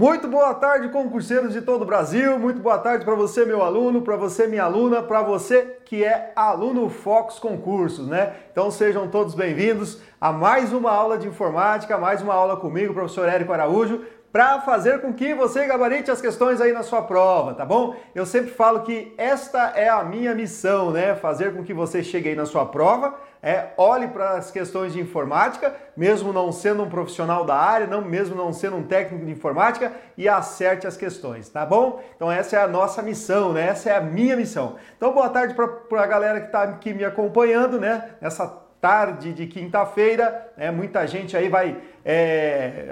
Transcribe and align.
Muito 0.00 0.28
boa 0.28 0.54
tarde, 0.54 0.88
concurseiros 0.88 1.52
de 1.52 1.60
todo 1.60 1.82
o 1.82 1.84
Brasil. 1.84 2.38
Muito 2.38 2.58
boa 2.58 2.78
tarde 2.78 3.04
para 3.04 3.14
você, 3.14 3.44
meu 3.44 3.62
aluno, 3.62 4.00
para 4.00 4.16
você, 4.16 4.46
minha 4.46 4.64
aluna, 4.64 5.02
para 5.02 5.20
você 5.20 5.76
que 5.84 6.02
é 6.02 6.32
aluno 6.34 6.88
Fox 6.88 7.38
Concursos, 7.38 8.08
né? 8.08 8.32
Então 8.50 8.70
sejam 8.70 9.08
todos 9.08 9.34
bem-vindos 9.34 10.00
a 10.18 10.32
mais 10.32 10.72
uma 10.72 10.90
aula 10.90 11.18
de 11.18 11.28
informática, 11.28 11.98
mais 11.98 12.22
uma 12.22 12.32
aula 12.32 12.56
comigo, 12.56 12.94
professor 12.94 13.28
Érico 13.28 13.52
Araújo, 13.52 14.00
para 14.32 14.60
fazer 14.60 15.00
com 15.00 15.12
que 15.12 15.34
você 15.34 15.66
gabarite 15.66 16.10
as 16.10 16.20
questões 16.20 16.60
aí 16.60 16.72
na 16.72 16.82
sua 16.82 17.02
prova, 17.02 17.54
tá 17.54 17.64
bom? 17.64 17.96
Eu 18.14 18.24
sempre 18.24 18.50
falo 18.50 18.80
que 18.80 19.12
esta 19.18 19.72
é 19.74 19.88
a 19.88 20.04
minha 20.04 20.34
missão, 20.34 20.92
né? 20.92 21.14
Fazer 21.16 21.54
com 21.54 21.64
que 21.64 21.74
você 21.74 22.02
chegue 22.02 22.28
aí 22.28 22.36
na 22.36 22.46
sua 22.46 22.64
prova, 22.64 23.18
é, 23.42 23.68
olhe 23.76 24.06
para 24.08 24.32
as 24.32 24.50
questões 24.50 24.92
de 24.92 25.00
informática, 25.00 25.74
mesmo 25.96 26.32
não 26.32 26.52
sendo 26.52 26.82
um 26.82 26.88
profissional 26.88 27.44
da 27.44 27.56
área, 27.56 27.86
não, 27.86 28.02
mesmo 28.02 28.36
não 28.36 28.52
sendo 28.52 28.76
um 28.76 28.82
técnico 28.84 29.24
de 29.24 29.32
informática, 29.32 29.92
e 30.16 30.28
acerte 30.28 30.86
as 30.86 30.96
questões, 30.96 31.48
tá 31.48 31.66
bom? 31.66 32.00
Então 32.14 32.30
essa 32.30 32.56
é 32.56 32.62
a 32.62 32.68
nossa 32.68 33.02
missão, 33.02 33.52
né? 33.52 33.68
Essa 33.68 33.90
é 33.90 33.96
a 33.96 34.00
minha 34.00 34.36
missão. 34.36 34.76
Então 34.96 35.12
boa 35.12 35.28
tarde 35.28 35.54
para 35.54 36.02
a 36.02 36.06
galera 36.06 36.40
que 36.40 36.46
está 36.46 36.62
aqui 36.62 36.94
me 36.94 37.04
acompanhando, 37.04 37.80
né? 37.80 38.10
Nessa 38.20 38.69
tarde 38.80 39.32
de 39.32 39.46
quinta-feira, 39.46 40.52
né? 40.56 40.70
muita 40.70 41.06
gente 41.06 41.36
aí 41.36 41.48
vai 41.48 41.76
é, 42.04 42.88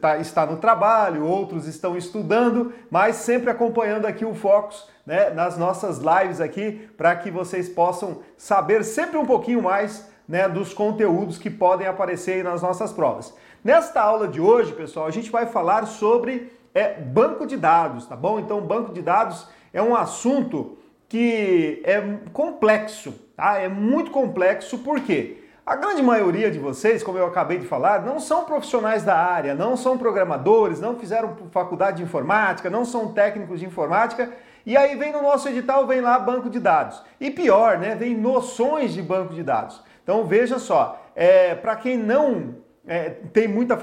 tá, 0.00 0.18
está 0.18 0.46
no 0.46 0.58
trabalho, 0.58 1.26
outros 1.26 1.66
estão 1.66 1.96
estudando, 1.96 2.72
mas 2.90 3.16
sempre 3.16 3.50
acompanhando 3.50 4.06
aqui 4.06 4.24
o 4.24 4.34
Focus 4.34 4.88
né, 5.04 5.30
nas 5.30 5.58
nossas 5.58 5.98
lives 5.98 6.40
aqui, 6.40 6.88
para 6.96 7.14
que 7.16 7.30
vocês 7.30 7.68
possam 7.68 8.20
saber 8.36 8.84
sempre 8.84 9.18
um 9.18 9.26
pouquinho 9.26 9.62
mais 9.62 10.08
né, 10.28 10.48
dos 10.48 10.72
conteúdos 10.72 11.36
que 11.36 11.50
podem 11.50 11.86
aparecer 11.86 12.44
nas 12.44 12.62
nossas 12.62 12.92
provas. 12.92 13.34
Nesta 13.62 14.00
aula 14.00 14.28
de 14.28 14.40
hoje, 14.40 14.72
pessoal, 14.72 15.06
a 15.06 15.10
gente 15.10 15.30
vai 15.30 15.46
falar 15.46 15.86
sobre 15.86 16.52
é, 16.74 16.94
banco 17.00 17.46
de 17.46 17.56
dados, 17.56 18.06
tá 18.06 18.16
bom? 18.16 18.38
Então, 18.38 18.60
banco 18.60 18.92
de 18.92 19.02
dados 19.02 19.48
é 19.72 19.82
um 19.82 19.94
assunto 19.94 20.78
que 21.08 21.82
é 21.84 22.00
complexo, 22.32 23.14
tá? 23.36 23.58
É 23.58 23.68
muito 23.68 24.10
complexo, 24.10 24.78
por 24.78 25.00
quê? 25.00 25.44
A 25.66 25.76
grande 25.76 26.02
maioria 26.02 26.50
de 26.50 26.58
vocês, 26.58 27.02
como 27.02 27.16
eu 27.16 27.26
acabei 27.26 27.58
de 27.58 27.66
falar, 27.66 28.02
não 28.02 28.20
são 28.20 28.44
profissionais 28.44 29.02
da 29.02 29.16
área, 29.16 29.54
não 29.54 29.78
são 29.78 29.96
programadores, 29.96 30.78
não 30.78 30.98
fizeram 30.98 31.34
faculdade 31.50 31.96
de 31.96 32.02
informática, 32.02 32.68
não 32.68 32.84
são 32.84 33.14
técnicos 33.14 33.60
de 33.60 33.66
informática. 33.66 34.30
E 34.66 34.76
aí 34.76 34.94
vem 34.96 35.10
no 35.10 35.22
nosso 35.22 35.48
edital, 35.48 35.86
vem 35.86 36.02
lá 36.02 36.18
banco 36.18 36.50
de 36.50 36.60
dados. 36.60 37.02
E 37.18 37.30
pior, 37.30 37.78
né? 37.78 37.94
Vem 37.94 38.14
noções 38.14 38.92
de 38.92 39.00
banco 39.00 39.32
de 39.32 39.42
dados. 39.42 39.82
Então 40.02 40.24
veja 40.24 40.58
só, 40.58 41.02
é, 41.16 41.54
para 41.54 41.76
quem 41.76 41.96
não 41.96 42.56
é, 42.86 43.08
tem 43.32 43.48
muita 43.48 43.78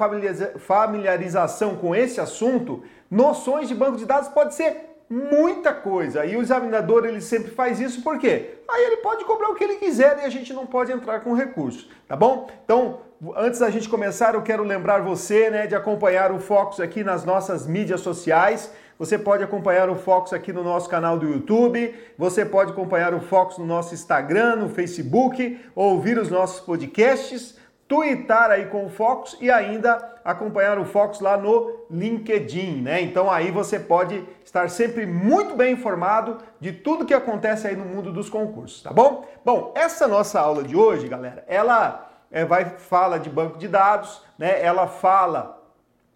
familiarização 0.60 1.76
com 1.78 1.96
esse 1.96 2.22
assunto, 2.22 2.84
noções 3.10 3.68
de 3.68 3.74
banco 3.74 3.98
de 3.98 4.06
dados 4.06 4.30
pode 4.30 4.54
ser 4.54 4.91
muita 5.12 5.73
coisa. 5.73 6.26
E 6.26 6.38
o 6.38 6.42
examinador 6.42 7.06
ele 7.06 7.20
sempre 7.20 7.52
faz 7.52 7.81
isso 7.81 8.02
por 8.02 8.17
quê? 8.17 8.52
Aí 8.70 8.86
ele 8.86 8.98
pode 8.98 9.26
cobrar 9.26 9.50
o 9.50 9.56
que 9.56 9.64
ele 9.66 9.76
quiser 9.76 10.20
e 10.20 10.26
a 10.26 10.30
gente 10.30 10.53
não 10.53 10.66
pode 10.66 10.90
entrar 10.90 11.20
com 11.20 11.34
recurso, 11.34 11.90
tá 12.08 12.16
bom? 12.16 12.50
Então, 12.64 13.02
antes 13.36 13.59
da 13.59 13.70
gente 13.70 13.90
começar, 13.90 14.36
eu 14.36 14.42
quero 14.42 14.64
lembrar 14.64 15.02
você, 15.02 15.50
né, 15.50 15.68
de 15.68 15.76
acompanhar 15.76 16.31
o 16.31 16.40
Focus 16.40 16.80
aqui 16.80 17.03
nas 17.03 17.26
nossas 17.26 17.68
mídias 17.68 18.00
sociais. 18.00 18.72
Você 18.98 19.18
pode 19.18 19.44
acompanhar 19.44 19.90
o 19.90 19.95
Focus 19.95 20.31
aqui 20.31 20.53
no 20.53 20.64
nosso 20.64 20.88
canal 20.88 21.20
do 21.20 21.28
YouTube, 21.28 21.94
você 22.18 22.46
pode 22.46 22.72
acompanhar 22.72 23.14
o 23.14 23.20
Focus 23.20 23.58
no 23.58 23.66
nosso 23.66 23.94
Instagram, 23.94 24.58
no 24.58 24.70
Facebook, 24.70 25.59
ouvir 25.75 26.18
os 26.18 26.30
nossos 26.30 26.62
podcasts 26.62 27.59
twittar 27.92 28.50
aí 28.50 28.67
com 28.67 28.86
o 28.86 28.89
Focus 28.89 29.36
e 29.42 29.52
ainda 29.52 30.16
acompanhar 30.23 30.80
o 30.80 30.86
Focus 30.86 31.20
lá 31.20 31.36
no 31.36 31.86
LinkedIn, 31.92 32.81
né? 32.84 33.02
Então 33.02 33.30
aí 33.30 33.52
você 33.52 33.78
pode 33.78 34.25
estar 34.45 34.70
sempre 34.70 35.06
muito 35.06 35.56
bem 35.56 35.73
informado 35.73 36.38
de 36.58 36.72
tudo 36.72 37.06
que 37.06 37.14
acontece 37.14 37.67
aí 37.67 37.75
no 37.75 37.84
mundo 37.84 38.14
dos 38.14 38.30
concursos, 38.30 38.81
tá 38.81 38.94
bom? 38.94 39.28
Bom, 39.44 39.73
essa 39.75 40.08
nossa 40.08 40.40
aula 40.40 40.63
de 40.63 40.74
hoje, 40.74 41.09
galera, 41.09 41.44
ela 41.50 42.09
é, 42.31 42.46
vai 42.46 42.63
fala 42.78 43.19
de 43.19 43.30
banco 43.30 43.57
de 43.57 43.68
dados, 43.68 44.22
né? 44.40 44.63
Ela 44.63 44.88
fala 44.88 45.62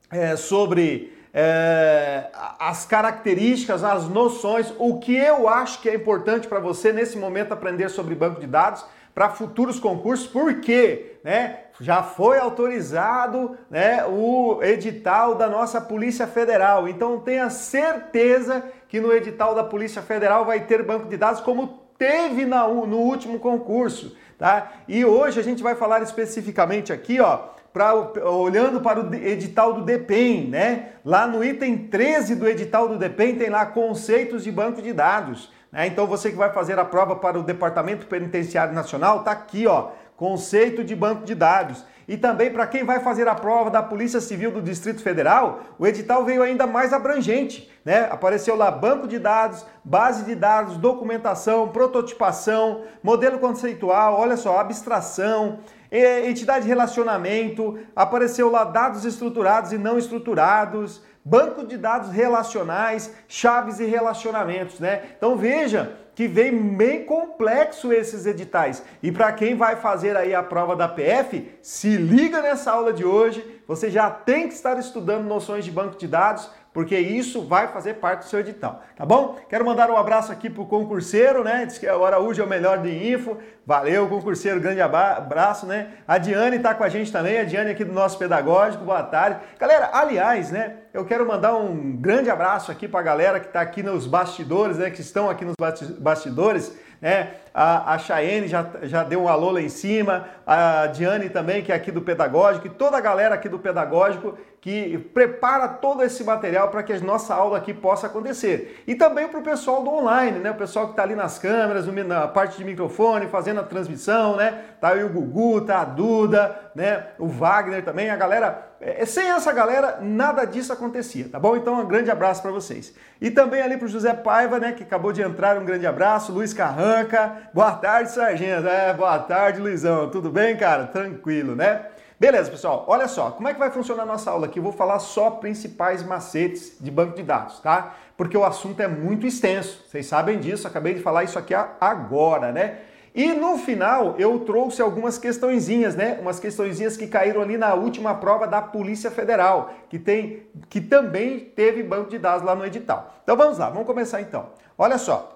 é, 0.10 0.38
sobre 0.38 1.14
é, 1.34 2.30
as 2.58 2.86
características, 2.86 3.84
as 3.84 4.08
noções, 4.08 4.74
o 4.80 4.98
que 4.98 5.14
eu 5.14 5.50
acho 5.50 5.82
que 5.82 5.90
é 5.90 5.96
importante 5.96 6.48
para 6.48 6.62
você 6.62 6.94
nesse 6.94 7.18
momento 7.18 7.52
aprender 7.52 7.90
sobre 7.90 8.16
banco 8.16 8.40
de 8.40 8.48
dados 8.48 8.86
para 9.16 9.30
futuros 9.30 9.80
concursos, 9.80 10.28
porque 10.28 11.14
né, 11.24 11.60
já 11.80 12.04
foi 12.04 12.38
autorizado 12.38 13.58
né, 13.72 14.04
o 14.06 14.60
edital 14.62 15.36
da 15.36 15.48
nossa 15.48 15.80
Polícia 15.80 16.28
Federal. 16.28 16.86
Então 16.90 17.22
tenha 17.22 17.50
certeza 17.50 18.62
que 18.90 19.00
no 19.00 19.14
edital 19.14 19.56
da 19.56 19.64
Polícia 19.64 20.02
Federal 20.02 20.44
vai 20.44 20.66
ter 20.66 20.84
banco 20.84 21.08
de 21.08 21.16
dados 21.16 21.40
como 21.40 21.86
teve 21.98 22.46
na, 22.46 22.68
no 22.68 22.98
último 22.98 23.40
concurso. 23.40 24.16
Tá? 24.38 24.74
E 24.86 25.06
hoje 25.06 25.40
a 25.40 25.44
gente 25.44 25.64
vai 25.64 25.76
falar 25.76 26.02
especificamente 26.02 26.92
aqui, 26.92 27.22
ó, 27.22 27.40
pra, 27.72 27.94
olhando 27.94 28.82
para 28.82 29.00
o 29.00 29.16
edital 29.16 29.72
do 29.72 29.82
DEPEN, 29.82 30.50
né? 30.50 30.90
Lá 31.06 31.26
no 31.26 31.42
item 31.42 31.78
13 31.88 32.36
do 32.36 32.46
edital 32.46 32.90
do 32.90 32.98
DEPEN 32.98 33.36
tem 33.36 33.50
lá 33.50 33.66
conceitos 33.66 34.44
de 34.44 34.52
banco 34.52 34.82
de 34.82 34.92
dados. 34.92 35.54
Né? 35.76 35.88
Então 35.88 36.08
você 36.08 36.32
que 36.32 36.38
vai 36.38 36.52
fazer 36.54 36.80
a 36.80 36.86
prova 36.86 37.18
para 37.18 37.38
o 37.38 37.44
Departamento 37.44 38.08
Penitenciário 38.08 38.74
Nacional, 38.74 39.24
tá 39.24 39.32
aqui, 39.32 39.68
ó, 39.68 39.90
conceito 40.16 40.86
de 40.86 40.96
banco 40.96 41.26
de 41.26 41.36
dados. 41.36 41.84
E 42.08 42.16
também 42.16 42.52
para 42.52 42.68
quem 42.68 42.84
vai 42.84 43.00
fazer 43.00 43.28
a 43.28 43.36
prova 43.36 43.70
da 43.70 43.82
Polícia 43.84 44.22
Civil 44.22 44.52
do 44.52 44.62
Distrito 44.62 45.02
Federal, 45.02 45.62
o 45.78 45.86
edital 45.86 46.24
veio 46.24 46.44
ainda 46.44 46.66
mais 46.68 46.94
abrangente, 46.94 47.70
né? 47.84 48.08
Apareceu 48.12 48.56
lá 48.56 48.70
banco 48.70 49.08
de 49.08 49.18
dados, 49.18 49.66
base 49.84 50.24
de 50.24 50.36
dados, 50.36 50.78
documentação, 50.78 51.68
prototipação, 51.70 52.84
modelo 53.02 53.40
conceitual, 53.40 54.20
olha 54.20 54.38
só, 54.38 54.60
abstração, 54.60 55.60
entidade 55.92 56.66
de 56.66 56.70
relacionamento, 56.70 57.80
apareceu 57.96 58.52
lá 58.52 58.64
dados 58.64 59.04
estruturados 59.04 59.74
e 59.74 59.78
não 59.78 59.98
estruturados, 59.98 61.02
banco 61.26 61.66
de 61.66 61.76
dados 61.76 62.12
relacionais, 62.12 63.12
chaves 63.28 63.80
e 63.80 63.86
relacionamentos, 63.86 64.80
né? 64.80 65.02
Então 65.18 65.36
veja 65.36 65.98
que 66.14 66.28
vem 66.28 66.78
bem 66.78 67.04
complexo 67.04 67.92
esses 67.92 68.28
editais. 68.28 68.84
E 69.02 69.12
para 69.12 69.34
quem 69.34 69.56
vai 69.56 69.76
fazer 69.76 70.16
aí 70.16 70.36
a 70.36 70.44
prova 70.44 70.76
da 70.76 70.88
PF, 70.88 71.52
se 71.64 71.98
liga 71.98 72.42
nessa 72.42 72.72
aula 72.72 72.94
de 72.94 73.04
hoje, 73.04 73.62
você 73.68 73.90
já 73.90 74.10
tem 74.10 74.48
que 74.48 74.54
estar 74.54 74.78
estudando 74.78 75.26
noções 75.26 75.66
de 75.66 75.72
banco 75.72 75.98
de 75.98 76.08
dados, 76.08 76.50
porque 76.76 77.00
isso 77.00 77.42
vai 77.42 77.70
fazer 77.70 77.94
parte 77.94 78.20
do 78.20 78.26
seu 78.26 78.42
edital, 78.42 78.84
tá 78.98 79.06
bom? 79.06 79.40
Quero 79.48 79.64
mandar 79.64 79.90
um 79.90 79.96
abraço 79.96 80.30
aqui 80.30 80.50
pro 80.50 80.66
concurseiro, 80.66 81.42
né? 81.42 81.66
Diz 81.66 81.78
que 81.78 81.90
o 81.90 82.04
Araújo 82.04 82.42
é 82.42 82.46
o 82.46 82.50
melhor 82.50 82.80
de 82.80 83.14
info. 83.14 83.38
Valeu, 83.66 84.10
concurseiro, 84.10 84.60
grande 84.60 84.82
abraço, 84.82 85.66
né? 85.66 85.94
A 86.06 86.18
Diane 86.18 86.60
tá 86.60 86.76
com 86.76 86.84
a 86.84 86.90
gente 86.90 87.14
também, 87.14 87.40
a 87.40 87.46
Diane 87.46 87.72
aqui 87.72 87.86
do 87.86 87.94
nosso 87.94 88.20
pedagógico, 88.20 88.84
boa 88.84 89.04
tarde. 89.04 89.40
Galera, 89.58 89.90
aliás, 89.94 90.52
né? 90.52 90.76
Eu 90.94 91.06
quero 91.06 91.26
mandar 91.26 91.56
um 91.56 91.96
grande 91.96 92.30
abraço 92.30 92.70
aqui 92.74 92.90
pra 92.90 93.02
galera 93.02 93.40
que 93.40 93.48
tá 93.48 93.62
aqui 93.62 93.82
nos 93.82 94.06
bastidores, 94.06 94.78
né? 94.78 94.92
Que 94.92 95.00
estão 95.00 95.30
aqui 95.30 95.46
nos 95.46 95.56
bastidores 95.98 96.76
né? 97.02 97.32
A, 97.58 97.94
a 97.94 97.98
já, 97.98 98.66
já 98.84 99.04
deu 99.06 99.24
um 99.24 99.30
alô 99.30 99.52
lá 99.52 99.62
em 99.62 99.70
cima, 99.70 100.28
a 100.46 100.88
Diane 100.88 101.30
também, 101.30 101.64
que 101.64 101.72
é 101.72 101.76
aqui 101.76 101.90
do 101.90 102.02
Pedagógico, 102.02 102.68
e 102.68 102.70
toda 102.70 102.98
a 102.98 103.00
galera 103.00 103.34
aqui 103.34 103.48
do 103.48 103.58
Pedagógico 103.58 104.38
que 104.66 104.98
prepara 105.14 105.68
todo 105.68 106.02
esse 106.02 106.24
material 106.24 106.70
para 106.70 106.82
que 106.82 106.92
a 106.92 107.00
nossa 107.00 107.36
aula 107.36 107.60
aqui 107.60 107.72
possa 107.72 108.08
acontecer. 108.08 108.84
E 108.88 108.96
também 108.96 109.28
para 109.28 109.40
o 109.40 109.44
pessoal 109.44 109.84
do 109.84 109.92
online, 109.92 110.40
né? 110.40 110.50
O 110.50 110.56
pessoal 110.56 110.88
que 110.88 110.94
está 110.94 111.04
ali 111.04 111.14
nas 111.14 111.38
câmeras, 111.38 111.86
na 111.86 112.28
parte 112.28 112.58
de 112.58 112.66
microfone, 112.66 113.28
fazendo 113.28 113.60
a 113.60 113.64
transmissão, 113.64 114.36
né? 114.36 114.64
Tá 114.82 114.90
aí 114.90 115.04
o 115.04 115.10
Gugu, 115.10 115.62
tá 115.62 115.82
a 115.82 115.86
Duda, 115.86 116.72
né? 116.74 117.10
O 117.20 117.28
Wagner 117.28 117.86
também, 117.86 118.10
a 118.10 118.16
galera. 118.16 118.72
É, 118.82 119.06
sem 119.06 119.30
essa 119.30 119.54
galera, 119.54 120.00
nada 120.02 120.46
disso 120.46 120.74
acontecia, 120.74 121.30
tá 121.32 121.40
bom? 121.40 121.56
Então, 121.56 121.80
um 121.80 121.86
grande 121.86 122.10
abraço 122.10 122.42
para 122.42 122.52
vocês. 122.52 122.92
E 123.22 123.30
também 123.30 123.62
ali 123.62 123.78
para 123.78 123.86
o 123.86 123.90
José 123.90 124.16
Paiva, 124.16 124.60
né? 124.60 124.72
Que 124.72 124.82
acabou 124.82 125.14
de 125.14 125.22
entrar, 125.22 125.60
um 125.60 125.66
grande 125.66 125.86
abraço. 125.86 126.32
Luiz 126.32 126.54
Carranca, 126.54 127.45
boa 127.54 127.72
tarde, 127.74 128.12
Sargento. 128.12 128.68
É, 128.68 128.94
boa 128.94 129.20
tarde, 129.20 129.60
Luizão. 129.60 130.10
Tudo 130.10 130.30
bem, 130.30 130.56
cara? 130.58 130.88
Tranquilo, 130.88 131.56
né? 131.56 131.86
Beleza, 132.18 132.50
pessoal, 132.50 132.86
olha 132.88 133.10
só, 133.10 133.32
como 133.32 133.50
é 133.50 133.54
que 133.54 133.60
vai 133.60 133.70
funcionar 133.70 134.04
a 134.04 134.06
nossa 134.06 134.32
aula 134.32 134.46
aqui? 134.46 134.58
Eu 134.58 134.64
vou 134.64 134.72
falar 134.72 135.00
só 135.00 135.30
principais 135.32 136.02
macetes 136.02 136.78
de 136.80 136.90
banco 136.90 137.14
de 137.14 137.24
dados, 137.24 137.60
tá? 137.60 137.94
Porque 138.16 138.38
o 138.38 138.46
assunto 138.46 138.80
é 138.82 138.88
muito 138.88 139.28
extenso, 139.28 139.84
vocês 139.86 140.06
sabem 140.06 140.40
disso, 140.40 140.66
acabei 140.66 140.94
de 140.94 141.02
falar 141.02 141.26
isso 141.26 141.38
aqui 141.38 141.54
agora, 141.54 142.54
né? 142.54 142.78
E 143.14 143.34
no 143.34 143.58
final 143.58 144.16
eu 144.18 144.40
trouxe 144.40 144.82
algumas 144.82 145.18
questõezinhas, 145.18 145.94
né? 145.94 146.18
Umas 146.22 146.40
questõezinhas 146.40 146.96
que 146.96 147.06
caíram 147.08 147.42
ali 147.42 147.58
na 147.58 147.74
última 147.74 148.16
prova 148.16 148.48
da 148.48 148.62
Polícia 148.62 149.12
Federal, 149.12 149.74
que 149.90 150.00
tem 150.00 150.48
que 150.70 150.80
também 150.80 151.40
teve 151.40 151.84
banco 151.84 152.10
de 152.10 152.18
dados 152.18 152.46
lá 152.46 152.56
no 152.56 152.66
edital. 152.66 153.14
Então 153.24 153.36
vamos 153.36 153.58
lá, 153.58 153.70
vamos 153.70 153.86
começar 153.86 154.22
então. 154.22 154.52
Olha 154.78 154.98
só. 154.98 155.35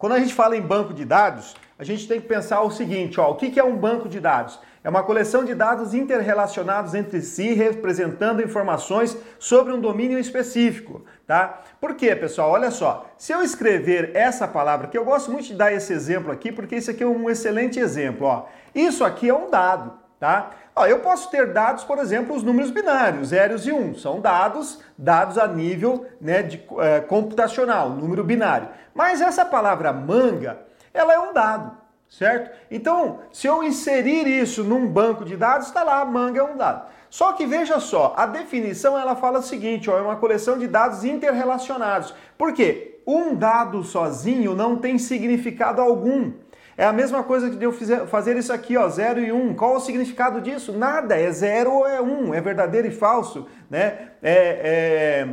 Quando 0.00 0.14
a 0.14 0.18
gente 0.18 0.32
fala 0.32 0.56
em 0.56 0.62
banco 0.62 0.94
de 0.94 1.04
dados, 1.04 1.54
a 1.78 1.84
gente 1.84 2.08
tem 2.08 2.18
que 2.18 2.26
pensar 2.26 2.62
o 2.62 2.70
seguinte, 2.70 3.20
ó, 3.20 3.32
o 3.32 3.34
que 3.34 3.60
é 3.60 3.62
um 3.62 3.76
banco 3.76 4.08
de 4.08 4.18
dados? 4.18 4.58
É 4.82 4.88
uma 4.88 5.02
coleção 5.02 5.44
de 5.44 5.54
dados 5.54 5.92
interrelacionados 5.92 6.94
entre 6.94 7.20
si, 7.20 7.52
representando 7.52 8.42
informações 8.42 9.14
sobre 9.38 9.74
um 9.74 9.78
domínio 9.78 10.18
específico, 10.18 11.04
tá? 11.26 11.60
Por 11.78 11.96
quê, 11.96 12.16
pessoal? 12.16 12.52
Olha 12.52 12.70
só, 12.70 13.10
se 13.18 13.30
eu 13.30 13.42
escrever 13.42 14.12
essa 14.14 14.48
palavra, 14.48 14.88
que 14.88 14.96
eu 14.96 15.04
gosto 15.04 15.30
muito 15.30 15.48
de 15.48 15.54
dar 15.54 15.70
esse 15.70 15.92
exemplo 15.92 16.32
aqui, 16.32 16.50
porque 16.50 16.76
isso 16.76 16.90
aqui 16.90 17.02
é 17.02 17.06
um 17.06 17.28
excelente 17.28 17.78
exemplo, 17.78 18.26
ó. 18.26 18.46
Isso 18.74 19.04
aqui 19.04 19.28
é 19.28 19.34
um 19.34 19.50
dado, 19.50 19.92
tá? 20.18 20.52
Ó, 20.80 20.86
eu 20.86 21.00
posso 21.00 21.30
ter 21.30 21.52
dados, 21.52 21.84
por 21.84 21.98
exemplo, 21.98 22.34
os 22.34 22.42
números 22.42 22.70
binários, 22.70 23.28
zeros 23.28 23.66
e 23.66 23.72
um, 23.72 23.94
são 23.94 24.18
dados, 24.18 24.80
dados 24.96 25.36
a 25.36 25.46
nível 25.46 26.06
né, 26.18 26.42
de, 26.42 26.64
é, 26.78 27.00
computacional, 27.00 27.90
número 27.90 28.24
binário. 28.24 28.68
Mas 28.94 29.20
essa 29.20 29.44
palavra 29.44 29.92
manga, 29.92 30.58
ela 30.94 31.12
é 31.12 31.18
um 31.18 31.34
dado 31.34 31.80
certo? 32.10 32.50
Então, 32.68 33.20
se 33.32 33.46
eu 33.46 33.62
inserir 33.62 34.26
isso 34.26 34.64
num 34.64 34.88
banco 34.88 35.24
de 35.24 35.36
dados, 35.36 35.68
está 35.68 35.84
lá, 35.84 36.04
manga 36.04 36.40
é 36.40 36.42
um 36.42 36.56
dado. 36.56 36.90
Só 37.08 37.32
que 37.32 37.46
veja 37.46 37.78
só, 37.78 38.14
a 38.16 38.26
definição 38.26 38.98
ela 38.98 39.14
fala 39.14 39.38
o 39.38 39.42
seguinte, 39.42 39.88
ó, 39.88 39.96
é 39.96 40.02
uma 40.02 40.16
coleção 40.16 40.58
de 40.58 40.66
dados 40.66 41.04
interrelacionados. 41.04 42.12
Por 42.36 42.52
quê? 42.52 43.00
Um 43.06 43.34
dado 43.34 43.82
sozinho 43.84 44.54
não 44.54 44.76
tem 44.76 44.98
significado 44.98 45.80
algum. 45.80 46.32
É 46.80 46.84
a 46.86 46.94
mesma 46.94 47.22
coisa 47.22 47.50
que 47.50 47.56
de 47.56 47.64
eu 47.64 47.72
fazer 48.06 48.38
isso 48.38 48.50
aqui, 48.50 48.74
ó, 48.74 48.88
0 48.88 49.20
e 49.20 49.30
1. 49.30 49.36
Um. 49.36 49.54
Qual 49.54 49.76
o 49.76 49.80
significado 49.80 50.40
disso? 50.40 50.72
Nada, 50.72 51.14
é 51.14 51.30
0 51.30 51.70
ou 51.70 51.86
é 51.86 52.00
1, 52.00 52.06
um, 52.06 52.32
é 52.32 52.40
verdadeiro 52.40 52.88
e 52.88 52.90
falso, 52.90 53.46
né? 53.68 54.12
É, 54.22 55.20
é 55.22 55.28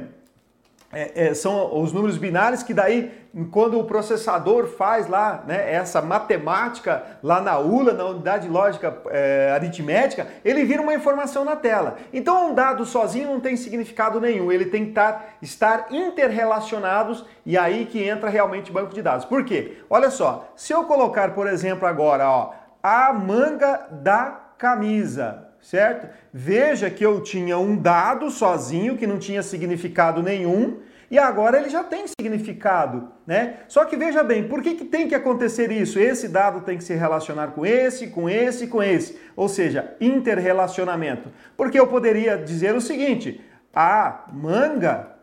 é, 0.92 1.28
é, 1.28 1.34
são 1.34 1.82
os 1.82 1.92
números 1.92 2.18
binários 2.18 2.64
que 2.64 2.74
daí, 2.74 3.12
quando 3.52 3.78
o 3.78 3.84
processador 3.84 4.68
faz 4.68 5.08
lá 5.08 5.44
né, 5.46 5.74
essa 5.74 6.02
matemática 6.02 7.04
lá 7.22 7.42
na 7.42 7.60
ULA, 7.60 7.92
na 7.92 8.06
unidade 8.06 8.48
lógica 8.48 8.98
é, 9.10 9.52
aritmética, 9.54 10.28
ele 10.46 10.64
vira 10.64 10.82
uma 10.82 10.94
informação 10.94 11.44
na 11.44 11.58
tela. 11.58 11.98
Então 12.14 12.52
um 12.52 12.54
dado 12.54 12.86
sozinho 12.86 13.28
não 13.28 13.40
tem 13.42 13.58
significado 13.58 14.22
nenhum, 14.22 14.50
ele 14.50 14.66
tem 14.66 14.86
que 14.86 14.90
estar, 14.92 15.38
estar 15.42 15.88
interrelacionados 15.92 17.26
e 17.46 17.58
aí 17.58 17.86
que 17.86 18.02
entra 18.02 18.30
realmente 18.30 18.72
banco 18.72 18.94
de 18.94 19.02
dados. 19.02 19.26
Por 19.26 19.44
quê? 19.44 19.80
Olha 19.90 20.10
só, 20.10 20.54
se 20.56 20.72
eu 20.72 20.86
colocar, 20.86 21.34
por 21.34 21.48
exemplo, 21.48 21.86
agora 21.86 22.30
ó, 22.30 22.54
a 22.82 23.12
manga 23.12 23.88
da 23.92 24.40
camisa, 24.58 25.47
certo? 25.62 26.08
Veja 26.34 26.90
que 26.90 27.06
eu 27.06 27.22
tinha 27.22 27.58
um 27.58 27.76
dado 27.76 28.30
sozinho 28.30 28.98
que 28.98 29.08
não 29.08 29.18
tinha 29.18 29.44
significado 29.44 30.22
nenhum 30.24 30.80
e 31.10 31.18
agora 31.18 31.58
ele 31.58 31.70
já 31.70 31.84
tem 31.84 32.06
significado, 32.06 33.12
né? 33.26 33.60
Só 33.70 33.86
que 33.86 33.96
veja 33.96 34.24
bem, 34.24 34.48
por 34.48 34.62
que, 34.62 34.76
que 34.76 34.84
tem 34.84 35.08
que 35.08 35.16
acontecer 35.16 35.72
isso? 35.72 35.98
Esse 35.98 36.28
dado 36.28 36.62
tem 36.62 36.78
que 36.78 36.84
se 36.84 36.94
relacionar 36.94 37.48
com 37.52 37.66
esse, 37.66 38.08
com 38.08 38.30
esse, 38.30 38.68
com 38.68 38.84
esse, 38.84 39.18
ou 39.34 39.48
seja, 39.48 39.96
interrelacionamento. 40.02 41.32
Porque 41.56 41.80
eu 41.80 41.88
poderia 41.88 42.38
dizer 42.38 42.76
o 42.76 42.82
seguinte: 42.82 43.42
a 43.74 44.26
manga 44.34 45.16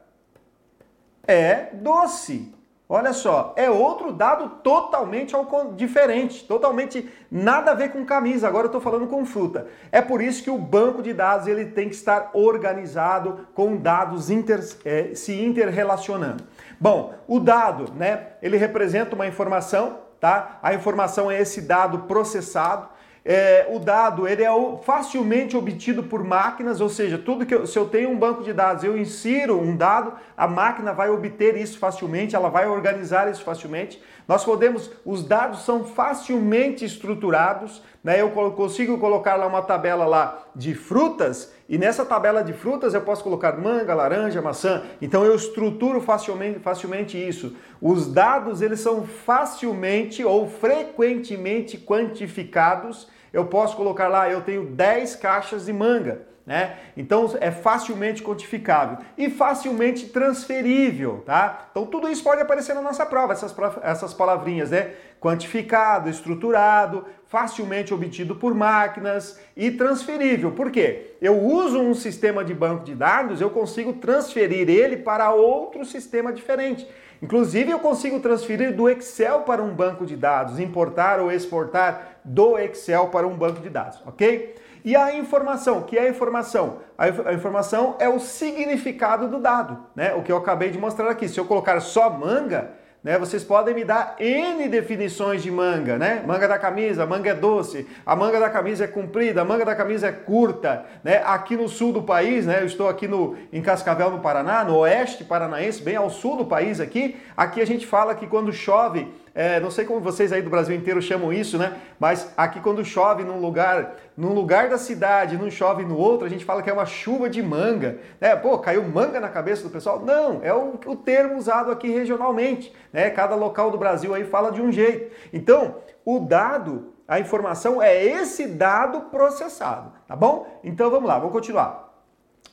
é 1.26 1.68
doce. 1.74 2.53
Olha 2.86 3.14
só, 3.14 3.54
é 3.56 3.70
outro 3.70 4.12
dado 4.12 4.60
totalmente 4.62 5.34
diferente, 5.74 6.44
totalmente 6.44 7.10
nada 7.30 7.70
a 7.70 7.74
ver 7.74 7.90
com 7.90 8.04
camisa. 8.04 8.46
Agora 8.46 8.64
eu 8.64 8.68
estou 8.68 8.80
falando 8.80 9.06
com 9.06 9.24
fruta. 9.24 9.68
É 9.90 10.02
por 10.02 10.20
isso 10.20 10.42
que 10.42 10.50
o 10.50 10.58
banco 10.58 11.02
de 11.02 11.14
dados 11.14 11.46
ele 11.46 11.64
tem 11.64 11.88
que 11.88 11.94
estar 11.94 12.30
organizado 12.34 13.48
com 13.54 13.76
dados 13.76 14.28
inter, 14.28 14.60
é, 14.84 15.14
se 15.14 15.32
interrelacionando. 15.42 16.44
Bom, 16.78 17.14
o 17.26 17.40
dado, 17.40 17.90
né? 17.94 18.32
Ele 18.42 18.58
representa 18.58 19.14
uma 19.14 19.26
informação, 19.26 20.00
tá? 20.20 20.58
A 20.62 20.74
informação 20.74 21.30
é 21.30 21.40
esse 21.40 21.62
dado 21.62 22.00
processado 22.00 22.88
é, 23.24 23.66
o 23.70 23.78
dado 23.78 24.28
ele 24.28 24.44
é 24.44 24.50
facilmente 24.82 25.56
obtido 25.56 26.02
por 26.02 26.22
máquinas, 26.22 26.80
ou 26.80 26.90
seja, 26.90 27.16
tudo 27.16 27.46
que 27.46 27.54
eu, 27.54 27.66
se 27.66 27.78
eu 27.78 27.88
tenho 27.88 28.10
um 28.10 28.18
banco 28.18 28.42
de 28.42 28.52
dados, 28.52 28.84
eu 28.84 28.98
insiro 28.98 29.58
um 29.58 29.74
dado, 29.74 30.12
a 30.36 30.46
máquina 30.46 30.92
vai 30.92 31.08
obter 31.08 31.56
isso 31.56 31.78
facilmente, 31.78 32.36
ela 32.36 32.50
vai 32.50 32.68
organizar 32.68 33.30
isso 33.30 33.42
facilmente. 33.42 34.02
Nós 34.28 34.44
podemos, 34.44 34.90
os 35.06 35.24
dados 35.24 35.64
são 35.64 35.84
facilmente 35.84 36.84
estruturados, 36.84 37.82
né? 38.02 38.20
Eu 38.20 38.30
consigo 38.30 38.98
colocar 38.98 39.36
lá 39.36 39.46
uma 39.46 39.62
tabela 39.62 40.04
lá 40.04 40.44
de 40.54 40.74
frutas 40.74 41.53
e 41.68 41.78
nessa 41.78 42.04
tabela 42.04 42.42
de 42.42 42.52
frutas 42.52 42.92
eu 42.92 43.00
posso 43.00 43.22
colocar 43.22 43.56
manga, 43.58 43.94
laranja, 43.94 44.42
maçã. 44.42 44.82
Então 45.00 45.24
eu 45.24 45.34
estruturo 45.34 46.00
facilmente, 46.00 46.58
facilmente 46.58 47.16
isso. 47.16 47.56
Os 47.80 48.06
dados 48.06 48.60
eles 48.60 48.80
são 48.80 49.06
facilmente 49.06 50.24
ou 50.24 50.48
frequentemente 50.48 51.78
quantificados 51.78 53.08
eu 53.34 53.46
posso 53.46 53.76
colocar 53.76 54.06
lá, 54.06 54.30
eu 54.30 54.42
tenho 54.42 54.64
10 54.64 55.16
caixas 55.16 55.66
de 55.66 55.72
manga. 55.72 56.22
Né? 56.46 56.76
Então 56.94 57.34
é 57.40 57.50
facilmente 57.50 58.22
quantificável 58.22 58.98
e 59.16 59.30
facilmente 59.30 60.08
transferível, 60.08 61.22
tá? 61.24 61.68
Então 61.70 61.86
tudo 61.86 62.06
isso 62.06 62.22
pode 62.22 62.42
aparecer 62.42 62.74
na 62.74 62.82
nossa 62.82 63.06
prova, 63.06 63.32
essas, 63.32 63.54
essas 63.82 64.12
palavrinhas, 64.12 64.70
né? 64.70 64.90
Quantificado, 65.18 66.10
estruturado, 66.10 67.06
facilmente 67.34 67.92
obtido 67.92 68.36
por 68.36 68.54
máquinas 68.54 69.40
e 69.56 69.72
transferível. 69.72 70.52
Por 70.52 70.70
quê? 70.70 71.16
Eu 71.20 71.36
uso 71.36 71.80
um 71.80 71.92
sistema 71.92 72.44
de 72.44 72.54
banco 72.54 72.84
de 72.84 72.94
dados, 72.94 73.40
eu 73.40 73.50
consigo 73.50 73.94
transferir 73.94 74.70
ele 74.70 74.98
para 74.98 75.32
outro 75.32 75.84
sistema 75.84 76.32
diferente. 76.32 76.86
Inclusive, 77.20 77.72
eu 77.72 77.80
consigo 77.80 78.20
transferir 78.20 78.76
do 78.76 78.88
Excel 78.88 79.40
para 79.40 79.60
um 79.60 79.74
banco 79.74 80.06
de 80.06 80.14
dados, 80.14 80.60
importar 80.60 81.18
ou 81.18 81.32
exportar 81.32 82.20
do 82.24 82.56
Excel 82.56 83.08
para 83.08 83.26
um 83.26 83.36
banco 83.36 83.60
de 83.60 83.68
dados, 83.68 84.00
ok? 84.06 84.54
E 84.84 84.94
a 84.94 85.16
informação, 85.16 85.82
que 85.82 85.98
é 85.98 86.02
a 86.02 86.08
informação? 86.08 86.78
A 86.96 87.32
informação 87.32 87.96
é 87.98 88.08
o 88.08 88.20
significado 88.20 89.26
do 89.26 89.40
dado, 89.40 89.76
né? 89.96 90.14
O 90.14 90.22
que 90.22 90.30
eu 90.30 90.36
acabei 90.36 90.70
de 90.70 90.78
mostrar 90.78 91.10
aqui. 91.10 91.28
Se 91.28 91.40
eu 91.40 91.46
colocar 91.46 91.80
só 91.80 92.08
manga, 92.10 92.70
né? 93.04 93.18
Vocês 93.18 93.44
podem 93.44 93.74
me 93.74 93.84
dar 93.84 94.16
N 94.18 94.66
definições 94.66 95.42
de 95.42 95.50
manga, 95.50 95.98
né? 95.98 96.24
Manga 96.26 96.48
da 96.48 96.58
camisa, 96.58 97.04
manga 97.04 97.30
é 97.30 97.34
doce, 97.34 97.86
a 98.04 98.16
manga 98.16 98.40
da 98.40 98.48
camisa 98.48 98.84
é 98.84 98.86
comprida, 98.86 99.42
a 99.42 99.44
manga 99.44 99.64
da 99.64 99.76
camisa 99.76 100.08
é 100.08 100.12
curta, 100.12 100.86
né? 101.04 101.22
Aqui 101.26 101.54
no 101.54 101.68
sul 101.68 101.92
do 101.92 102.02
país, 102.02 102.46
né? 102.46 102.62
Eu 102.62 102.66
estou 102.66 102.88
aqui 102.88 103.06
no, 103.06 103.36
em 103.52 103.60
Cascavel, 103.60 104.10
no 104.10 104.20
Paraná, 104.20 104.64
no 104.64 104.78
oeste 104.78 105.22
paranaense, 105.22 105.82
bem 105.82 105.96
ao 105.96 106.08
sul 106.08 106.38
do 106.38 106.46
país 106.46 106.80
aqui. 106.80 107.16
Aqui 107.36 107.60
a 107.60 107.66
gente 107.66 107.86
fala 107.86 108.14
que 108.14 108.26
quando 108.26 108.50
chove 108.50 109.12
é, 109.34 109.58
não 109.58 109.70
sei 109.70 109.84
como 109.84 110.00
vocês 110.00 110.32
aí 110.32 110.40
do 110.40 110.48
Brasil 110.48 110.76
inteiro 110.76 111.02
chamam 111.02 111.32
isso, 111.32 111.58
né? 111.58 111.76
Mas 111.98 112.32
aqui 112.36 112.60
quando 112.60 112.84
chove 112.84 113.24
num 113.24 113.40
lugar, 113.40 113.96
num 114.16 114.32
lugar 114.32 114.68
da 114.68 114.78
cidade, 114.78 115.36
não 115.36 115.50
chove 115.50 115.84
no 115.84 115.98
outro, 115.98 116.24
a 116.24 116.30
gente 116.30 116.44
fala 116.44 116.62
que 116.62 116.70
é 116.70 116.72
uma 116.72 116.86
chuva 116.86 117.28
de 117.28 117.42
manga. 117.42 117.98
Né? 118.20 118.36
Pô, 118.36 118.56
caiu 118.58 118.84
manga 118.84 119.18
na 119.18 119.28
cabeça 119.28 119.64
do 119.64 119.70
pessoal? 119.70 119.98
Não, 119.98 120.40
é 120.44 120.54
o, 120.54 120.78
o 120.86 120.94
termo 120.94 121.36
usado 121.36 121.72
aqui 121.72 121.90
regionalmente. 121.90 122.72
Né? 122.92 123.10
Cada 123.10 123.34
local 123.34 123.72
do 123.72 123.78
Brasil 123.78 124.14
aí 124.14 124.24
fala 124.24 124.52
de 124.52 124.62
um 124.62 124.70
jeito. 124.70 125.12
Então, 125.32 125.76
o 126.04 126.20
dado, 126.20 126.92
a 127.08 127.18
informação 127.18 127.82
é 127.82 128.04
esse 128.04 128.46
dado 128.46 129.00
processado, 129.10 129.92
tá 130.06 130.14
bom? 130.14 130.60
Então 130.62 130.90
vamos 130.90 131.08
lá, 131.08 131.18
vamos 131.18 131.32
continuar. 131.32 131.83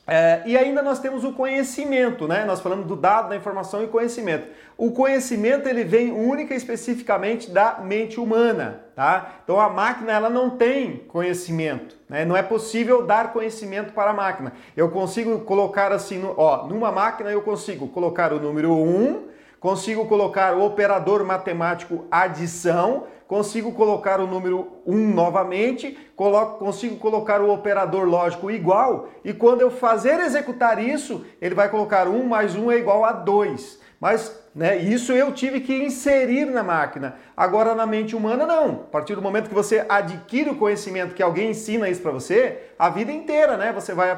É, 0.04 0.42
e 0.44 0.56
ainda 0.56 0.82
nós 0.82 0.98
temos 0.98 1.22
o 1.22 1.32
conhecimento, 1.32 2.26
né? 2.26 2.44
Nós 2.44 2.60
falamos 2.60 2.86
do 2.86 2.96
dado, 2.96 3.28
da 3.28 3.36
informação 3.36 3.84
e 3.84 3.86
conhecimento. 3.86 4.48
O 4.76 4.90
conhecimento 4.90 5.68
ele 5.68 5.84
vem 5.84 6.10
única 6.10 6.54
e 6.54 6.56
especificamente 6.56 7.48
da 7.50 7.78
mente 7.80 8.18
humana, 8.18 8.80
tá? 8.96 9.36
Então 9.44 9.60
a 9.60 9.68
máquina 9.68 10.12
ela 10.12 10.28
não 10.28 10.50
tem 10.50 11.04
conhecimento, 11.06 11.96
né? 12.08 12.24
Não 12.24 12.36
é 12.36 12.42
possível 12.42 13.06
dar 13.06 13.32
conhecimento 13.32 13.92
para 13.92 14.10
a 14.10 14.14
máquina. 14.14 14.52
Eu 14.76 14.90
consigo 14.90 15.38
colocar 15.42 15.92
assim, 15.92 16.20
ó, 16.36 16.66
numa 16.66 16.90
máquina 16.90 17.30
eu 17.30 17.42
consigo 17.42 17.86
colocar 17.86 18.32
o 18.32 18.40
número 18.40 18.72
1, 18.72 19.28
consigo 19.60 20.06
colocar 20.06 20.56
o 20.56 20.64
operador 20.64 21.24
matemático 21.24 22.06
adição, 22.10 23.04
consigo 23.32 23.72
colocar 23.72 24.20
o 24.20 24.26
número 24.26 24.82
1 24.86 24.94
novamente, 25.14 25.96
coloco, 26.14 26.62
consigo 26.62 26.96
colocar 26.96 27.40
o 27.40 27.50
operador 27.50 28.06
lógico 28.06 28.50
igual, 28.50 29.08
e 29.24 29.32
quando 29.32 29.62
eu 29.62 29.70
fazer 29.70 30.20
executar 30.20 30.78
isso, 30.78 31.24
ele 31.40 31.54
vai 31.54 31.70
colocar 31.70 32.06
1 32.06 32.24
mais 32.24 32.54
1 32.54 32.70
é 32.70 32.76
igual 32.76 33.06
a 33.06 33.12
2. 33.12 33.80
Mas 33.98 34.38
né, 34.54 34.76
isso 34.76 35.12
eu 35.12 35.32
tive 35.32 35.60
que 35.60 35.72
inserir 35.72 36.44
na 36.44 36.62
máquina. 36.62 37.16
Agora 37.34 37.74
na 37.74 37.86
mente 37.86 38.14
humana 38.14 38.44
não. 38.44 38.70
A 38.70 38.90
partir 38.90 39.14
do 39.14 39.22
momento 39.22 39.48
que 39.48 39.54
você 39.54 39.86
adquire 39.88 40.50
o 40.50 40.56
conhecimento, 40.56 41.14
que 41.14 41.22
alguém 41.22 41.52
ensina 41.52 41.88
isso 41.88 42.02
para 42.02 42.10
você, 42.10 42.58
a 42.78 42.90
vida 42.90 43.12
inteira, 43.12 43.56
né? 43.56 43.72
Você 43.72 43.94
vai 43.94 44.14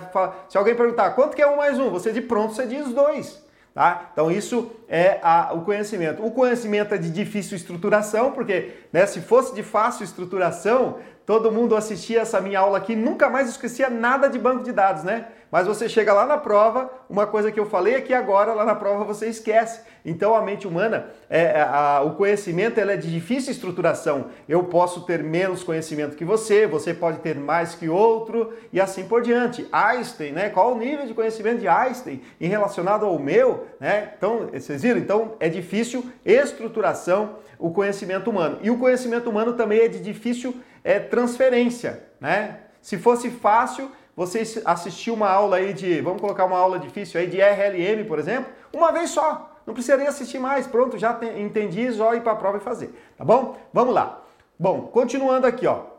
se 0.48 0.58
alguém 0.58 0.74
perguntar 0.74 1.10
quanto 1.10 1.36
que 1.36 1.42
é 1.42 1.46
1 1.46 1.56
mais 1.56 1.78
1, 1.78 1.88
você 1.88 2.10
de 2.10 2.20
pronto 2.20 2.52
você 2.52 2.66
diz 2.66 2.92
2. 2.92 3.43
Tá? 3.74 4.10
Então 4.12 4.30
isso 4.30 4.70
é 4.88 5.18
a, 5.20 5.52
o 5.52 5.62
conhecimento. 5.62 6.24
O 6.24 6.30
conhecimento 6.30 6.94
é 6.94 6.98
de 6.98 7.10
difícil 7.10 7.56
estruturação, 7.56 8.30
porque 8.30 8.72
né, 8.92 9.04
se 9.04 9.20
fosse 9.20 9.52
de 9.52 9.64
fácil 9.64 10.04
estruturação, 10.04 10.98
todo 11.26 11.50
mundo 11.50 11.74
assistia 11.74 12.20
essa 12.20 12.40
minha 12.40 12.60
aula 12.60 12.78
aqui, 12.78 12.94
nunca 12.94 13.28
mais 13.28 13.48
esquecia 13.48 13.90
nada 13.90 14.28
de 14.28 14.38
banco 14.38 14.62
de 14.62 14.70
dados, 14.70 15.02
né? 15.02 15.26
Mas 15.54 15.68
você 15.68 15.88
chega 15.88 16.12
lá 16.12 16.26
na 16.26 16.36
prova, 16.36 16.90
uma 17.08 17.28
coisa 17.28 17.52
que 17.52 17.60
eu 17.60 17.64
falei 17.64 17.94
aqui 17.94 18.12
agora, 18.12 18.52
lá 18.52 18.64
na 18.64 18.74
prova 18.74 19.04
você 19.04 19.28
esquece. 19.28 19.82
Então 20.04 20.34
a 20.34 20.42
mente 20.42 20.66
humana, 20.66 21.10
é, 21.30 21.42
é, 21.42 21.60
a, 21.60 22.02
o 22.04 22.16
conhecimento 22.16 22.80
ela 22.80 22.94
é 22.94 22.96
de 22.96 23.08
difícil 23.08 23.52
estruturação. 23.52 24.30
Eu 24.48 24.64
posso 24.64 25.02
ter 25.02 25.22
menos 25.22 25.62
conhecimento 25.62 26.16
que 26.16 26.24
você, 26.24 26.66
você 26.66 26.92
pode 26.92 27.18
ter 27.20 27.36
mais 27.36 27.72
que 27.76 27.88
outro 27.88 28.52
e 28.72 28.80
assim 28.80 29.04
por 29.04 29.22
diante. 29.22 29.64
Einstein, 29.70 30.32
né? 30.32 30.50
Qual 30.50 30.72
o 30.72 30.76
nível 30.76 31.06
de 31.06 31.14
conhecimento 31.14 31.60
de 31.60 31.68
Einstein 31.68 32.20
em 32.40 32.48
relacionado 32.48 33.06
ao 33.06 33.16
meu, 33.16 33.68
né? 33.78 34.12
Então, 34.18 34.48
vocês 34.52 34.82
viram? 34.82 34.98
Então 34.98 35.36
é 35.38 35.48
difícil 35.48 36.04
estruturação 36.24 37.36
o 37.60 37.70
conhecimento 37.70 38.28
humano. 38.28 38.58
E 38.60 38.72
o 38.72 38.76
conhecimento 38.76 39.30
humano 39.30 39.52
também 39.52 39.82
é 39.82 39.86
de 39.86 40.00
difícil 40.00 40.52
é, 40.82 40.98
transferência, 40.98 42.02
né? 42.20 42.56
Se 42.82 42.98
fosse 42.98 43.30
fácil, 43.30 43.90
você 44.16 44.62
assistir 44.64 45.10
uma 45.10 45.28
aula 45.28 45.56
aí 45.56 45.72
de, 45.72 46.00
vamos 46.00 46.20
colocar 46.20 46.44
uma 46.44 46.58
aula 46.58 46.78
difícil 46.78 47.20
aí 47.20 47.26
de 47.26 47.38
RLM, 47.38 48.04
por 48.06 48.18
exemplo, 48.18 48.52
uma 48.72 48.92
vez 48.92 49.10
só. 49.10 49.50
Não 49.66 49.74
precisaria 49.74 50.08
assistir 50.08 50.38
mais, 50.38 50.66
pronto, 50.66 50.98
já 50.98 51.14
te, 51.14 51.26
entendi, 51.26 51.90
só 51.92 52.14
ir 52.14 52.22
para 52.22 52.32
a 52.32 52.36
prova 52.36 52.58
e 52.58 52.60
fazer, 52.60 52.94
tá 53.16 53.24
bom? 53.24 53.56
Vamos 53.72 53.94
lá. 53.94 54.22
Bom, 54.58 54.82
continuando 54.82 55.46
aqui, 55.46 55.66
ó. 55.66 55.94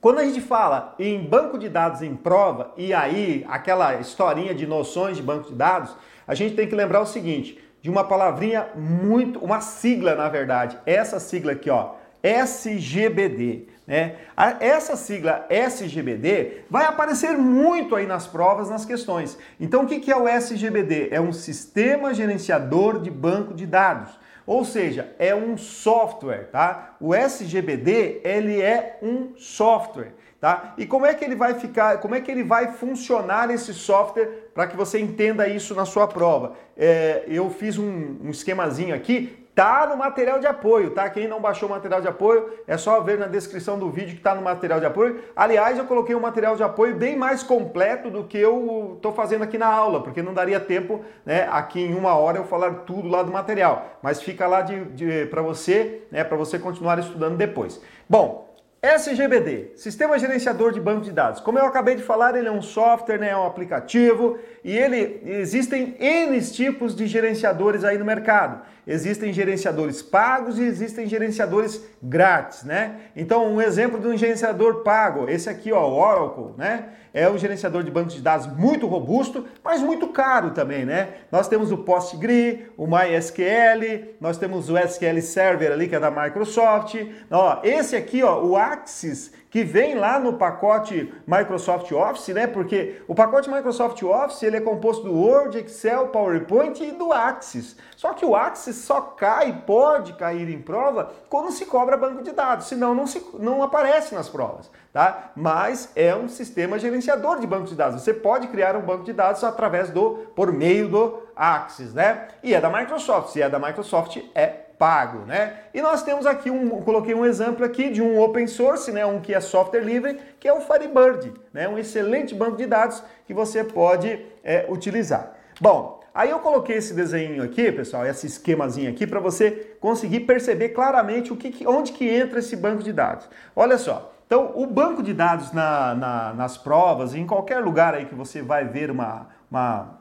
Quando 0.00 0.18
a 0.18 0.24
gente 0.24 0.40
fala 0.40 0.94
em 0.98 1.20
banco 1.24 1.58
de 1.58 1.68
dados 1.68 2.02
em 2.02 2.14
prova, 2.14 2.72
e 2.76 2.92
aí 2.92 3.44
aquela 3.48 3.94
historinha 3.96 4.54
de 4.54 4.66
noções 4.66 5.16
de 5.16 5.22
banco 5.22 5.48
de 5.48 5.54
dados, 5.54 5.96
a 6.26 6.34
gente 6.34 6.54
tem 6.54 6.68
que 6.68 6.74
lembrar 6.74 7.00
o 7.00 7.06
seguinte, 7.06 7.58
de 7.80 7.88
uma 7.88 8.04
palavrinha 8.04 8.68
muito, 8.76 9.38
uma 9.38 9.60
sigla 9.60 10.14
na 10.14 10.28
verdade, 10.28 10.78
essa 10.84 11.18
sigla 11.18 11.52
aqui, 11.52 11.70
ó, 11.70 11.94
SGBD. 12.22 13.68
Né? 13.88 14.16
Essa 14.60 14.96
sigla 14.96 15.46
SGBD 15.48 16.64
vai 16.68 16.84
aparecer 16.84 17.38
muito 17.38 17.96
aí 17.96 18.06
nas 18.06 18.26
provas, 18.26 18.68
nas 18.68 18.84
questões. 18.84 19.38
Então, 19.58 19.84
o 19.84 19.86
que 19.86 20.12
é 20.12 20.16
o 20.16 20.28
SGBD? 20.28 21.08
É 21.10 21.18
um 21.18 21.32
sistema 21.32 22.12
gerenciador 22.12 23.00
de 23.00 23.10
banco 23.10 23.54
de 23.54 23.64
dados. 23.64 24.10
Ou 24.46 24.62
seja, 24.62 25.14
é 25.18 25.34
um 25.34 25.56
software, 25.56 26.48
tá? 26.52 26.96
O 27.00 27.14
SGBD, 27.14 28.20
ele 28.24 28.60
é 28.60 28.98
um 29.02 29.34
software, 29.36 30.12
tá? 30.38 30.74
E 30.76 30.84
como 30.84 31.06
é 31.06 31.14
que 31.14 31.24
ele 31.24 31.34
vai 31.34 31.54
ficar, 31.54 31.98
como 31.98 32.14
é 32.14 32.20
que 32.20 32.30
ele 32.30 32.42
vai 32.42 32.72
funcionar 32.72 33.50
esse 33.50 33.72
software 33.72 34.50
para 34.54 34.66
que 34.66 34.76
você 34.76 34.98
entenda 34.98 35.48
isso 35.48 35.74
na 35.74 35.86
sua 35.86 36.06
prova? 36.06 36.56
É, 36.76 37.24
eu 37.26 37.48
fiz 37.50 37.78
um, 37.78 38.16
um 38.22 38.30
esquemazinho 38.30 38.94
aqui, 38.94 39.47
Tá 39.58 39.88
no 39.88 39.96
material 39.96 40.38
de 40.38 40.46
apoio, 40.46 40.90
tá? 40.90 41.10
Quem 41.10 41.26
não 41.26 41.40
baixou 41.40 41.68
o 41.68 41.72
material 41.72 42.00
de 42.00 42.06
apoio, 42.06 42.48
é 42.64 42.76
só 42.76 43.00
ver 43.00 43.18
na 43.18 43.26
descrição 43.26 43.76
do 43.76 43.90
vídeo 43.90 44.14
que 44.14 44.22
tá 44.22 44.32
no 44.32 44.40
material 44.40 44.78
de 44.78 44.86
apoio. 44.86 45.20
Aliás, 45.34 45.76
eu 45.76 45.84
coloquei 45.84 46.14
um 46.14 46.20
material 46.20 46.54
de 46.54 46.62
apoio 46.62 46.94
bem 46.94 47.16
mais 47.16 47.42
completo 47.42 48.08
do 48.08 48.22
que 48.22 48.38
eu 48.38 49.00
tô 49.02 49.10
fazendo 49.10 49.42
aqui 49.42 49.58
na 49.58 49.66
aula, 49.66 50.00
porque 50.00 50.22
não 50.22 50.32
daria 50.32 50.60
tempo, 50.60 51.04
né, 51.26 51.48
aqui 51.50 51.80
em 51.80 51.96
uma 51.96 52.14
hora 52.14 52.38
eu 52.38 52.44
falar 52.44 52.72
tudo 52.86 53.08
lá 53.08 53.24
do 53.24 53.32
material. 53.32 53.98
Mas 54.00 54.22
fica 54.22 54.46
lá 54.46 54.62
de, 54.62 54.84
de 54.92 55.26
para 55.26 55.42
você, 55.42 56.02
né, 56.12 56.22
para 56.22 56.36
você 56.36 56.56
continuar 56.56 56.96
estudando 57.00 57.36
depois. 57.36 57.80
Bom, 58.08 58.48
SGBD, 58.80 59.72
Sistema 59.74 60.16
Gerenciador 60.20 60.70
de 60.70 60.80
Banco 60.80 61.00
de 61.00 61.10
Dados. 61.10 61.40
Como 61.40 61.58
eu 61.58 61.66
acabei 61.66 61.96
de 61.96 62.02
falar, 62.04 62.36
ele 62.36 62.46
é 62.46 62.52
um 62.52 62.62
software, 62.62 63.18
né, 63.18 63.30
é 63.30 63.36
um 63.36 63.44
aplicativo 63.44 64.38
e 64.62 64.78
ele 64.78 65.20
existem 65.24 65.96
N 65.98 66.40
tipos 66.42 66.94
de 66.94 67.08
gerenciadores 67.08 67.82
aí 67.82 67.98
no 67.98 68.04
mercado. 68.04 68.62
Existem 68.88 69.34
gerenciadores 69.34 70.00
pagos 70.00 70.58
e 70.58 70.62
existem 70.62 71.06
gerenciadores 71.06 71.84
grátis, 72.02 72.64
né? 72.64 72.96
Então, 73.14 73.52
um 73.52 73.60
exemplo 73.60 74.00
de 74.00 74.08
um 74.08 74.16
gerenciador 74.16 74.82
pago, 74.82 75.28
esse 75.28 75.50
aqui, 75.50 75.70
ó, 75.70 75.86
o 75.86 75.94
Oracle, 75.94 76.54
né? 76.56 76.86
É 77.12 77.28
um 77.28 77.36
gerenciador 77.36 77.82
de 77.82 77.90
banco 77.90 78.08
de 78.08 78.22
dados 78.22 78.46
muito 78.46 78.86
robusto, 78.86 79.44
mas 79.62 79.82
muito 79.82 80.08
caro 80.08 80.52
também, 80.52 80.86
né? 80.86 81.08
Nós 81.30 81.48
temos 81.48 81.70
o 81.70 81.76
PostgreSQL, 81.76 82.72
o 82.78 82.86
MySQL, 82.86 84.14
nós 84.18 84.38
temos 84.38 84.70
o 84.70 84.78
SQL 84.78 85.20
Server 85.20 85.70
ali 85.70 85.86
que 85.86 85.94
é 85.94 86.00
da 86.00 86.10
Microsoft. 86.10 86.94
Ó, 87.30 87.60
esse 87.62 87.94
aqui, 87.94 88.22
ó, 88.22 88.42
o 88.42 88.56
Axis, 88.56 89.32
que 89.50 89.64
vem 89.64 89.94
lá 89.94 90.18
no 90.18 90.34
pacote 90.34 91.12
Microsoft 91.26 91.90
Office, 91.92 92.28
né? 92.28 92.46
Porque 92.46 93.02
o 93.08 93.14
pacote 93.14 93.50
Microsoft 93.50 94.02
Office 94.02 94.42
ele 94.42 94.58
é 94.58 94.60
composto 94.60 95.04
do 95.04 95.14
Word, 95.14 95.58
Excel, 95.58 96.08
PowerPoint 96.08 96.82
e 96.82 96.92
do 96.92 97.12
Axis. 97.12 97.76
Só 97.96 98.12
que 98.12 98.24
o 98.24 98.36
Axis 98.36 98.76
só 98.76 99.00
cai, 99.00 99.62
pode 99.66 100.12
cair 100.14 100.48
em 100.48 100.60
prova 100.60 101.12
quando 101.28 101.50
se 101.50 101.64
cobra 101.66 101.96
banco 101.96 102.22
de 102.22 102.32
dados, 102.32 102.66
senão 102.66 102.94
não, 102.94 103.06
se, 103.06 103.24
não 103.38 103.62
aparece 103.62 104.14
nas 104.14 104.28
provas, 104.28 104.70
tá? 104.92 105.32
Mas 105.34 105.90
é 105.96 106.14
um 106.14 106.28
sistema 106.28 106.78
gerenciador 106.78 107.40
de 107.40 107.46
banco 107.46 107.66
de 107.66 107.74
dados. 107.74 108.02
Você 108.02 108.12
pode 108.12 108.48
criar 108.48 108.76
um 108.76 108.82
banco 108.82 109.04
de 109.04 109.12
dados 109.12 109.42
através 109.42 109.90
do, 109.90 110.26
por 110.34 110.52
meio 110.52 110.88
do 110.88 111.22
Axis, 111.34 111.94
né? 111.94 112.28
E 112.42 112.54
é 112.54 112.60
da 112.60 112.70
Microsoft. 112.70 113.30
Se 113.30 113.40
é 113.40 113.48
da 113.48 113.58
Microsoft, 113.58 114.18
é 114.34 114.67
pago, 114.78 115.26
né? 115.26 115.54
E 115.74 115.82
nós 115.82 116.02
temos 116.02 116.24
aqui 116.24 116.50
um, 116.50 116.68
coloquei 116.82 117.14
um 117.14 117.26
exemplo 117.26 117.64
aqui 117.64 117.90
de 117.90 118.00
um 118.00 118.20
open 118.20 118.46
source, 118.46 118.92
né? 118.92 119.04
Um 119.04 119.20
que 119.20 119.34
é 119.34 119.40
software 119.40 119.80
livre, 119.80 120.18
que 120.38 120.46
é 120.46 120.52
o 120.52 120.60
Firebird, 120.60 121.32
né? 121.52 121.68
Um 121.68 121.78
excelente 121.78 122.34
banco 122.34 122.56
de 122.56 122.66
dados 122.66 123.02
que 123.26 123.34
você 123.34 123.64
pode 123.64 124.24
é, 124.44 124.66
utilizar. 124.68 125.34
Bom, 125.60 126.00
aí 126.14 126.30
eu 126.30 126.38
coloquei 126.38 126.76
esse 126.76 126.94
desenho 126.94 127.42
aqui, 127.42 127.72
pessoal, 127.72 128.06
esse 128.06 128.26
esquemazinho 128.26 128.90
aqui 128.90 129.06
para 129.06 129.18
você 129.18 129.76
conseguir 129.80 130.20
perceber 130.20 130.70
claramente 130.70 131.32
o 131.32 131.36
que, 131.36 131.66
onde 131.66 131.92
que 131.92 132.08
entra 132.08 132.38
esse 132.38 132.56
banco 132.56 132.82
de 132.82 132.92
dados. 132.92 133.28
Olha 133.56 133.76
só. 133.76 134.14
Então, 134.26 134.52
o 134.54 134.66
banco 134.66 135.02
de 135.02 135.14
dados 135.14 135.52
na, 135.52 135.94
na, 135.94 136.34
nas 136.34 136.58
provas, 136.58 137.14
em 137.14 137.26
qualquer 137.26 137.60
lugar 137.60 137.94
aí 137.94 138.04
que 138.04 138.14
você 138.14 138.42
vai 138.42 138.66
ver 138.66 138.90
uma, 138.90 139.26
uma 139.50 139.97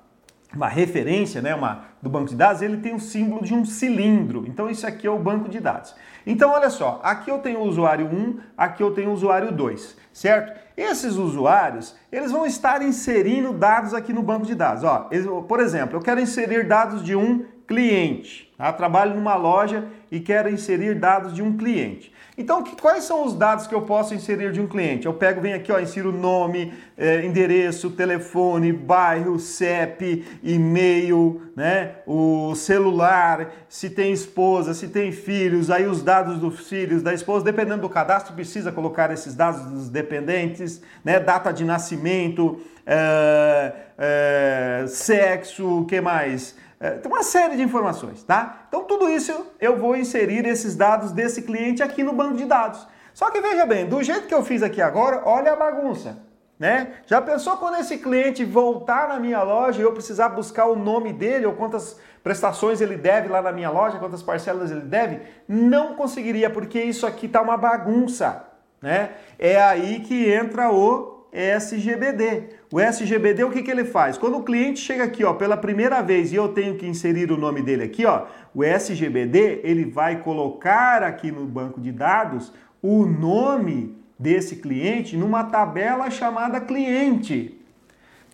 uma 0.58 0.68
referência, 0.68 1.42
né, 1.42 1.54
uma, 1.54 1.86
do 2.02 2.10
banco 2.10 2.30
de 2.30 2.36
dados, 2.36 2.62
ele 2.62 2.78
tem 2.78 2.94
o 2.94 3.00
símbolo 3.00 3.44
de 3.44 3.54
um 3.54 3.64
cilindro. 3.64 4.44
Então 4.48 4.70
isso 4.70 4.86
aqui 4.86 5.06
é 5.06 5.10
o 5.10 5.20
banco 5.20 5.48
de 5.48 5.60
dados. 5.60 5.96
Então 6.26 6.52
olha 6.52 6.70
só, 6.70 7.00
aqui 7.04 7.30
eu 7.30 7.38
tenho 7.38 7.60
o 7.60 7.68
usuário 7.68 8.08
1, 8.08 8.40
aqui 8.58 8.82
eu 8.82 8.92
tenho 8.92 9.12
o 9.12 9.14
usuário 9.14 9.52
2, 9.52 9.96
certo? 10.12 10.60
Esses 10.76 11.16
usuários, 11.16 11.96
eles 12.12 12.32
vão 12.32 12.46
estar 12.46 12.82
inserindo 12.82 13.54
dados 13.54 13.94
aqui 13.94 14.12
no 14.12 14.24
banco 14.24 14.46
de 14.46 14.56
dados. 14.56 14.84
Ó, 14.84 15.10
por 15.48 15.60
exemplo, 15.60 15.98
eu 15.98 16.02
quero 16.02 16.20
inserir 16.20 16.68
dados 16.68 17.04
de 17.04 17.16
um 17.16 17.46
cliente. 17.68 18.52
Tá? 18.58 18.74
Trabalho 18.74 19.16
numa 19.16 19.36
loja 19.36 19.88
e 20.12 20.20
quero 20.20 20.50
inserir 20.50 20.96
dados 20.96 21.34
de 21.34 21.42
um 21.42 21.56
cliente. 21.56 22.12
Então, 22.38 22.62
que, 22.62 22.79
quais 22.79 23.03
são 23.03 23.25
os 23.25 23.34
dados 23.34 23.65
que 23.65 23.74
eu 23.74 23.82
posso 23.82 24.13
inserir 24.13 24.51
de 24.51 24.62
um 24.62 24.67
cliente? 24.67 25.08
Eu 25.08 25.13
pego, 25.13 25.41
venho 25.41 25.56
aqui, 25.56 25.72
ó, 25.72 25.79
insiro 25.79 26.12
nome, 26.12 26.72
é, 26.96 27.25
endereço, 27.25 27.89
telefone, 27.89 28.72
bairro, 28.72 29.39
CEP, 29.39 30.24
e-mail, 30.44 31.41
né, 31.56 31.96
o 32.06 32.53
celular, 32.53 33.50
se 33.67 33.89
tem 33.89 34.12
esposa, 34.12 34.75
se 34.75 34.88
tem 34.88 35.12
filhos, 35.12 35.72
aí 35.72 35.88
os 35.88 36.03
dados 36.03 36.38
dos 36.38 36.70
filhos, 36.70 37.01
da 37.01 37.12
esposa, 37.12 37.44
dependendo 37.44 37.82
do 37.82 37.89
cadastro, 37.89 38.36
precisa 38.36 38.72
colocar 38.72 39.10
esses 39.10 39.34
dados 39.34 39.63
dos 39.63 39.89
dependentes, 39.89 40.79
né, 41.03 41.20
data 41.20 41.51
de 41.51 41.65
nascimento, 41.65 42.62
é, 42.86 43.74
é, 43.98 44.86
sexo, 44.88 45.79
o 45.82 45.86
que 45.86 46.00
mais? 46.00 46.56
É, 46.80 46.92
tem 46.92 47.12
uma 47.12 47.24
série 47.24 47.56
de 47.56 47.64
informações, 47.64 48.24
tá? 48.24 48.66
Então 48.68 48.84
tudo 48.84 49.10
isso 49.10 49.34
eu 49.60 49.78
vou 49.78 49.96
inserir 49.96 50.46
esses 50.46 50.76
dados 50.76 51.12
desse 51.12 51.42
cliente 51.42 51.82
aqui 51.82 52.04
no 52.04 52.14
banco 52.14 52.36
de 52.36 52.46
dados. 52.46 52.88
Só 53.14 53.32
que 53.32 53.42
veja 53.42 53.66
bem, 53.66 53.88
do 53.88 54.04
jeito 54.04 54.28
que 54.28 54.34
eu 54.34 54.44
fiz 54.44 54.62
aqui 54.62 54.80
agora, 54.80 55.24
olha 55.26 55.54
a 55.54 55.56
bagunça. 55.56 56.28
Né? 56.60 56.94
Já 57.06 57.22
pensou 57.22 57.58
quando 57.58 57.80
esse 57.80 57.98
cliente 58.00 58.44
voltar 58.44 59.08
na 59.08 59.20
minha 59.20 59.42
loja 59.44 59.80
e 59.80 59.84
eu 59.84 59.94
precisar 59.94 60.30
buscar 60.30 60.66
o 60.66 60.76
nome 60.76 61.14
dele 61.14 61.46
ou 61.46 61.54
quantas 61.54 62.00
prestações 62.24 62.82
ele 62.82 62.98
deve 62.98 63.28
lá 63.28 63.42
na 63.42 63.52
minha 63.52 63.70
loja, 63.70 64.00
quantas 64.00 64.24
parcelas 64.24 64.72
ele 64.72 64.82
deve? 64.82 65.22
Não 65.48 65.96
conseguiria, 65.96 66.50
porque 66.50 66.82
isso 66.82 67.06
aqui 67.06 67.28
tá 67.28 67.42
uma 67.42 67.58
bagunça. 67.58 68.44
Né? 68.82 69.12
É 69.38 69.62
aí 69.62 70.00
que 70.00 70.32
entra 70.32 70.72
o 70.72 71.28
SGBD. 71.32 72.57
O 72.70 72.82
SGBD, 72.82 73.46
o 73.46 73.50
que, 73.50 73.64
que 73.64 73.72
ele 73.72 73.86
faz? 73.86 74.18
Quando 74.18 74.38
o 74.38 74.44
cliente 74.44 74.82
chega 74.82 75.06
aqui 75.06 75.24
ó, 75.24 75.34
pela 75.34 75.56
primeira 75.56 76.02
vez 76.02 76.34
e 76.34 76.36
eu 76.36 76.50
tenho 76.50 76.76
que 76.76 76.86
inserir 76.86 77.32
o 77.32 77.38
nome 77.38 77.62
dele 77.62 77.84
aqui, 77.84 78.06
ó, 78.06 78.26
o 78.54 78.62
SGBD 78.62 79.62
ele 79.64 79.86
vai 79.86 80.22
colocar 80.22 81.02
aqui 81.02 81.32
no 81.32 81.46
banco 81.46 81.80
de 81.80 81.94
dados 81.94 82.52
o 82.82 83.06
nome 83.06 83.96
desse 84.20 84.58
cliente 84.58 85.16
numa 85.16 85.46
tabela 85.46 86.10
chamada 86.12 86.60
cliente. 86.60 87.58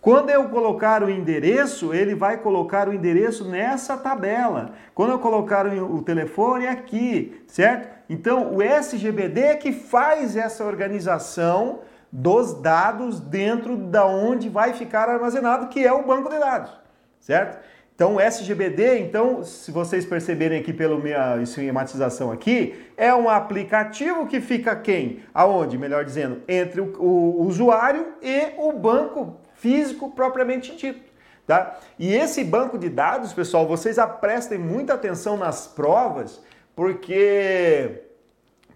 Quando 0.00 0.30
eu 0.30 0.48
colocar 0.48 1.02
o 1.02 1.08
endereço, 1.08 1.94
ele 1.94 2.14
vai 2.14 2.36
colocar 2.36 2.88
o 2.88 2.92
endereço 2.92 3.48
nessa 3.48 3.96
tabela. 3.96 4.72
Quando 4.94 5.12
eu 5.12 5.18
colocar 5.18 5.64
o 5.66 6.02
telefone, 6.02 6.66
aqui, 6.66 7.40
certo? 7.46 7.88
Então, 8.10 8.54
o 8.54 8.60
SGBD 8.60 9.40
é 9.40 9.54
que 9.54 9.72
faz 9.72 10.36
essa 10.36 10.64
organização 10.64 11.78
dos 12.16 12.54
dados 12.54 13.18
dentro 13.18 13.76
da 13.76 14.06
onde 14.06 14.48
vai 14.48 14.72
ficar 14.72 15.08
armazenado, 15.08 15.66
que 15.66 15.84
é 15.84 15.92
o 15.92 16.06
banco 16.06 16.30
de 16.30 16.38
dados, 16.38 16.70
certo? 17.18 17.58
Então, 17.92 18.14
o 18.14 18.20
SGBD, 18.20 19.00
então, 19.00 19.42
se 19.42 19.72
vocês 19.72 20.06
perceberem 20.06 20.60
aqui 20.60 20.72
pela 20.72 20.96
minha 20.96 21.42
esquematização 21.42 22.30
aqui, 22.30 22.86
é 22.96 23.12
um 23.12 23.28
aplicativo 23.28 24.28
que 24.28 24.40
fica 24.40 24.76
quem? 24.76 25.24
Aonde? 25.34 25.76
Melhor 25.76 26.04
dizendo, 26.04 26.40
entre 26.46 26.80
o, 26.80 26.92
o 27.00 27.42
usuário 27.42 28.14
e 28.22 28.52
o 28.58 28.72
banco 28.72 29.36
físico 29.54 30.12
propriamente 30.12 30.76
dito. 30.76 31.00
Tá? 31.44 31.78
E 31.98 32.14
esse 32.14 32.44
banco 32.44 32.78
de 32.78 32.88
dados, 32.88 33.32
pessoal, 33.32 33.66
vocês 33.66 33.96
prestem 34.20 34.58
muita 34.58 34.94
atenção 34.94 35.36
nas 35.36 35.66
provas, 35.66 36.40
porque 36.76 38.03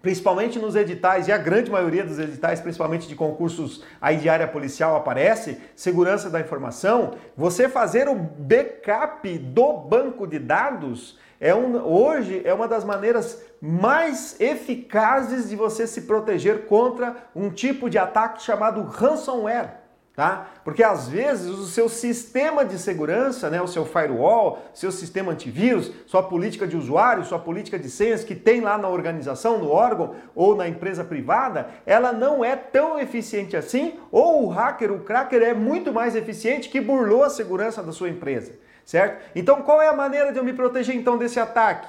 principalmente 0.01 0.59
nos 0.59 0.75
editais, 0.75 1.27
e 1.27 1.31
a 1.31 1.37
grande 1.37 1.69
maioria 1.69 2.03
dos 2.03 2.19
editais, 2.19 2.59
principalmente 2.59 3.07
de 3.07 3.15
concursos 3.15 3.83
aí 3.99 4.17
de 4.17 4.29
área 4.29 4.47
policial, 4.47 4.95
aparece, 4.95 5.59
segurança 5.75 6.29
da 6.29 6.39
informação, 6.39 7.15
você 7.35 7.67
fazer 7.67 8.07
o 8.07 8.15
backup 8.15 9.37
do 9.37 9.73
banco 9.73 10.25
de 10.27 10.39
dados 10.39 11.17
é 11.39 11.55
um, 11.55 11.77
hoje 11.85 12.41
é 12.43 12.53
uma 12.53 12.67
das 12.67 12.83
maneiras 12.83 13.41
mais 13.61 14.39
eficazes 14.41 15.49
de 15.49 15.55
você 15.55 15.87
se 15.87 16.01
proteger 16.01 16.65
contra 16.65 17.15
um 17.33 17.49
tipo 17.49 17.89
de 17.89 17.97
ataque 17.97 18.43
chamado 18.43 18.83
ransomware 18.83 19.78
tá? 20.19 20.49
Porque 20.65 20.83
às 20.83 21.07
vezes 21.07 21.47
o 21.47 21.65
seu 21.65 21.87
sistema 21.87 22.65
de 22.65 22.77
segurança, 22.77 23.49
né, 23.49 23.61
o 23.61 23.67
seu 23.69 23.85
firewall, 23.85 24.61
seu 24.73 24.91
sistema 24.91 25.31
antivírus, 25.31 25.93
sua 26.05 26.21
política 26.21 26.67
de 26.67 26.75
usuário, 26.75 27.23
sua 27.23 27.39
política 27.39 27.79
de 27.79 27.89
senhas 27.89 28.21
que 28.21 28.35
tem 28.35 28.59
lá 28.59 28.77
na 28.77 28.89
organização, 28.89 29.57
no 29.59 29.71
órgão 29.71 30.15
ou 30.35 30.57
na 30.57 30.67
empresa 30.67 31.05
privada, 31.05 31.69
ela 31.85 32.11
não 32.11 32.43
é 32.43 32.57
tão 32.57 32.99
eficiente 32.99 33.55
assim, 33.55 33.97
ou 34.11 34.43
o 34.43 34.49
hacker, 34.49 34.91
o 34.91 34.99
cracker 34.99 35.41
é 35.41 35.53
muito 35.53 35.93
mais 35.93 36.17
eficiente 36.17 36.67
que 36.67 36.81
burlou 36.81 37.23
a 37.23 37.29
segurança 37.29 37.81
da 37.81 37.93
sua 37.93 38.09
empresa, 38.09 38.51
certo? 38.83 39.23
Então 39.33 39.61
qual 39.61 39.81
é 39.81 39.87
a 39.87 39.93
maneira 39.95 40.33
de 40.33 40.37
eu 40.37 40.43
me 40.43 40.51
proteger 40.51 40.97
então 40.97 41.17
desse 41.17 41.39
ataque? 41.39 41.87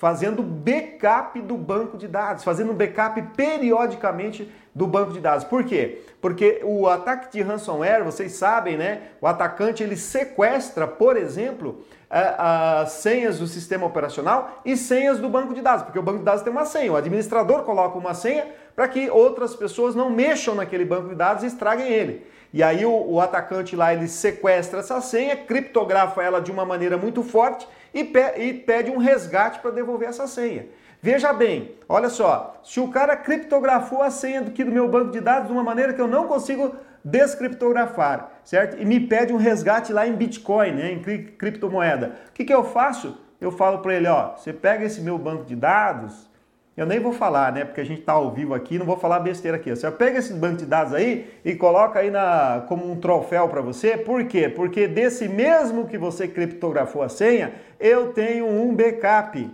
fazendo 0.00 0.42
backup 0.42 1.38
do 1.42 1.58
banco 1.58 1.98
de 1.98 2.08
dados, 2.08 2.42
fazendo 2.42 2.72
backup 2.72 3.20
periodicamente 3.36 4.50
do 4.74 4.86
banco 4.86 5.12
de 5.12 5.20
dados. 5.20 5.44
Por 5.44 5.64
quê? 5.64 6.02
Porque 6.20 6.60
o 6.62 6.86
ataque 6.88 7.32
de 7.32 7.42
ransomware, 7.42 8.04
vocês 8.04 8.32
sabem, 8.32 8.76
né? 8.76 9.02
O 9.20 9.26
atacante 9.26 9.82
ele 9.82 9.96
sequestra, 9.96 10.86
por 10.86 11.16
exemplo, 11.16 11.84
as 12.10 12.92
senhas 12.92 13.38
do 13.38 13.46
sistema 13.46 13.86
operacional 13.86 14.60
e 14.64 14.76
senhas 14.76 15.18
do 15.18 15.28
banco 15.28 15.54
de 15.54 15.62
dados, 15.62 15.84
porque 15.84 15.98
o 15.98 16.02
banco 16.02 16.18
de 16.18 16.24
dados 16.24 16.42
tem 16.42 16.52
uma 16.52 16.64
senha. 16.64 16.92
O 16.92 16.96
administrador 16.96 17.62
coloca 17.62 17.96
uma 17.96 18.14
senha 18.14 18.46
para 18.74 18.88
que 18.88 19.08
outras 19.10 19.54
pessoas 19.54 19.94
não 19.94 20.10
mexam 20.10 20.54
naquele 20.54 20.84
banco 20.84 21.08
de 21.08 21.14
dados 21.14 21.44
e 21.44 21.46
estraguem 21.46 21.88
ele. 21.88 22.26
E 22.52 22.62
aí 22.62 22.84
o, 22.84 23.12
o 23.12 23.20
atacante 23.20 23.76
lá 23.76 23.92
ele 23.92 24.08
sequestra 24.08 24.80
essa 24.80 25.00
senha, 25.00 25.36
criptografa 25.36 26.22
ela 26.22 26.40
de 26.40 26.50
uma 26.50 26.64
maneira 26.64 26.96
muito 26.96 27.22
forte 27.22 27.66
e, 27.94 28.02
pe 28.02 28.20
e 28.38 28.54
pede 28.54 28.90
um 28.90 28.98
resgate 28.98 29.60
para 29.60 29.70
devolver 29.70 30.08
essa 30.08 30.26
senha. 30.26 30.66
Veja 31.02 31.32
bem, 31.32 31.76
olha 31.88 32.10
só, 32.10 32.60
se 32.62 32.78
o 32.78 32.88
cara 32.88 33.16
criptografou 33.16 34.02
a 34.02 34.10
senha 34.10 34.40
aqui 34.40 34.62
do 34.62 34.70
meu 34.70 34.86
banco 34.86 35.10
de 35.10 35.20
dados 35.20 35.48
de 35.48 35.52
uma 35.52 35.62
maneira 35.62 35.94
que 35.94 36.00
eu 36.00 36.06
não 36.06 36.26
consigo 36.26 36.74
descriptografar, 37.02 38.32
certo? 38.44 38.76
E 38.80 38.84
me 38.84 39.00
pede 39.00 39.32
um 39.32 39.38
resgate 39.38 39.92
lá 39.92 40.06
em 40.06 40.14
Bitcoin, 40.14 40.72
né, 40.72 40.92
em 40.92 41.00
cri 41.00 41.22
criptomoeda. 41.38 42.16
O 42.28 42.32
que, 42.32 42.44
que 42.44 42.52
eu 42.52 42.62
faço? 42.64 43.18
Eu 43.40 43.50
falo 43.50 43.78
para 43.78 43.94
ele, 43.94 44.08
ó, 44.08 44.36
você 44.36 44.52
pega 44.52 44.84
esse 44.84 45.00
meu 45.00 45.16
banco 45.16 45.44
de 45.44 45.56
dados, 45.56 46.28
eu 46.76 46.86
nem 46.86 47.00
vou 47.00 47.12
falar, 47.12 47.52
né? 47.52 47.64
Porque 47.64 47.80
a 47.80 47.84
gente 47.84 48.00
está 48.00 48.12
ao 48.12 48.30
vivo 48.30 48.54
aqui, 48.54 48.78
não 48.78 48.86
vou 48.86 48.96
falar 48.96 49.20
besteira 49.20 49.56
aqui. 49.56 49.68
Você 49.68 49.90
pega 49.90 50.18
esse 50.18 50.32
banco 50.32 50.56
de 50.56 50.66
dados 50.66 50.94
aí 50.94 51.30
e 51.44 51.54
coloca 51.54 51.98
aí 51.98 52.10
na, 52.10 52.64
como 52.68 52.90
um 52.90 52.96
troféu 52.98 53.48
para 53.48 53.60
você. 53.60 53.98
Por 53.98 54.24
quê? 54.24 54.48
Porque 54.48 54.86
desse 54.88 55.28
mesmo 55.28 55.86
que 55.86 55.98
você 55.98 56.26
criptografou 56.26 57.02
a 57.02 57.08
senha, 57.08 57.52
eu 57.78 58.12
tenho 58.12 58.46
um 58.46 58.74
backup, 58.74 59.50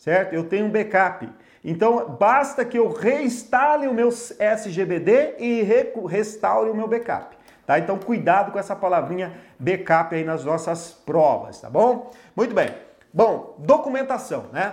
certo? 0.00 0.32
Eu 0.32 0.44
tenho 0.44 0.66
um 0.66 0.70
backup. 0.70 1.28
Então 1.62 2.16
basta 2.18 2.64
que 2.64 2.78
eu 2.78 2.88
reinstale 2.88 3.86
o 3.86 3.92
meu 3.92 4.08
SGBD 4.08 5.36
e 5.38 5.62
restaure 6.08 6.70
o 6.70 6.74
meu 6.74 6.88
backup. 6.88 7.36
Tá? 7.66 7.78
Então 7.78 7.98
cuidado 7.98 8.50
com 8.50 8.58
essa 8.58 8.74
palavrinha 8.74 9.32
backup 9.58 10.14
aí 10.14 10.24
nas 10.24 10.42
nossas 10.42 10.90
provas, 10.90 11.60
tá 11.60 11.68
bom? 11.68 12.10
Muito 12.34 12.54
bem. 12.54 12.74
Bom, 13.12 13.54
documentação, 13.58 14.46
né? 14.52 14.72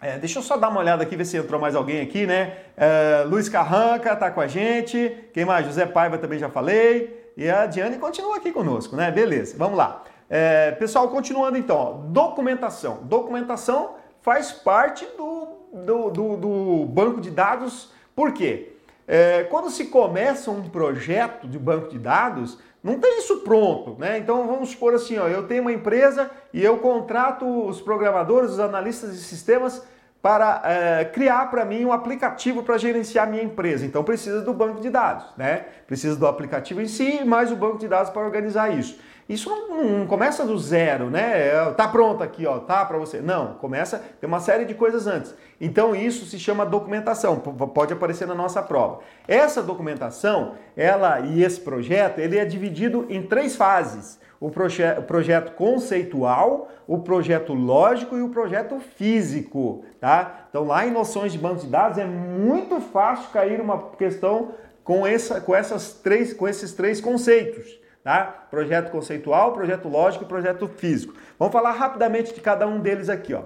É, 0.00 0.16
deixa 0.16 0.38
eu 0.38 0.42
só 0.42 0.56
dar 0.56 0.68
uma 0.68 0.80
olhada 0.80 1.02
aqui, 1.02 1.16
ver 1.16 1.24
se 1.24 1.36
entrou 1.36 1.60
mais 1.60 1.74
alguém 1.74 2.00
aqui, 2.00 2.24
né? 2.24 2.56
É, 2.76 3.24
Luiz 3.26 3.48
Carranca 3.48 4.16
tá 4.16 4.30
com 4.30 4.40
a 4.40 4.46
gente. 4.46 5.28
Quem 5.34 5.44
mais? 5.44 5.66
José 5.66 5.84
Paiva 5.84 6.16
também 6.16 6.38
já 6.38 6.48
falei. 6.48 7.32
E 7.36 7.50
a 7.50 7.66
Diane 7.66 7.98
continua 7.98 8.36
aqui 8.36 8.50
conosco, 8.50 8.96
né? 8.96 9.10
Beleza, 9.10 9.56
vamos 9.58 9.76
lá. 9.76 10.04
É, 10.30 10.70
pessoal, 10.72 11.08
continuando 11.08 11.58
então, 11.58 11.76
ó, 11.76 11.92
documentação. 11.92 13.00
Documentação 13.02 13.97
faz 14.22 14.52
parte 14.52 15.06
do, 15.16 15.48
do, 15.72 16.10
do, 16.10 16.36
do 16.36 16.86
banco 16.86 17.20
de 17.20 17.30
dados, 17.30 17.92
por 18.14 18.32
quê? 18.32 18.72
É, 19.06 19.44
quando 19.44 19.70
se 19.70 19.86
começa 19.86 20.50
um 20.50 20.68
projeto 20.68 21.48
de 21.48 21.58
banco 21.58 21.88
de 21.88 21.98
dados, 21.98 22.58
não 22.82 23.00
tem 23.00 23.18
isso 23.18 23.38
pronto, 23.38 23.96
né? 23.98 24.18
Então 24.18 24.46
vamos 24.46 24.70
supor 24.70 24.94
assim, 24.94 25.18
ó, 25.18 25.26
eu 25.28 25.46
tenho 25.46 25.62
uma 25.62 25.72
empresa 25.72 26.30
e 26.52 26.62
eu 26.62 26.78
contrato 26.78 27.44
os 27.66 27.80
programadores, 27.80 28.52
os 28.52 28.60
analistas 28.60 29.12
de 29.12 29.20
sistemas 29.20 29.82
para 30.20 30.62
é, 30.64 31.04
criar 31.04 31.50
para 31.50 31.64
mim 31.64 31.84
um 31.84 31.92
aplicativo 31.92 32.62
para 32.62 32.76
gerenciar 32.76 33.28
minha 33.28 33.42
empresa. 33.42 33.86
Então 33.86 34.04
precisa 34.04 34.42
do 34.42 34.52
banco 34.52 34.80
de 34.80 34.90
dados, 34.90 35.24
né? 35.36 35.64
Precisa 35.86 36.16
do 36.16 36.26
aplicativo 36.26 36.80
em 36.80 36.88
si, 36.88 37.24
mais 37.24 37.50
o 37.50 37.56
banco 37.56 37.78
de 37.78 37.88
dados 37.88 38.10
para 38.10 38.22
organizar 38.22 38.76
isso. 38.76 38.98
Isso 39.28 39.50
não, 39.50 39.84
não, 39.84 40.06
começa 40.06 40.42
do 40.42 40.58
zero, 40.58 41.10
né? 41.10 41.48
É, 41.48 41.70
tá 41.72 41.86
pronto 41.86 42.22
aqui, 42.22 42.46
ó, 42.46 42.60
tá 42.60 42.82
para 42.86 42.96
você. 42.96 43.20
Não, 43.20 43.54
começa, 43.54 44.02
tem 44.18 44.26
uma 44.26 44.40
série 44.40 44.64
de 44.64 44.72
coisas 44.72 45.06
antes. 45.06 45.34
Então 45.60 45.94
isso 45.94 46.24
se 46.24 46.38
chama 46.38 46.64
documentação, 46.64 47.36
pode 47.38 47.92
aparecer 47.92 48.26
na 48.26 48.34
nossa 48.34 48.62
prova. 48.62 49.00
Essa 49.26 49.62
documentação, 49.62 50.54
ela 50.74 51.20
e 51.20 51.44
esse 51.44 51.60
projeto, 51.60 52.20
ele 52.20 52.38
é 52.38 52.44
dividido 52.46 53.04
em 53.10 53.22
três 53.22 53.54
fases. 53.54 54.18
O, 54.40 54.50
proje 54.50 54.82
o 54.96 55.02
projeto 55.02 55.52
conceitual, 55.56 56.70
o 56.86 57.00
projeto 57.00 57.52
lógico 57.52 58.16
e 58.16 58.22
o 58.22 58.30
projeto 58.30 58.80
físico, 58.80 59.84
tá? 60.00 60.46
Então 60.48 60.64
lá 60.64 60.86
em 60.86 60.90
noções 60.90 61.32
de 61.32 61.38
banco 61.38 61.60
de 61.60 61.66
dados 61.66 61.98
é 61.98 62.06
muito 62.06 62.80
fácil 62.80 63.28
cair 63.30 63.60
uma 63.60 63.90
questão 63.90 64.54
com, 64.82 65.06
essa, 65.06 65.38
com, 65.38 65.54
essas 65.54 65.92
três, 65.92 66.32
com 66.32 66.48
esses 66.48 66.72
três 66.72 66.98
conceitos 66.98 67.78
tá? 68.08 68.46
Projeto 68.50 68.90
conceitual, 68.90 69.52
projeto 69.52 69.86
lógico 69.86 70.24
e 70.24 70.26
projeto 70.26 70.66
físico. 70.66 71.12
Vamos 71.38 71.52
falar 71.52 71.72
rapidamente 71.72 72.32
de 72.32 72.40
cada 72.40 72.66
um 72.66 72.80
deles 72.80 73.10
aqui. 73.10 73.34
O 73.34 73.44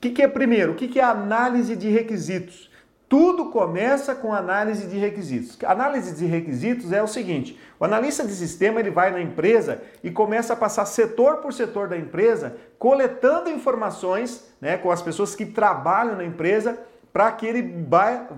que, 0.00 0.10
que 0.10 0.22
é 0.22 0.28
primeiro? 0.28 0.72
O 0.72 0.74
que, 0.76 0.86
que 0.86 1.00
é 1.00 1.02
análise 1.02 1.74
de 1.74 1.88
requisitos? 1.88 2.70
Tudo 3.08 3.46
começa 3.46 4.14
com 4.14 4.32
análise 4.32 4.86
de 4.86 4.96
requisitos. 4.96 5.58
Análise 5.64 6.14
de 6.14 6.24
requisitos 6.24 6.92
é 6.92 7.02
o 7.02 7.08
seguinte: 7.08 7.58
o 7.80 7.84
analista 7.84 8.24
de 8.24 8.32
sistema 8.32 8.78
ele 8.78 8.90
vai 8.90 9.10
na 9.10 9.20
empresa 9.20 9.82
e 10.04 10.10
começa 10.10 10.52
a 10.52 10.56
passar 10.56 10.86
setor 10.86 11.38
por 11.38 11.52
setor 11.52 11.88
da 11.88 11.96
empresa, 11.96 12.56
coletando 12.78 13.50
informações 13.50 14.54
né, 14.60 14.76
com 14.76 14.92
as 14.92 15.02
pessoas 15.02 15.34
que 15.34 15.46
trabalham 15.46 16.14
na 16.14 16.24
empresa 16.24 16.78
para 17.16 17.32
que 17.32 17.46
ele 17.46 17.86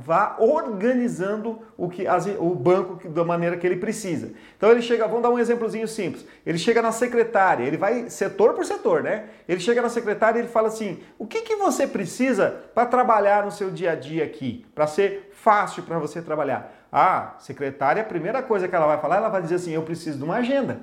vá, 0.04 0.36
organizando 0.38 1.62
o, 1.76 1.88
que, 1.88 2.06
as, 2.06 2.26
o 2.38 2.54
banco 2.54 3.08
da 3.08 3.24
maneira 3.24 3.56
que 3.56 3.66
ele 3.66 3.74
precisa. 3.74 4.30
Então 4.56 4.70
ele 4.70 4.80
chega, 4.80 5.04
vamos 5.08 5.24
dar 5.24 5.30
um 5.30 5.38
exemplozinho 5.40 5.88
simples. 5.88 6.24
Ele 6.46 6.56
chega 6.58 6.80
na 6.80 6.92
secretária, 6.92 7.64
ele 7.64 7.76
vai 7.76 8.08
setor 8.08 8.54
por 8.54 8.64
setor, 8.64 9.02
né? 9.02 9.30
Ele 9.48 9.58
chega 9.58 9.82
na 9.82 9.88
secretária 9.88 10.38
e 10.38 10.42
ele 10.42 10.48
fala 10.48 10.68
assim: 10.68 11.00
o 11.18 11.26
que, 11.26 11.40
que 11.40 11.56
você 11.56 11.88
precisa 11.88 12.54
para 12.72 12.86
trabalhar 12.86 13.44
no 13.44 13.50
seu 13.50 13.68
dia 13.68 13.90
a 13.90 13.94
dia 13.96 14.22
aqui, 14.22 14.64
para 14.76 14.86
ser 14.86 15.32
fácil 15.34 15.82
para 15.82 15.98
você 15.98 16.22
trabalhar? 16.22 16.72
Ah, 16.92 17.34
secretária, 17.40 18.02
a 18.02 18.06
primeira 18.06 18.44
coisa 18.44 18.68
que 18.68 18.76
ela 18.76 18.86
vai 18.86 19.00
falar, 19.00 19.16
ela 19.16 19.28
vai 19.28 19.42
dizer 19.42 19.56
assim: 19.56 19.72
eu 19.72 19.82
preciso 19.82 20.18
de 20.18 20.24
uma 20.24 20.36
agenda 20.36 20.82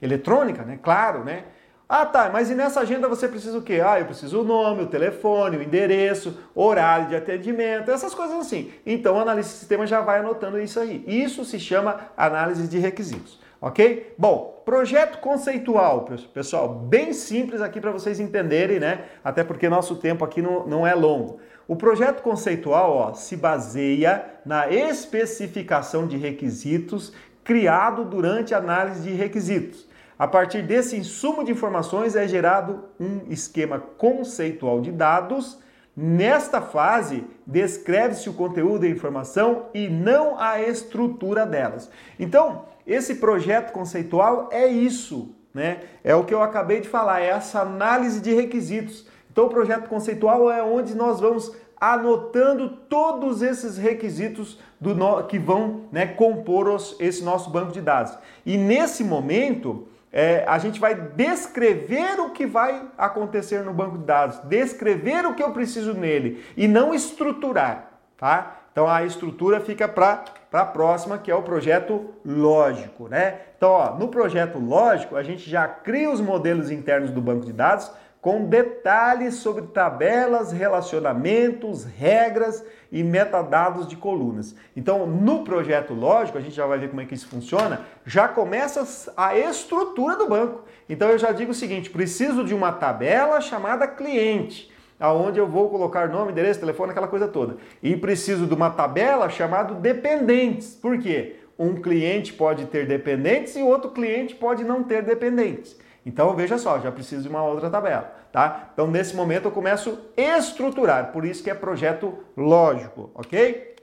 eletrônica, 0.00 0.62
né? 0.62 0.78
Claro, 0.82 1.22
né? 1.22 1.44
Ah, 1.86 2.06
tá, 2.06 2.30
mas 2.32 2.50
e 2.50 2.54
nessa 2.54 2.80
agenda 2.80 3.08
você 3.08 3.28
precisa 3.28 3.58
o 3.58 3.62
quê? 3.62 3.82
Ah, 3.84 4.00
eu 4.00 4.06
preciso 4.06 4.40
o 4.40 4.44
nome, 4.44 4.82
o 4.82 4.86
telefone, 4.86 5.58
o 5.58 5.62
endereço, 5.62 6.38
horário 6.54 7.08
de 7.08 7.16
atendimento, 7.16 7.90
essas 7.90 8.14
coisas 8.14 8.38
assim. 8.38 8.72
Então, 8.86 9.16
o 9.16 9.20
analista 9.20 9.52
de 9.52 9.58
sistema 9.58 9.86
já 9.86 10.00
vai 10.00 10.20
anotando 10.20 10.58
isso 10.58 10.80
aí. 10.80 11.04
Isso 11.06 11.44
se 11.44 11.60
chama 11.60 12.00
análise 12.16 12.66
de 12.68 12.78
requisitos, 12.78 13.38
ok? 13.60 14.14
Bom, 14.16 14.62
projeto 14.64 15.18
conceitual, 15.18 16.06
pessoal, 16.32 16.68
bem 16.70 17.12
simples 17.12 17.60
aqui 17.60 17.82
para 17.82 17.90
vocês 17.90 18.18
entenderem, 18.18 18.80
né? 18.80 19.04
Até 19.22 19.44
porque 19.44 19.68
nosso 19.68 19.96
tempo 19.96 20.24
aqui 20.24 20.40
não, 20.40 20.66
não 20.66 20.86
é 20.86 20.94
longo. 20.94 21.38
O 21.68 21.76
projeto 21.76 22.22
conceitual 22.22 22.92
ó, 22.92 23.12
se 23.12 23.36
baseia 23.36 24.24
na 24.44 24.70
especificação 24.70 26.06
de 26.06 26.16
requisitos 26.16 27.12
criado 27.42 28.04
durante 28.04 28.54
a 28.54 28.58
análise 28.58 29.02
de 29.02 29.14
requisitos. 29.14 29.86
A 30.18 30.28
partir 30.28 30.62
desse 30.62 30.96
insumo 30.96 31.42
de 31.42 31.52
informações 31.52 32.14
é 32.14 32.26
gerado 32.28 32.84
um 33.00 33.22
esquema 33.28 33.80
conceitual 33.98 34.80
de 34.80 34.92
dados. 34.92 35.58
Nesta 35.96 36.60
fase, 36.60 37.24
descreve-se 37.46 38.28
o 38.28 38.34
conteúdo 38.34 38.80
da 38.80 38.88
informação 38.88 39.66
e 39.74 39.88
não 39.88 40.38
a 40.38 40.60
estrutura 40.60 41.44
delas. 41.44 41.90
Então, 42.18 42.66
esse 42.86 43.16
projeto 43.16 43.72
conceitual 43.72 44.48
é 44.52 44.66
isso, 44.66 45.34
né? 45.52 45.80
É 46.02 46.14
o 46.14 46.24
que 46.24 46.34
eu 46.34 46.42
acabei 46.42 46.80
de 46.80 46.88
falar, 46.88 47.20
é 47.20 47.28
essa 47.28 47.60
análise 47.60 48.20
de 48.20 48.32
requisitos. 48.32 49.06
Então, 49.32 49.46
o 49.46 49.50
projeto 49.50 49.88
conceitual 49.88 50.50
é 50.50 50.62
onde 50.62 50.94
nós 50.94 51.20
vamos 51.20 51.52
anotando 51.80 52.70
todos 52.88 53.42
esses 53.42 53.76
requisitos 53.76 54.58
do 54.80 54.94
que 55.24 55.38
vão 55.38 55.82
né, 55.90 56.06
compor 56.06 56.68
os, 56.68 56.96
esse 57.00 57.22
nosso 57.22 57.50
banco 57.50 57.72
de 57.72 57.80
dados. 57.80 58.16
E 58.46 58.56
nesse 58.56 59.02
momento, 59.02 59.88
é, 60.16 60.44
a 60.46 60.58
gente 60.58 60.78
vai 60.78 60.94
descrever 60.94 62.20
o 62.20 62.30
que 62.30 62.46
vai 62.46 62.82
acontecer 62.96 63.64
no 63.64 63.74
banco 63.74 63.98
de 63.98 64.04
dados, 64.04 64.38
descrever 64.44 65.26
o 65.26 65.34
que 65.34 65.42
eu 65.42 65.50
preciso 65.50 65.92
nele 65.92 66.44
e 66.56 66.68
não 66.68 66.94
estruturar, 66.94 67.90
tá? 68.16 68.58
Então 68.70 68.88
a 68.88 69.02
estrutura 69.02 69.58
fica 69.58 69.88
para 69.88 70.24
a 70.52 70.64
próxima, 70.64 71.18
que 71.18 71.32
é 71.32 71.34
o 71.34 71.42
projeto 71.42 72.14
lógico, 72.24 73.08
né? 73.08 73.40
Então, 73.56 73.72
ó, 73.72 73.94
no 73.96 74.06
projeto 74.06 74.56
lógico, 74.56 75.16
a 75.16 75.22
gente 75.24 75.50
já 75.50 75.66
cria 75.66 76.08
os 76.08 76.20
modelos 76.20 76.70
internos 76.70 77.10
do 77.10 77.20
banco 77.20 77.44
de 77.44 77.52
dados 77.52 77.90
com 78.24 78.46
detalhes 78.46 79.34
sobre 79.34 79.66
tabelas, 79.66 80.50
relacionamentos, 80.50 81.84
regras 81.84 82.64
e 82.90 83.02
metadados 83.04 83.86
de 83.86 83.96
colunas. 83.96 84.56
Então, 84.74 85.06
no 85.06 85.44
projeto 85.44 85.92
lógico, 85.92 86.38
a 86.38 86.40
gente 86.40 86.56
já 86.56 86.64
vai 86.64 86.78
ver 86.78 86.88
como 86.88 87.02
é 87.02 87.04
que 87.04 87.12
isso 87.12 87.28
funciona, 87.28 87.82
já 88.06 88.26
começa 88.26 89.12
a 89.14 89.36
estrutura 89.36 90.16
do 90.16 90.26
banco. 90.26 90.64
Então, 90.88 91.10
eu 91.10 91.18
já 91.18 91.32
digo 91.32 91.50
o 91.50 91.54
seguinte, 91.54 91.90
preciso 91.90 92.42
de 92.44 92.54
uma 92.54 92.72
tabela 92.72 93.42
chamada 93.42 93.86
cliente, 93.86 94.72
aonde 94.98 95.38
eu 95.38 95.46
vou 95.46 95.68
colocar 95.68 96.08
nome, 96.08 96.32
endereço, 96.32 96.60
telefone, 96.60 96.92
aquela 96.92 97.08
coisa 97.08 97.28
toda. 97.28 97.58
E 97.82 97.94
preciso 97.94 98.46
de 98.46 98.54
uma 98.54 98.70
tabela 98.70 99.28
chamada 99.28 99.74
dependentes. 99.74 100.74
Por 100.74 100.98
quê? 100.98 101.36
Um 101.58 101.74
cliente 101.74 102.32
pode 102.32 102.64
ter 102.64 102.86
dependentes 102.86 103.54
e 103.54 103.62
outro 103.62 103.90
cliente 103.90 104.34
pode 104.34 104.64
não 104.64 104.82
ter 104.82 105.02
dependentes. 105.02 105.83
Então 106.04 106.34
veja 106.34 106.58
só, 106.58 106.78
já 106.80 106.92
preciso 106.92 107.22
de 107.22 107.28
uma 107.28 107.42
outra 107.42 107.70
tabela, 107.70 108.12
tá? 108.30 108.70
Então 108.72 108.86
nesse 108.86 109.16
momento 109.16 109.46
eu 109.46 109.52
começo 109.52 109.98
a 110.16 110.38
estruturar, 110.38 111.12
por 111.12 111.24
isso 111.24 111.42
que 111.42 111.50
é 111.50 111.54
projeto 111.54 112.18
lógico, 112.36 113.10
ok? 113.14 113.74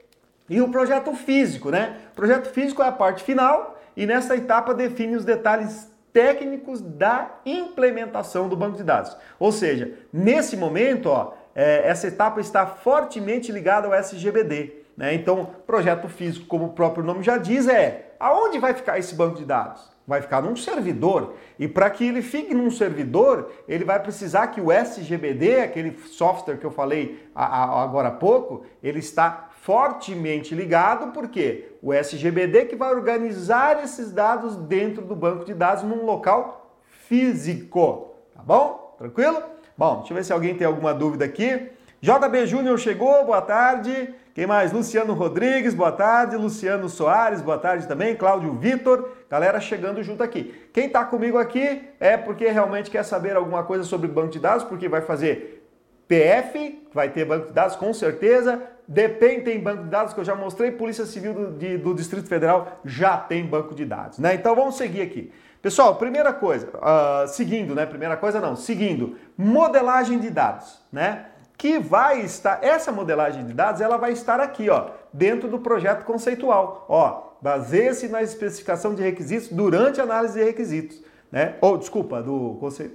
E 0.48 0.60
o 0.60 0.68
projeto 0.68 1.14
físico, 1.14 1.70
né? 1.70 1.98
O 2.12 2.16
projeto 2.16 2.48
físico 2.50 2.82
é 2.82 2.88
a 2.88 2.92
parte 2.92 3.24
final 3.24 3.80
e 3.96 4.06
nessa 4.06 4.36
etapa 4.36 4.74
define 4.74 5.16
os 5.16 5.24
detalhes 5.24 5.90
técnicos 6.12 6.80
da 6.80 7.30
implementação 7.44 8.48
do 8.48 8.56
banco 8.56 8.76
de 8.76 8.84
dados. 8.84 9.16
Ou 9.38 9.50
seja, 9.50 9.92
nesse 10.12 10.56
momento, 10.56 11.06
ó, 11.06 11.32
é, 11.54 11.88
essa 11.88 12.06
etapa 12.06 12.40
está 12.40 12.66
fortemente 12.66 13.50
ligada 13.50 13.86
ao 13.86 13.94
SGBD. 13.94 14.82
Né? 14.96 15.14
Então, 15.14 15.50
projeto 15.66 16.08
físico, 16.08 16.46
como 16.46 16.66
o 16.66 16.72
próprio 16.72 17.04
nome 17.04 17.22
já 17.22 17.38
diz, 17.38 17.66
é 17.66 18.12
aonde 18.20 18.58
vai 18.58 18.74
ficar 18.74 18.98
esse 18.98 19.14
banco 19.14 19.36
de 19.36 19.44
dados? 19.44 19.90
Vai 20.06 20.20
ficar 20.20 20.42
num 20.42 20.56
servidor. 20.56 21.34
E 21.58 21.68
para 21.68 21.88
que 21.90 22.06
ele 22.06 22.22
fique 22.22 22.54
num 22.54 22.70
servidor, 22.70 23.50
ele 23.68 23.84
vai 23.84 24.00
precisar 24.00 24.48
que 24.48 24.60
o 24.60 24.72
SGBD, 24.72 25.60
aquele 25.60 25.96
software 26.08 26.58
que 26.58 26.66
eu 26.66 26.70
falei 26.70 27.28
agora 27.34 28.08
há 28.08 28.12
pouco, 28.12 28.64
ele 28.82 28.98
está 28.98 29.48
fortemente 29.60 30.54
ligado, 30.54 31.12
porque 31.12 31.76
o 31.80 31.92
SGBD 31.92 32.64
que 32.64 32.76
vai 32.76 32.92
organizar 32.92 33.82
esses 33.82 34.10
dados 34.10 34.56
dentro 34.56 35.04
do 35.04 35.14
banco 35.14 35.44
de 35.44 35.54
dados 35.54 35.84
num 35.84 36.04
local 36.04 36.76
físico. 37.06 38.16
Tá 38.34 38.42
bom? 38.42 38.96
Tranquilo? 38.98 39.40
Bom, 39.78 39.98
deixa 39.98 40.12
eu 40.12 40.16
ver 40.16 40.24
se 40.24 40.32
alguém 40.32 40.56
tem 40.56 40.66
alguma 40.66 40.92
dúvida 40.92 41.24
aqui. 41.24 41.70
JB 42.00 42.46
Júnior 42.46 42.78
chegou, 42.78 43.24
boa 43.24 43.40
tarde. 43.40 44.12
Quem 44.34 44.46
mais? 44.46 44.72
Luciano 44.72 45.12
Rodrigues, 45.12 45.74
boa 45.74 45.92
tarde. 45.92 46.36
Luciano 46.36 46.88
Soares, 46.88 47.42
boa 47.42 47.58
tarde 47.58 47.86
também. 47.86 48.16
Cláudio 48.16 48.54
Vitor, 48.54 49.10
galera 49.28 49.60
chegando 49.60 50.02
junto 50.02 50.22
aqui. 50.22 50.54
Quem 50.72 50.86
está 50.86 51.04
comigo 51.04 51.36
aqui 51.36 51.82
é 52.00 52.16
porque 52.16 52.48
realmente 52.48 52.90
quer 52.90 53.04
saber 53.04 53.36
alguma 53.36 53.62
coisa 53.62 53.84
sobre 53.84 54.08
banco 54.08 54.30
de 54.30 54.38
dados, 54.38 54.64
porque 54.64 54.88
vai 54.88 55.02
fazer 55.02 55.68
PF, 56.08 56.82
vai 56.94 57.10
ter 57.10 57.26
banco 57.26 57.48
de 57.48 57.52
dados 57.52 57.76
com 57.76 57.92
certeza. 57.92 58.62
DPEM 58.88 59.42
tem 59.42 59.60
banco 59.60 59.84
de 59.84 59.90
dados 59.90 60.14
que 60.14 60.20
eu 60.20 60.24
já 60.24 60.34
mostrei. 60.34 60.70
Polícia 60.70 61.04
Civil 61.04 61.34
do, 61.34 61.50
de, 61.52 61.76
do 61.76 61.94
Distrito 61.94 62.26
Federal 62.26 62.80
já 62.86 63.18
tem 63.18 63.44
banco 63.44 63.74
de 63.74 63.84
dados, 63.84 64.18
né? 64.18 64.34
Então 64.34 64.56
vamos 64.56 64.76
seguir 64.76 65.02
aqui. 65.02 65.30
Pessoal, 65.60 65.94
primeira 65.96 66.32
coisa, 66.32 66.68
uh, 66.68 67.28
seguindo, 67.28 67.74
né? 67.74 67.84
Primeira 67.84 68.16
coisa 68.16 68.40
não, 68.40 68.56
seguindo, 68.56 69.16
modelagem 69.36 70.18
de 70.18 70.30
dados, 70.30 70.82
né? 70.90 71.26
Que 71.62 71.78
vai 71.78 72.22
estar, 72.22 72.58
essa 72.60 72.90
modelagem 72.90 73.46
de 73.46 73.52
dados, 73.52 73.80
ela 73.80 73.96
vai 73.96 74.10
estar 74.10 74.40
aqui, 74.40 74.68
ó, 74.68 74.86
dentro 75.12 75.48
do 75.48 75.60
projeto 75.60 76.04
conceitual. 76.04 76.84
Ó, 76.88 77.34
baseia-se 77.40 78.08
na 78.08 78.20
especificação 78.20 78.96
de 78.96 79.00
requisitos 79.00 79.48
durante 79.48 80.00
a 80.00 80.02
análise 80.02 80.36
de 80.36 80.44
requisitos, 80.44 81.00
né? 81.30 81.54
Ou, 81.60 81.78
desculpa, 81.78 82.20
do, 82.20 82.56
conce... 82.58 82.90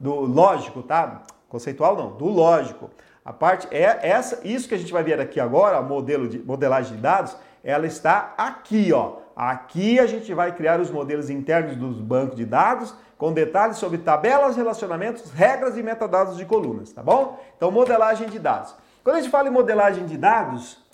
do 0.00 0.12
lógico, 0.22 0.82
tá? 0.82 1.22
Conceitual 1.48 1.96
não, 1.96 2.16
do 2.16 2.24
lógico. 2.24 2.90
A 3.24 3.32
parte 3.32 3.68
é 3.70 4.00
essa, 4.02 4.40
isso 4.42 4.68
que 4.68 4.74
a 4.74 4.78
gente 4.78 4.92
vai 4.92 5.04
ver 5.04 5.20
aqui 5.20 5.38
agora, 5.38 5.80
modelo 5.80 6.26
de 6.26 6.40
modelagem 6.40 6.96
de 6.96 7.00
dados, 7.00 7.36
ela 7.62 7.86
está 7.86 8.34
aqui, 8.36 8.92
ó. 8.92 9.18
Aqui 9.38 10.00
a 10.00 10.06
gente 10.08 10.34
vai 10.34 10.52
criar 10.52 10.80
os 10.80 10.90
modelos 10.90 11.30
internos 11.30 11.76
dos 11.76 12.00
bancos 12.00 12.34
de 12.34 12.44
dados 12.44 12.92
com 13.16 13.32
detalhes 13.32 13.76
sobre 13.76 13.98
tabelas, 13.98 14.56
relacionamentos, 14.56 15.30
regras 15.30 15.76
e 15.76 15.82
metadados 15.82 16.36
de 16.36 16.44
colunas, 16.44 16.90
tá 16.90 17.04
bom? 17.04 17.38
Então, 17.56 17.70
modelagem 17.70 18.28
de 18.28 18.36
dados. 18.36 18.74
Quando 19.04 19.14
a 19.14 19.20
gente 19.20 19.30
fala 19.30 19.46
em 19.46 19.52
modelagem 19.52 20.06
de 20.06 20.18
dados, 20.18 20.84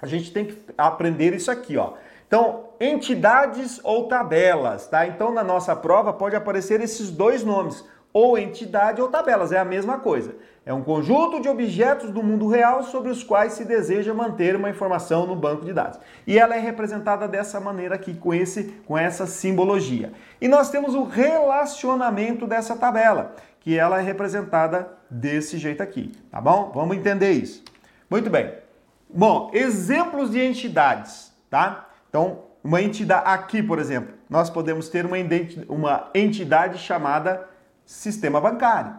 a 0.00 0.06
gente 0.06 0.32
tem 0.32 0.46
que 0.46 0.64
aprender 0.78 1.34
isso 1.34 1.50
aqui, 1.50 1.76
ó. 1.76 1.92
Então, 2.26 2.70
entidades 2.80 3.78
ou 3.84 4.08
tabelas, 4.08 4.86
tá? 4.86 5.06
Então, 5.06 5.30
na 5.30 5.44
nossa 5.44 5.76
prova 5.76 6.10
pode 6.10 6.34
aparecer 6.34 6.80
esses 6.80 7.10
dois 7.10 7.44
nomes, 7.44 7.84
ou 8.14 8.38
entidade 8.38 9.02
ou 9.02 9.08
tabelas, 9.08 9.50
é 9.50 9.58
a 9.58 9.64
mesma 9.64 9.98
coisa. 9.98 10.36
É 10.64 10.72
um 10.72 10.84
conjunto 10.84 11.42
de 11.42 11.48
objetos 11.48 12.10
do 12.10 12.22
mundo 12.22 12.46
real 12.48 12.84
sobre 12.84 13.10
os 13.10 13.24
quais 13.24 13.54
se 13.54 13.64
deseja 13.64 14.14
manter 14.14 14.54
uma 14.54 14.70
informação 14.70 15.26
no 15.26 15.34
banco 15.34 15.64
de 15.64 15.72
dados. 15.72 15.98
E 16.24 16.38
ela 16.38 16.54
é 16.54 16.60
representada 16.60 17.26
dessa 17.26 17.60
maneira 17.60 17.96
aqui, 17.96 18.14
com, 18.14 18.32
esse, 18.32 18.64
com 18.86 18.96
essa 18.96 19.26
simbologia. 19.26 20.12
E 20.40 20.46
nós 20.46 20.70
temos 20.70 20.94
o 20.94 21.02
relacionamento 21.02 22.46
dessa 22.46 22.76
tabela, 22.76 23.34
que 23.60 23.76
ela 23.76 23.98
é 23.98 24.02
representada 24.02 24.88
desse 25.10 25.58
jeito 25.58 25.82
aqui, 25.82 26.12
tá 26.30 26.40
bom? 26.40 26.70
Vamos 26.72 26.96
entender 26.96 27.32
isso. 27.32 27.64
Muito 28.08 28.30
bem. 28.30 28.54
Bom, 29.12 29.50
exemplos 29.52 30.30
de 30.30 30.40
entidades, 30.40 31.32
tá? 31.50 31.88
Então, 32.08 32.44
uma 32.62 32.80
entidade 32.80 33.24
aqui, 33.26 33.62
por 33.62 33.78
exemplo, 33.78 34.14
nós 34.30 34.48
podemos 34.48 34.88
ter 34.88 35.04
uma, 35.04 35.16
uma 35.68 36.10
entidade 36.14 36.78
chamada 36.78 37.53
sistema 37.84 38.40
bancário. 38.40 38.94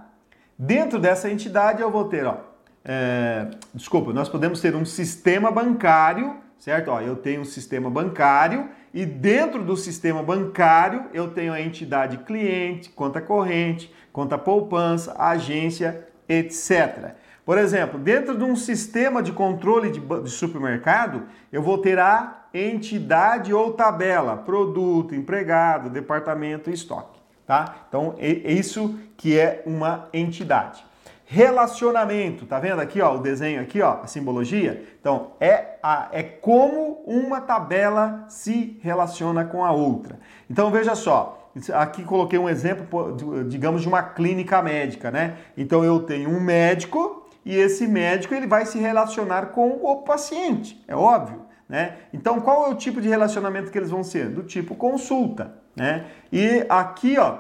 Dentro 0.58 1.00
dessa 1.00 1.30
entidade 1.30 1.82
eu 1.82 1.92
vou 1.92 2.06
ter, 2.06 2.26
ó, 2.26 2.38
é, 2.84 3.48
desculpa, 3.74 4.14
nós 4.14 4.30
podemos 4.30 4.62
ter 4.62 4.76
um 4.76 4.86
sistema 4.86 5.52
bancário, 5.52 6.36
certo? 6.58 6.92
Ó, 6.92 7.02
eu 7.02 7.16
tenho 7.16 7.42
um 7.42 7.46
sistema 7.46 7.90
bancário 7.90 8.70
e 8.94 9.06
dentro 9.06 9.64
do 9.64 9.76
sistema 9.76 10.24
bancário 10.24 11.06
eu 11.14 11.32
tenho 11.32 11.52
a 11.52 11.60
entidade 11.60 12.20
cliente, 12.20 12.90
conta 12.90 13.20
corrente, 13.20 13.94
conta 14.14 14.38
poupança, 14.38 15.16
agência, 15.18 16.08
etc. 16.30 17.16
Por 17.44 17.58
exemplo, 17.58 18.00
dentro 18.00 18.38
de 18.38 18.44
um 18.44 18.56
sistema 18.56 19.22
de 19.22 19.32
controle 19.32 19.92
de, 19.92 20.00
de 20.00 20.30
supermercado, 20.30 21.24
eu 21.52 21.62
vou 21.62 21.80
ter 21.80 22.00
a 22.00 22.46
entidade 22.54 23.54
ou 23.54 23.74
tabela, 23.74 24.38
produto, 24.38 25.14
empregado, 25.14 25.90
departamento 25.90 26.70
e 26.70 26.74
estoque 26.74 27.15
tá? 27.46 27.76
Então, 27.88 28.16
é 28.18 28.52
isso 28.52 29.00
que 29.18 29.40
é 29.40 29.64
uma 29.66 30.08
entidade. 30.14 30.84
Relacionamento, 31.28 32.46
tá 32.46 32.60
vendo 32.60 32.80
aqui, 32.80 33.02
ó, 33.02 33.16
o 33.16 33.18
desenho 33.18 33.60
aqui, 33.60 33.82
ó, 33.82 34.02
a 34.04 34.08
simbologia? 34.08 34.86
Então, 35.00 35.32
é, 35.40 35.78
a, 35.82 36.08
é 36.12 36.22
como 36.22 37.04
uma 37.06 37.42
tabela 37.42 38.26
se 38.28 38.80
relaciona 38.82 39.44
com 39.44 39.66
a 39.66 39.72
outra. 39.72 40.20
Então, 40.50 40.70
veja 40.70 40.94
só, 40.94 41.50
aqui 41.74 42.04
coloquei 42.04 42.38
um 42.38 42.48
exemplo, 42.48 43.18
digamos, 43.48 43.82
de 43.82 43.88
uma 43.88 44.04
clínica 44.04 44.62
médica, 44.62 45.10
né? 45.10 45.38
Então, 45.58 45.84
eu 45.84 46.00
tenho 46.02 46.30
um 46.30 46.40
médico 46.40 47.28
e 47.44 47.56
esse 47.56 47.88
médico 47.88 48.36
ele 48.36 48.46
vai 48.46 48.66
se 48.66 48.78
relacionar 48.78 49.48
com 49.48 49.80
o 49.84 50.04
paciente, 50.04 50.84
é 50.88 50.96
óbvio, 50.96 51.45
né? 51.68 51.98
Então, 52.14 52.40
qual 52.40 52.68
é 52.68 52.70
o 52.70 52.76
tipo 52.76 53.02
de 53.02 53.10
relacionamento 53.10 53.72
que 53.72 53.78
eles 53.78 53.90
vão 53.90 54.04
ser? 54.04 54.30
Do 54.30 54.44
tipo 54.44 54.76
consulta, 54.76 55.54
né? 55.76 56.06
E 56.32 56.66
aqui, 56.70 57.18
ó, 57.18 57.40